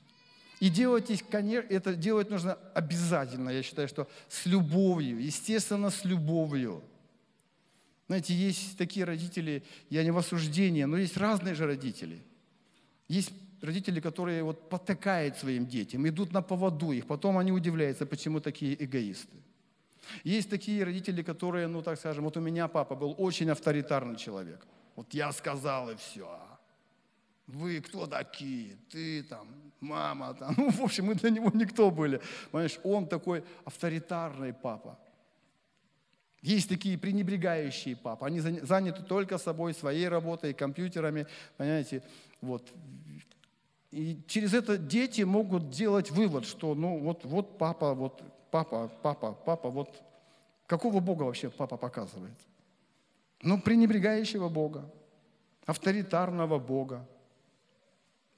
И 0.61 0.69
делать 0.69 1.11
это 1.11 1.97
делать 1.97 2.31
нужно 2.31 2.57
обязательно, 2.75 3.51
я 3.51 3.65
считаю, 3.65 3.89
что 3.89 4.07
с 4.29 4.47
любовью, 4.47 5.21
естественно, 5.21 5.91
с 5.91 6.05
любовью. 6.05 6.81
Знаете, 8.07 8.35
есть 8.35 8.79
такие 8.79 9.05
родители, 9.05 9.65
я 9.91 10.05
не 10.05 10.13
в 10.13 10.19
осуждении, 10.19 10.85
но 10.85 10.97
есть 10.97 11.17
разные 11.17 11.57
же 11.57 11.67
родители. 11.67 12.23
Есть 13.09 13.33
родители, 13.63 13.99
которые 13.99 14.45
вот 14.45 14.69
потакают 14.69 15.37
своим 15.37 15.67
детям, 15.67 16.07
идут 16.07 16.33
на 16.33 16.41
поводу 16.41 16.93
их, 16.93 17.07
потом 17.07 17.37
они 17.37 17.51
удивляются, 17.51 18.07
почему 18.07 18.39
такие 18.41 18.77
эгоисты. 18.85 19.39
Есть 20.25 20.51
такие 20.51 20.85
родители, 20.85 21.23
которые, 21.23 21.67
ну 21.67 21.83
так 21.83 21.99
скажем, 21.99 22.25
вот 22.25 22.37
у 22.37 22.41
меня 22.41 22.69
папа 22.69 22.95
был 22.95 23.15
очень 23.19 23.51
авторитарный 23.51 24.17
человек. 24.17 24.67
Вот 24.97 25.15
я 25.15 25.33
сказал 25.33 25.91
и 25.91 25.97
все. 25.97 26.29
Вы 27.47 27.81
кто 27.81 28.07
такие? 28.07 28.77
Ты 28.91 29.23
там, 29.23 29.49
мама 29.81 30.35
там. 30.35 30.55
Ну, 30.59 30.71
в 30.71 30.83
общем, 30.83 31.07
мы 31.07 31.15
для 31.15 31.31
него 31.31 31.51
никто 31.55 31.91
были. 31.91 32.21
Понимаешь, 32.51 32.79
он 32.85 33.07
такой 33.07 33.45
авторитарный 33.65 34.53
папа. 34.53 34.99
Есть 36.43 36.69
такие 36.69 36.97
пренебрегающие 36.97 37.97
папы, 37.97 38.25
они 38.27 38.41
заняты 38.41 39.03
только 39.03 39.39
собой, 39.39 39.75
своей 39.75 40.09
работой, 40.09 40.55
компьютерами, 40.55 41.27
понимаете, 41.57 42.03
вот. 42.41 42.73
И 43.91 44.23
через 44.29 44.55
это 44.55 44.79
дети 44.79 45.23
могут 45.23 45.71
делать 45.71 46.11
вывод, 46.11 46.47
что 46.47 46.75
ну 46.75 46.99
вот, 47.01 47.25
вот 47.25 47.59
папа, 47.59 47.95
вот 47.95 48.23
папа, 48.51 48.91
папа, 49.03 49.33
папа, 49.33 49.71
вот 49.71 50.03
какого 50.67 51.01
Бога 51.01 51.25
вообще 51.25 51.51
папа 51.51 51.77
показывает? 51.77 52.39
Ну, 53.43 53.61
пренебрегающего 53.61 54.49
Бога, 54.49 54.91
авторитарного 55.67 56.59
Бога, 56.59 57.07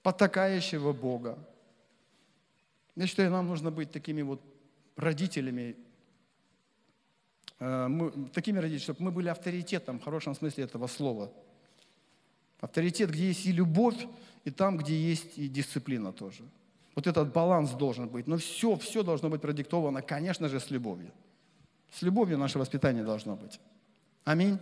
потакающего 0.03 0.93
Бога. 0.93 1.39
Я 2.97 3.07
считаю, 3.07 3.31
нам 3.31 3.47
нужно 3.47 3.71
быть 3.71 3.91
такими 3.91 4.23
вот 4.23 4.43
родителями, 4.97 5.77
Э, 7.61 7.89
мы, 7.89 8.11
такими 8.31 8.59
родителями, 8.59 8.83
чтобы 8.83 9.03
мы 9.03 9.11
были 9.13 9.29
авторитетом 9.29 10.01
в 10.01 10.05
хорошем 10.05 10.35
смысле 10.35 10.65
этого 10.65 10.87
слова. 10.87 11.31
Авторитет, 12.61 13.11
где 13.11 13.29
есть 13.29 13.47
и 13.47 13.53
любовь, 13.53 14.07
и 14.45 14.51
там, 14.51 14.77
где 14.79 14.95
есть 14.95 15.39
и 15.39 15.49
дисциплина 15.49 16.13
тоже. 16.13 16.43
Вот 17.01 17.07
этот 17.07 17.33
баланс 17.33 17.71
должен 17.71 18.11
быть. 18.11 18.27
Но 18.27 18.37
все, 18.37 18.77
все 18.77 19.03
должно 19.03 19.31
быть 19.31 19.41
продиктовано, 19.41 20.03
конечно 20.03 20.51
же, 20.51 20.61
с 20.61 20.71
любовью. 20.71 21.11
С 21.91 22.03
любовью 22.03 22.37
наше 22.37 22.59
воспитание 22.59 23.03
должно 23.03 23.37
быть. 23.37 23.59
Аминь. 24.25 24.59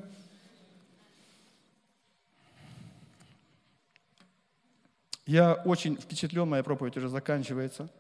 Я 5.27 5.55
очень 5.55 5.97
впечатлен, 5.97 6.49
моя 6.49 6.63
проповедь 6.63 6.97
уже 6.97 7.09
заканчивается. 7.09 7.91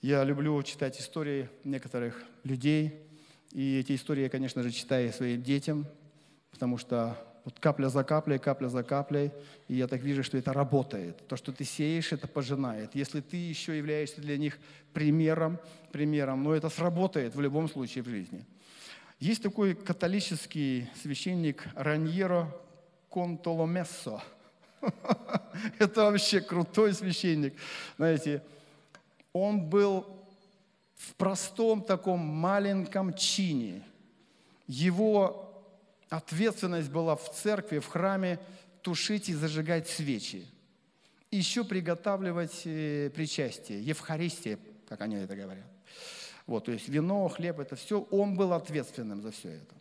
Я 0.00 0.22
люблю 0.22 0.62
читать 0.62 1.00
истории 1.00 1.50
некоторых 1.64 2.22
людей, 2.44 3.04
и 3.50 3.80
эти 3.80 3.96
истории 3.96 4.22
я, 4.22 4.28
конечно 4.28 4.62
же, 4.62 4.70
читаю 4.70 5.12
своим 5.12 5.42
детям, 5.42 5.86
потому 6.52 6.78
что 6.78 7.18
вот 7.46 7.60
капля 7.60 7.88
за 7.88 8.02
каплей, 8.02 8.40
капля 8.40 8.66
за 8.68 8.82
каплей, 8.82 9.30
и 9.68 9.76
я 9.76 9.86
так 9.86 10.00
вижу, 10.00 10.24
что 10.24 10.36
это 10.36 10.52
работает. 10.52 11.28
То, 11.28 11.36
что 11.36 11.52
ты 11.52 11.64
сеешь, 11.64 12.12
это 12.12 12.26
пожинает. 12.26 12.96
Если 12.96 13.20
ты 13.20 13.36
еще 13.36 13.78
являешься 13.78 14.20
для 14.20 14.36
них 14.36 14.58
примером, 14.92 15.60
примером, 15.92 16.42
но 16.42 16.56
это 16.56 16.68
сработает 16.68 17.36
в 17.36 17.40
любом 17.40 17.68
случае 17.68 18.02
в 18.02 18.08
жизни. 18.08 18.44
Есть 19.20 19.44
такой 19.44 19.76
католический 19.76 20.90
священник 21.00 21.68
Раньеро 21.76 22.52
Контоломессо. 23.12 24.20
Это 25.78 26.02
вообще 26.02 26.40
крутой 26.40 26.94
священник. 26.94 27.54
Знаете, 27.96 28.42
он 29.32 29.60
был 29.60 30.04
в 30.96 31.14
простом 31.14 31.80
таком 31.80 32.18
маленьком 32.18 33.14
чине. 33.14 33.84
Его 34.66 35.45
ответственность 36.08 36.90
была 36.90 37.16
в 37.16 37.32
церкви, 37.32 37.78
в 37.78 37.86
храме 37.86 38.38
тушить 38.82 39.28
и 39.28 39.34
зажигать 39.34 39.88
свечи. 39.88 40.46
Еще 41.30 41.64
приготавливать 41.64 42.62
э, 42.64 43.10
причастие, 43.14 43.82
Евхаристия, 43.82 44.58
как 44.88 45.00
они 45.00 45.16
это 45.16 45.34
говорят. 45.34 45.66
Вот, 46.46 46.66
то 46.66 46.72
есть 46.72 46.88
вино, 46.88 47.26
хлеб, 47.28 47.58
это 47.58 47.74
все, 47.74 48.00
он 48.10 48.36
был 48.36 48.52
ответственным 48.52 49.20
за 49.20 49.32
все 49.32 49.50
это. 49.50 49.74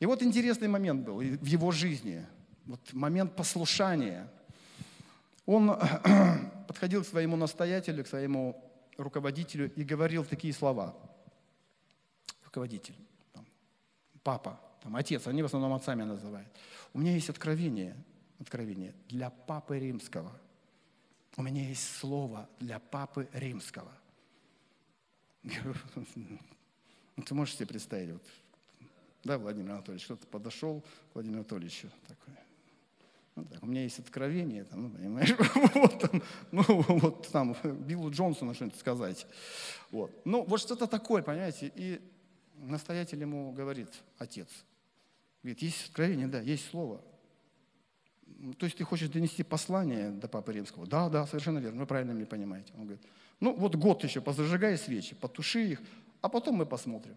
И 0.00 0.06
вот 0.06 0.22
интересный 0.22 0.66
момент 0.66 1.04
был 1.04 1.18
в 1.18 1.44
его 1.44 1.70
жизни, 1.70 2.26
вот 2.66 2.92
момент 2.92 3.36
послушания. 3.36 4.28
Он 5.46 5.78
подходил 6.66 7.04
к 7.04 7.06
своему 7.06 7.36
настоятелю, 7.36 8.02
к 8.02 8.08
своему 8.08 8.60
руководителю 8.96 9.72
и 9.76 9.84
говорил 9.84 10.24
такие 10.24 10.52
слова. 10.52 10.96
Руководитель, 12.44 12.96
папа, 14.24 14.60
там, 14.82 14.96
отец, 14.96 15.26
они 15.26 15.42
в 15.42 15.46
основном 15.46 15.72
отцами 15.72 16.02
называют. 16.02 16.48
У 16.92 16.98
меня 16.98 17.12
есть 17.14 17.30
откровение, 17.30 17.96
откровение 18.40 18.94
для 19.08 19.30
папы 19.30 19.78
римского. 19.78 20.32
У 21.36 21.42
меня 21.42 21.66
есть 21.68 21.96
слово 21.96 22.48
для 22.58 22.78
папы 22.78 23.28
римского. 23.32 23.92
Ну, 27.14 27.24
ты 27.24 27.34
можешь 27.34 27.56
себе 27.56 27.66
представить, 27.66 28.10
вот, 28.10 28.22
да, 29.22 29.36
Владимир 29.36 29.72
Анатольевич, 29.72 30.06
кто-то 30.06 30.26
подошел 30.28 30.80
к 30.80 31.14
Владимиру 31.14 31.40
Анатольевичу 31.40 31.90
такой. 32.08 32.32
Ну, 33.36 33.44
так, 33.44 33.62
у 33.62 33.66
меня 33.66 33.82
есть 33.82 33.98
откровение, 33.98 34.64
там, 34.64 34.84
ну, 34.84 34.90
понимаешь, 34.90 35.34
вот, 35.74 36.00
там, 36.00 36.22
ну, 36.50 36.62
вот 36.66 37.28
там 37.28 37.54
Биллу 37.64 38.10
Джонсону 38.10 38.54
что-нибудь 38.54 38.78
сказать. 38.78 39.26
Вот. 39.90 40.10
Ну, 40.24 40.42
вот 40.44 40.58
что-то 40.58 40.86
такое, 40.86 41.22
понимаете, 41.22 41.70
и 41.74 42.00
настоятель 42.56 43.20
ему 43.20 43.52
говорит, 43.52 43.90
отец, 44.16 44.48
говорит, 45.42 45.62
есть 45.62 45.88
откровение, 45.88 46.26
да, 46.28 46.40
есть 46.40 46.68
слово. 46.70 47.00
То 48.58 48.66
есть 48.66 48.76
ты 48.76 48.84
хочешь 48.84 49.08
донести 49.08 49.42
послание 49.42 50.10
до 50.10 50.26
Папы 50.28 50.52
Римского? 50.52 50.86
Да, 50.86 51.08
да, 51.08 51.26
совершенно 51.26 51.58
верно, 51.58 51.80
вы 51.80 51.86
правильно 51.86 52.12
меня 52.12 52.26
понимаете. 52.26 52.72
Он 52.76 52.82
говорит, 52.82 53.02
ну 53.40 53.54
вот 53.54 53.76
год 53.76 54.02
еще 54.04 54.20
позажигай 54.20 54.76
свечи, 54.78 55.14
потуши 55.14 55.72
их, 55.72 55.82
а 56.20 56.28
потом 56.28 56.56
мы 56.56 56.66
посмотрим. 56.66 57.16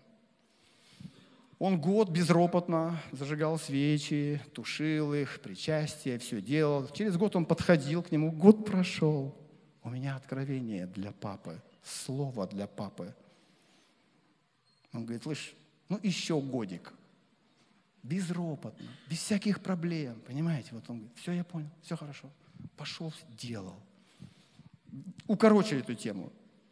Он 1.57 1.79
год 1.79 2.09
безропотно 2.09 3.01
зажигал 3.11 3.57
свечи, 3.57 4.41
тушил 4.53 5.13
их, 5.13 5.39
причастие, 5.41 6.19
все 6.19 6.41
делал. 6.41 6.87
Через 6.89 7.15
год 7.15 7.35
он 7.35 7.45
подходил 7.45 8.03
к 8.03 8.11
нему, 8.11 8.31
год 8.31 8.65
прошел. 8.65 9.35
У 9.81 9.89
меня 9.89 10.15
откровение 10.15 10.85
для 10.87 11.11
папы, 11.11 11.61
слово 11.81 12.45
для 12.47 12.67
папы. 12.67 13.15
Он 14.91 15.05
говорит, 15.05 15.23
слышь, 15.23 15.55
ну 15.87 15.99
еще 16.03 16.41
годик. 16.41 16.93
Безропотно, 18.05 18.87
без 19.09 19.17
всяких 19.17 19.61
проблем, 19.61 20.21
понимаете? 20.27 20.69
Вот 20.73 20.89
он 20.89 20.97
говорит, 20.97 21.17
все, 21.17 21.31
я 21.31 21.43
понял, 21.43 21.69
все 21.81 21.97
хорошо. 21.97 22.29
Пошел, 22.77 23.11
делал 23.29 23.75
укорочили 25.27 25.81
эту 25.81 25.95
тему. 25.95 26.31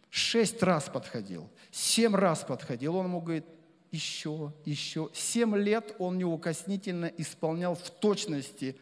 Шесть 0.10 0.62
раз 0.62 0.90
подходил, 0.90 1.50
семь 1.72 2.16
раз 2.16 2.44
подходил. 2.44 2.96
Он 2.96 3.08
ему 3.08 3.22
говорит, 3.22 3.46
еще, 3.92 4.54
еще. 4.66 5.10
Семь 5.14 5.56
лет 5.56 5.96
он 6.00 6.18
неукоснительно 6.18 7.06
исполнял 7.18 7.76
в 7.76 7.90
точности 7.90 8.78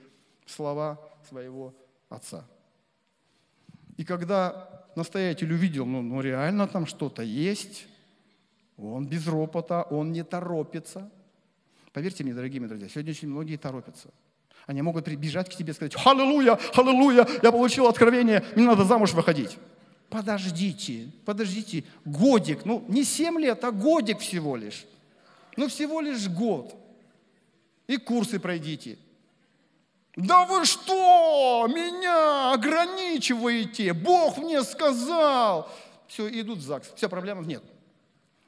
слова 0.45 0.99
своего 1.29 1.73
отца. 2.09 2.45
И 3.97 4.03
когда 4.03 4.85
настоятель 4.95 5.51
увидел, 5.53 5.85
ну, 5.85 6.01
ну 6.01 6.21
реально 6.21 6.67
там 6.67 6.85
что-то 6.85 7.23
есть, 7.23 7.87
он 8.77 9.07
без 9.07 9.27
ропота, 9.27 9.83
он 9.83 10.11
не 10.11 10.23
торопится. 10.23 11.09
Поверьте 11.93 12.23
мне, 12.23 12.33
дорогие 12.33 12.59
мои 12.61 12.69
друзья, 12.69 12.87
сегодня 12.87 13.11
очень 13.11 13.27
многие 13.27 13.57
торопятся. 13.57 14.09
Они 14.65 14.81
могут 14.81 15.05
прибежать 15.05 15.49
к 15.49 15.55
тебе 15.55 15.71
и 15.71 15.75
сказать, 15.75 15.95
«Аллилуйя, 16.05 16.57
аллилуйя, 16.73 17.27
я 17.41 17.51
получил 17.51 17.87
откровение, 17.87 18.43
мне 18.55 18.65
надо 18.65 18.85
замуж 18.85 19.13
выходить». 19.13 19.57
Подождите, 20.09 21.09
подождите, 21.25 21.85
годик, 22.03 22.65
ну 22.65 22.83
не 22.89 23.05
семь 23.05 23.39
лет, 23.39 23.63
а 23.63 23.71
годик 23.71 24.19
всего 24.19 24.57
лишь. 24.57 24.85
Ну 25.55 25.69
всего 25.69 26.01
лишь 26.01 26.27
год. 26.27 26.75
И 27.87 27.95
курсы 27.95 28.37
пройдите. 28.37 28.97
Да 30.17 30.45
вы 30.45 30.65
что, 30.65 31.65
меня 31.73 32.51
ограничиваете, 32.51 33.93
Бог 33.93 34.37
мне 34.37 34.61
сказал. 34.63 35.71
Все, 36.07 36.27
идут 36.41 36.59
в 36.59 36.61
ЗАГС, 36.61 36.91
все, 36.95 37.07
проблем 37.07 37.47
нет. 37.47 37.63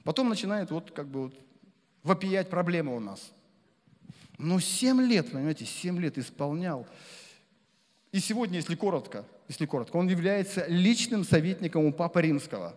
Потом 0.03 0.27
начинает 0.27 0.69
вот 0.69 0.91
как 0.91 1.07
бы 1.07 1.23
вот 1.23 1.42
вопиять 2.03 2.49
проблемы 2.49 2.95
у 2.95 2.99
нас– 2.99 3.31
но 4.37 4.55
ну, 4.55 4.59
7 4.59 5.01
лет, 5.01 5.31
понимаете, 5.31 5.65
7 5.65 5.99
лет 5.99 6.17
исполнял. 6.17 6.85
И 8.11 8.19
сегодня, 8.19 8.57
если 8.57 8.75
коротко, 8.75 9.25
если 9.47 9.65
коротко, 9.65 9.95
он 9.95 10.07
является 10.07 10.65
личным 10.67 11.23
советником 11.23 11.85
у 11.85 11.93
Папы 11.93 12.21
Римского. 12.21 12.75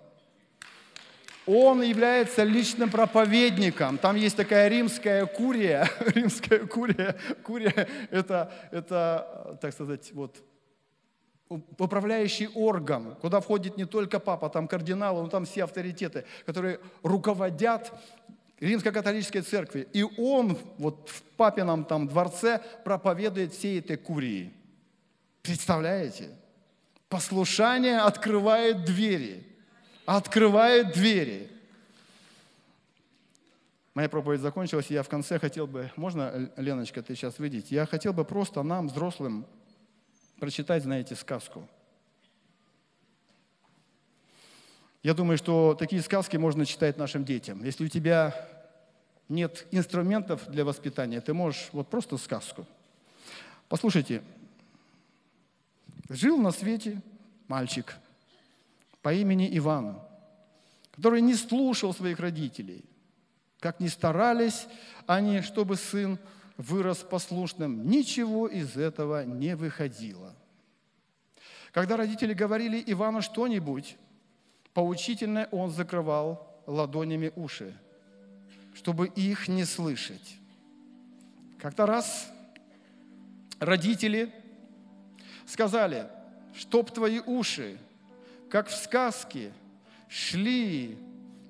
Он 1.47 1.83
является 1.83 2.45
личным 2.45 2.91
проповедником. 2.91 3.99
Там 3.99 4.17
есть 4.17 4.37
такая 4.37 4.69
римская 4.69 5.27
курия. 5.27 5.89
Римская 6.15 6.67
курия. 6.67 7.17
Курия– 7.45 7.89
это, 8.11 8.53
это, 8.73 9.59
так 9.61 9.73
сказать, 9.73 10.11
вот, 10.13 10.43
управляющий 11.49 12.49
орган, 12.49 13.15
куда 13.17 13.41
входит 13.41 13.77
не 13.77 13.85
только 13.85 14.19
папа, 14.19 14.49
там 14.49 14.67
кардиналы, 14.67 15.23
но 15.23 15.29
там 15.29 15.45
все 15.45 15.65
авторитеты, 15.65 16.25
которые 16.45 16.81
руководят 17.03 17.93
римско-католической 18.61 19.41
церкви. 19.43 19.87
И 19.93 20.03
он 20.03 20.59
вот 20.79 21.09
в 21.11 21.23
папином 21.37 21.85
там 21.85 22.09
дворце 22.09 22.61
проповедует 22.85 23.53
всей 23.53 23.81
этой 23.81 23.97
курии. 23.97 24.53
Представляете? 25.43 26.31
Послушание 27.09 27.99
открывает 27.99 28.85
двери. 28.85 29.47
Открывает 30.07 30.93
двери. 30.93 31.51
Моя 33.95 34.09
проповедь 34.09 34.41
закончилась, 34.41 34.91
я 34.91 35.03
в 35.03 35.09
конце 35.09 35.39
хотел 35.39 35.67
бы, 35.67 35.91
можно, 35.97 36.51
Леночка, 36.57 37.03
ты 37.03 37.15
сейчас 37.15 37.39
выйдешь? 37.39 37.69
Я 37.71 37.87
хотел 37.87 38.13
бы 38.13 38.27
просто 38.27 38.63
нам, 38.63 38.89
взрослым, 38.89 39.47
прочитать, 40.39 40.83
знаете, 40.83 41.15
сказку. 41.15 41.67
Я 45.07 45.15
думаю, 45.15 45.39
что 45.39 45.77
такие 45.79 46.03
сказки 46.03 46.37
можно 46.37 46.67
читать 46.67 46.99
нашим 46.99 47.25
детям. 47.25 47.63
Если 47.63 47.85
у 47.85 47.89
тебя 47.89 48.35
нет 49.29 49.65
инструментов 49.71 50.43
для 50.49 50.65
воспитания, 50.65 51.21
ты 51.21 51.33
можешь 51.33 51.69
вот 51.71 51.87
просто 51.87 52.17
сказку. 52.17 52.67
Послушайте, 53.69 54.21
жил 56.09 56.39
на 56.39 56.51
свете 56.51 57.01
мальчик 57.47 57.95
по 59.01 59.15
имени 59.15 59.49
Иван, 59.57 60.01
который 60.97 61.21
не 61.21 61.37
слушал 61.37 61.95
своих 61.95 62.19
родителей. 62.19 62.85
Как 63.61 63.79
ни 63.79 63.87
старались 63.87 64.67
они, 65.07 65.41
чтобы 65.43 65.77
сын 65.77 66.19
вырос 66.57 66.99
послушным, 67.09 67.89
ничего 67.89 68.49
из 68.49 68.77
этого 68.77 69.25
не 69.25 69.55
выходило. 69.55 70.35
Когда 71.71 71.97
родители 71.97 72.35
говорили 72.35 72.83
Ивану 72.89 73.23
что-нибудь, 73.23 73.97
поучительное 74.77 75.49
он 75.53 75.71
закрывал 75.71 76.47
ладонями 76.67 77.33
уши, 77.35 77.75
чтобы 78.75 79.07
их 79.07 79.49
не 79.49 79.65
слышать. 79.65 80.37
Как-то 81.59 81.87
раз 81.87 82.31
родители 83.59 84.31
сказали, 85.47 86.09
чтоб 86.55 86.91
твои 86.91 87.21
уши, 87.21 87.79
как 88.51 88.69
в 88.69 88.75
сказке, 88.75 89.51
шли 90.11 90.99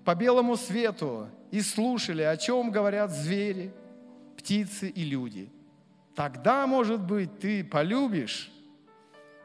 по 0.05 0.15
белому 0.15 0.57
свету 0.57 1.29
и 1.51 1.63
слушали, 1.63 2.23
о 2.23 2.37
чем 2.37 2.71
говорят 2.71 3.11
звери, 3.11 3.73
птицы 4.37 4.89
и 4.89 5.03
люди. 5.03 5.51
Тогда, 6.15 6.65
может 6.69 7.01
быть, 7.01 7.41
ты 7.41 7.65
полюбишь 7.65 8.53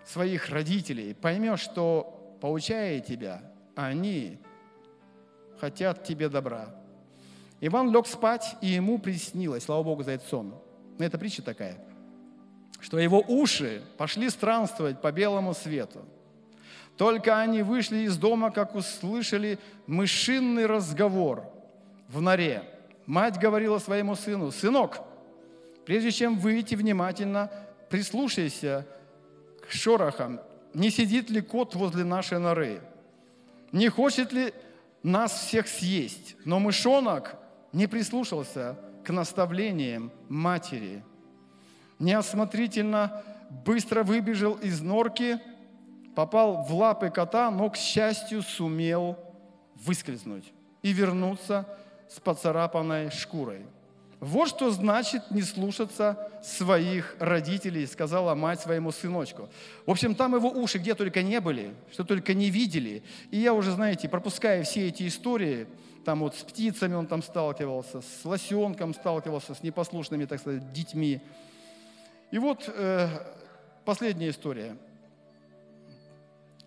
своих 0.05 0.49
родителей, 0.49 1.15
поймешь, 1.15 1.61
что, 1.61 2.38
поучая 2.41 2.99
тебя, 2.99 3.50
они 3.76 4.39
хотят 5.59 6.03
тебе 6.03 6.30
добра. 6.30 6.69
Иван 7.59 7.91
лег 7.91 8.07
спать, 8.07 8.55
и 8.61 8.67
ему 8.67 8.97
приснилось, 8.97 9.65
слава 9.65 9.84
Богу 9.84 10.03
за 10.03 10.11
этот 10.11 10.28
сон. 10.28 10.55
Но 10.97 11.05
это 11.05 11.17
притча 11.17 11.43
такая, 11.43 11.78
что 12.80 12.97
его 12.97 13.24
уши 13.28 13.84
пошли 13.97 14.30
странствовать 14.30 15.01
по 15.01 15.11
белому 15.11 15.53
свету. 15.53 16.03
Только 16.97 17.39
они 17.39 17.61
вышли 17.61 17.99
из 17.99 18.17
дома, 18.17 18.51
как 18.51 18.76
услышали 18.76 19.59
мышиный 19.88 20.65
разговор 20.65 21.45
в 22.07 22.22
норе. 22.22 22.63
Мать 23.05 23.39
говорила 23.39 23.80
своему 23.80 24.15
сыну, 24.15 24.51
«Сынок, 24.51 25.01
прежде 25.86 26.11
чем 26.11 26.38
выйти 26.38 26.76
внимательно, 26.76 27.51
прислушайся 27.89 28.88
к 29.67 29.72
шорохам, 29.72 30.41
не 30.74 30.89
сидит 30.89 31.30
ли 31.30 31.41
кот 31.41 31.76
возле 31.76 32.03
нашей 32.03 32.39
норы?» 32.39 32.82
Не 33.72 33.89
хочет 33.89 34.32
ли 34.32 34.53
нас 35.03 35.34
всех 35.34 35.67
съесть. 35.67 36.36
Но 36.45 36.59
мышонок 36.59 37.36
не 37.72 37.88
прислушался 37.88 38.78
к 39.03 39.09
наставлениям 39.11 40.11
матери. 40.30 41.03
Неосмотрительно 41.99 43.24
быстро 43.65 44.03
выбежал 44.03 44.53
из 44.53 44.82
норки, 44.82 45.39
попал 46.15 46.63
в 46.63 46.74
лапы 46.74 47.09
кота, 47.09 47.51
но, 47.51 47.69
к 47.69 47.78
счастью, 47.78 48.41
сумел 48.41 49.17
выскользнуть 49.76 50.51
и 50.82 50.91
вернуться 50.91 51.67
с 52.09 52.19
поцарапанной 52.19 53.11
шкурой. 53.11 53.65
Вот 54.22 54.49
что 54.49 54.69
значит 54.69 55.32
не 55.32 55.41
слушаться 55.41 56.30
своих 56.43 57.15
родителей, 57.17 57.88
сказала 57.88 58.36
мать 58.36 58.61
своему 58.61 58.91
сыночку. 58.91 59.49
В 59.88 59.89
общем, 59.89 60.13
там 60.13 60.36
его 60.36 60.47
уши 60.47 60.78
где 60.78 60.93
только 60.93 61.24
не 61.24 61.41
были, 61.41 61.74
что 61.91 62.03
только 62.03 62.36
не 62.36 62.51
видели. 62.51 63.01
И 63.32 63.38
я 63.38 63.51
уже, 63.55 63.72
знаете, 63.72 64.07
пропуская 64.07 64.61
все 64.63 64.89
эти 64.89 65.07
истории, 65.07 65.65
там 66.05 66.19
вот 66.19 66.36
с 66.36 66.43
птицами 66.43 66.93
он 66.93 67.07
там 67.07 67.24
сталкивался, 67.24 68.01
с 68.01 68.24
лосенком 68.24 68.93
сталкивался, 68.93 69.55
с 69.55 69.63
непослушными, 69.63 70.26
так 70.26 70.39
сказать, 70.39 70.72
детьми. 70.72 71.19
И 72.30 72.38
вот 72.38 72.72
э, 72.72 73.07
последняя 73.86 74.30
история. 74.30 74.78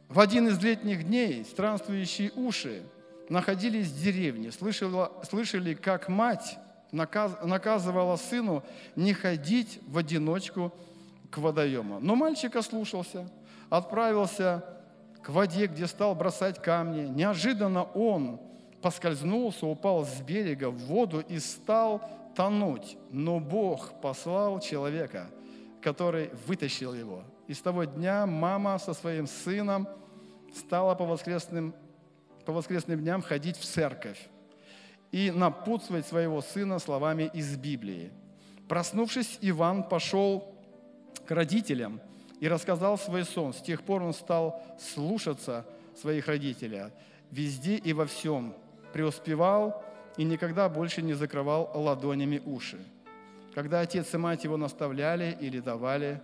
В 0.09 0.19
один 0.19 0.49
из 0.49 0.61
летних 0.61 1.05
дней 1.05 1.45
странствующие 1.45 2.33
уши 2.35 2.83
находились 3.29 3.87
в 3.87 4.03
деревне, 4.03 4.51
слышали, 4.51 5.09
слышали 5.25 5.75
как 5.75 6.09
мать 6.09 6.59
наказывала 6.95 8.17
сыну 8.17 8.63
не 8.97 9.13
ходить 9.13 9.81
в 9.87 9.99
одиночку 9.99 10.73
к 11.31 11.39
водоему. 11.39 11.99
Но 12.01 12.15
мальчик 12.15 12.55
ослушался, 12.57 13.29
отправился 13.69 14.65
к 15.23 15.29
воде, 15.31 15.67
где 15.67 15.87
стал 15.87 16.15
бросать 16.15 16.63
камни. 16.63 17.07
Неожиданно 17.07 17.83
он 17.83 18.41
поскользнулся, 18.81 19.67
упал 19.67 20.05
с 20.05 20.21
берега 20.21 20.71
в 20.71 20.79
воду 20.79 21.21
и 21.21 21.39
стал 21.39 22.03
тонуть. 22.37 22.97
Но 23.11 23.41
Бог 23.41 24.01
послал 24.01 24.61
человека, 24.61 25.31
который 25.83 26.31
вытащил 26.47 26.95
его. 26.95 27.25
И 27.49 27.55
с 27.55 27.61
того 27.61 27.85
дня 27.85 28.27
мама 28.27 28.79
со 28.79 28.95
своим 28.95 29.27
сыном 29.27 29.89
стала 30.55 30.95
по 30.95 31.05
воскресным, 31.05 31.75
по 32.45 32.53
воскресным 32.53 33.01
дням 33.01 33.23
ходить 33.23 33.57
в 33.57 33.65
церковь 33.65 34.29
и 35.15 35.31
напутствовать 35.31 36.09
своего 36.09 36.43
сына 36.43 36.81
словами 36.81 37.31
из 37.33 37.57
Библии. 37.57 38.11
Проснувшись, 38.67 39.39
Иван 39.43 39.85
пошел 39.85 40.57
к 41.25 41.31
родителям 41.31 42.01
и 42.41 42.49
рассказал 42.49 42.99
свой 42.99 43.25
сон. 43.25 43.55
С 43.55 43.63
тех 43.63 43.85
пор 43.85 44.03
он 44.03 44.13
стал 44.13 44.61
слушаться 44.77 45.67
своих 45.95 46.27
родителей. 46.27 46.91
Везде 47.31 47.77
и 47.77 47.93
во 47.93 48.07
всем 48.07 48.57
преуспевал 48.93 49.85
и 50.17 50.25
никогда 50.25 50.69
больше 50.69 51.01
не 51.01 51.15
закрывал 51.15 51.71
ладонями 51.75 52.43
уши. 52.45 52.81
Когда 53.55 53.83
отец 53.83 54.13
и 54.15 54.17
мать 54.17 54.43
его 54.43 54.57
наставляли 54.57 55.39
или 55.41 55.61
давали 55.61 56.21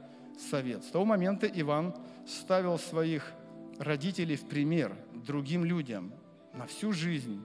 совет. 0.50 0.82
С 0.82 0.88
того 0.88 1.04
момента 1.04 1.46
Иван 1.46 1.94
ставил 2.26 2.76
своих 2.76 3.30
родителей 3.78 4.34
в 4.34 4.48
пример 4.48 4.96
другим 5.14 5.64
людям 5.64 6.12
на 6.52 6.66
всю 6.66 6.92
жизнь 6.92 7.40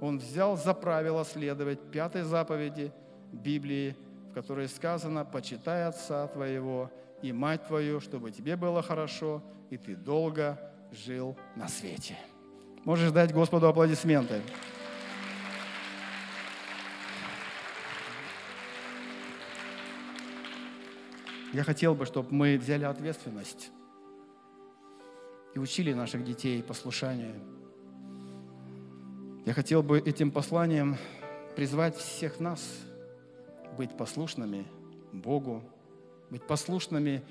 он 0.00 0.18
взял 0.18 0.56
за 0.56 0.74
правило 0.74 1.24
следовать 1.24 1.90
пятой 1.90 2.22
заповеди 2.22 2.92
Библии, 3.32 3.96
в 4.30 4.34
которой 4.34 4.68
сказано 4.68 5.24
«почитай 5.24 5.86
отца 5.86 6.26
твоего 6.28 6.90
и 7.22 7.32
мать 7.32 7.66
твою, 7.66 8.00
чтобы 8.00 8.30
тебе 8.30 8.56
было 8.56 8.82
хорошо, 8.82 9.42
и 9.70 9.76
ты 9.76 9.96
долго 9.96 10.58
жил 10.92 11.36
на 11.54 11.68
свете». 11.68 12.16
Можешь 12.84 13.10
дать 13.10 13.32
Господу 13.32 13.66
аплодисменты. 13.68 14.40
Я 21.52 21.64
хотел 21.64 21.94
бы, 21.94 22.04
чтобы 22.04 22.28
мы 22.32 22.58
взяли 22.58 22.84
ответственность 22.84 23.70
и 25.54 25.58
учили 25.58 25.94
наших 25.94 26.22
детей 26.22 26.62
послушанию– 26.62 27.34
я 29.46 29.54
хотел 29.54 29.84
бы 29.84 30.00
этим 30.00 30.32
посланием 30.32 30.96
призвать 31.54 31.96
всех 31.96 32.40
нас 32.40 32.60
быть 33.78 33.96
послушными 33.96 34.66
Богу, 35.12 35.62
быть 36.30 36.44
послушными 36.44 37.22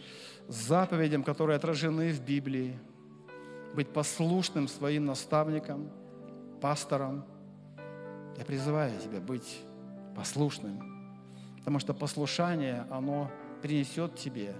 заповедям, 0.47 1.23
которые 1.23 1.57
отражены 1.57 2.13
в 2.13 2.21
Библии, 2.21 2.79
быть 3.75 3.89
послушным 3.89 4.69
своим 4.69 5.03
наставникам, 5.03 5.91
пасторам. 6.61 7.25
Я 8.37 8.45
призываю 8.45 8.97
тебя 9.01 9.19
быть 9.19 9.59
послушным, 10.15 10.79
потому 11.57 11.79
что 11.79 11.93
послушание, 11.93 12.87
оно 12.89 13.29
принесет 13.61 14.15
тебе 14.15 14.55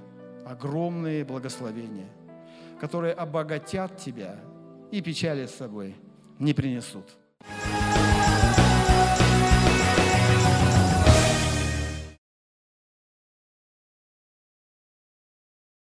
огромные 0.45 1.23
благословения, 1.23 2.09
которые 2.81 3.13
обогатят 3.13 3.95
тебя 3.95 4.35
и 4.91 5.01
печали 5.01 5.45
с 5.45 5.55
собой 5.55 5.95
не 6.37 6.53
принесут. 6.53 7.05
Bye. 7.47 7.84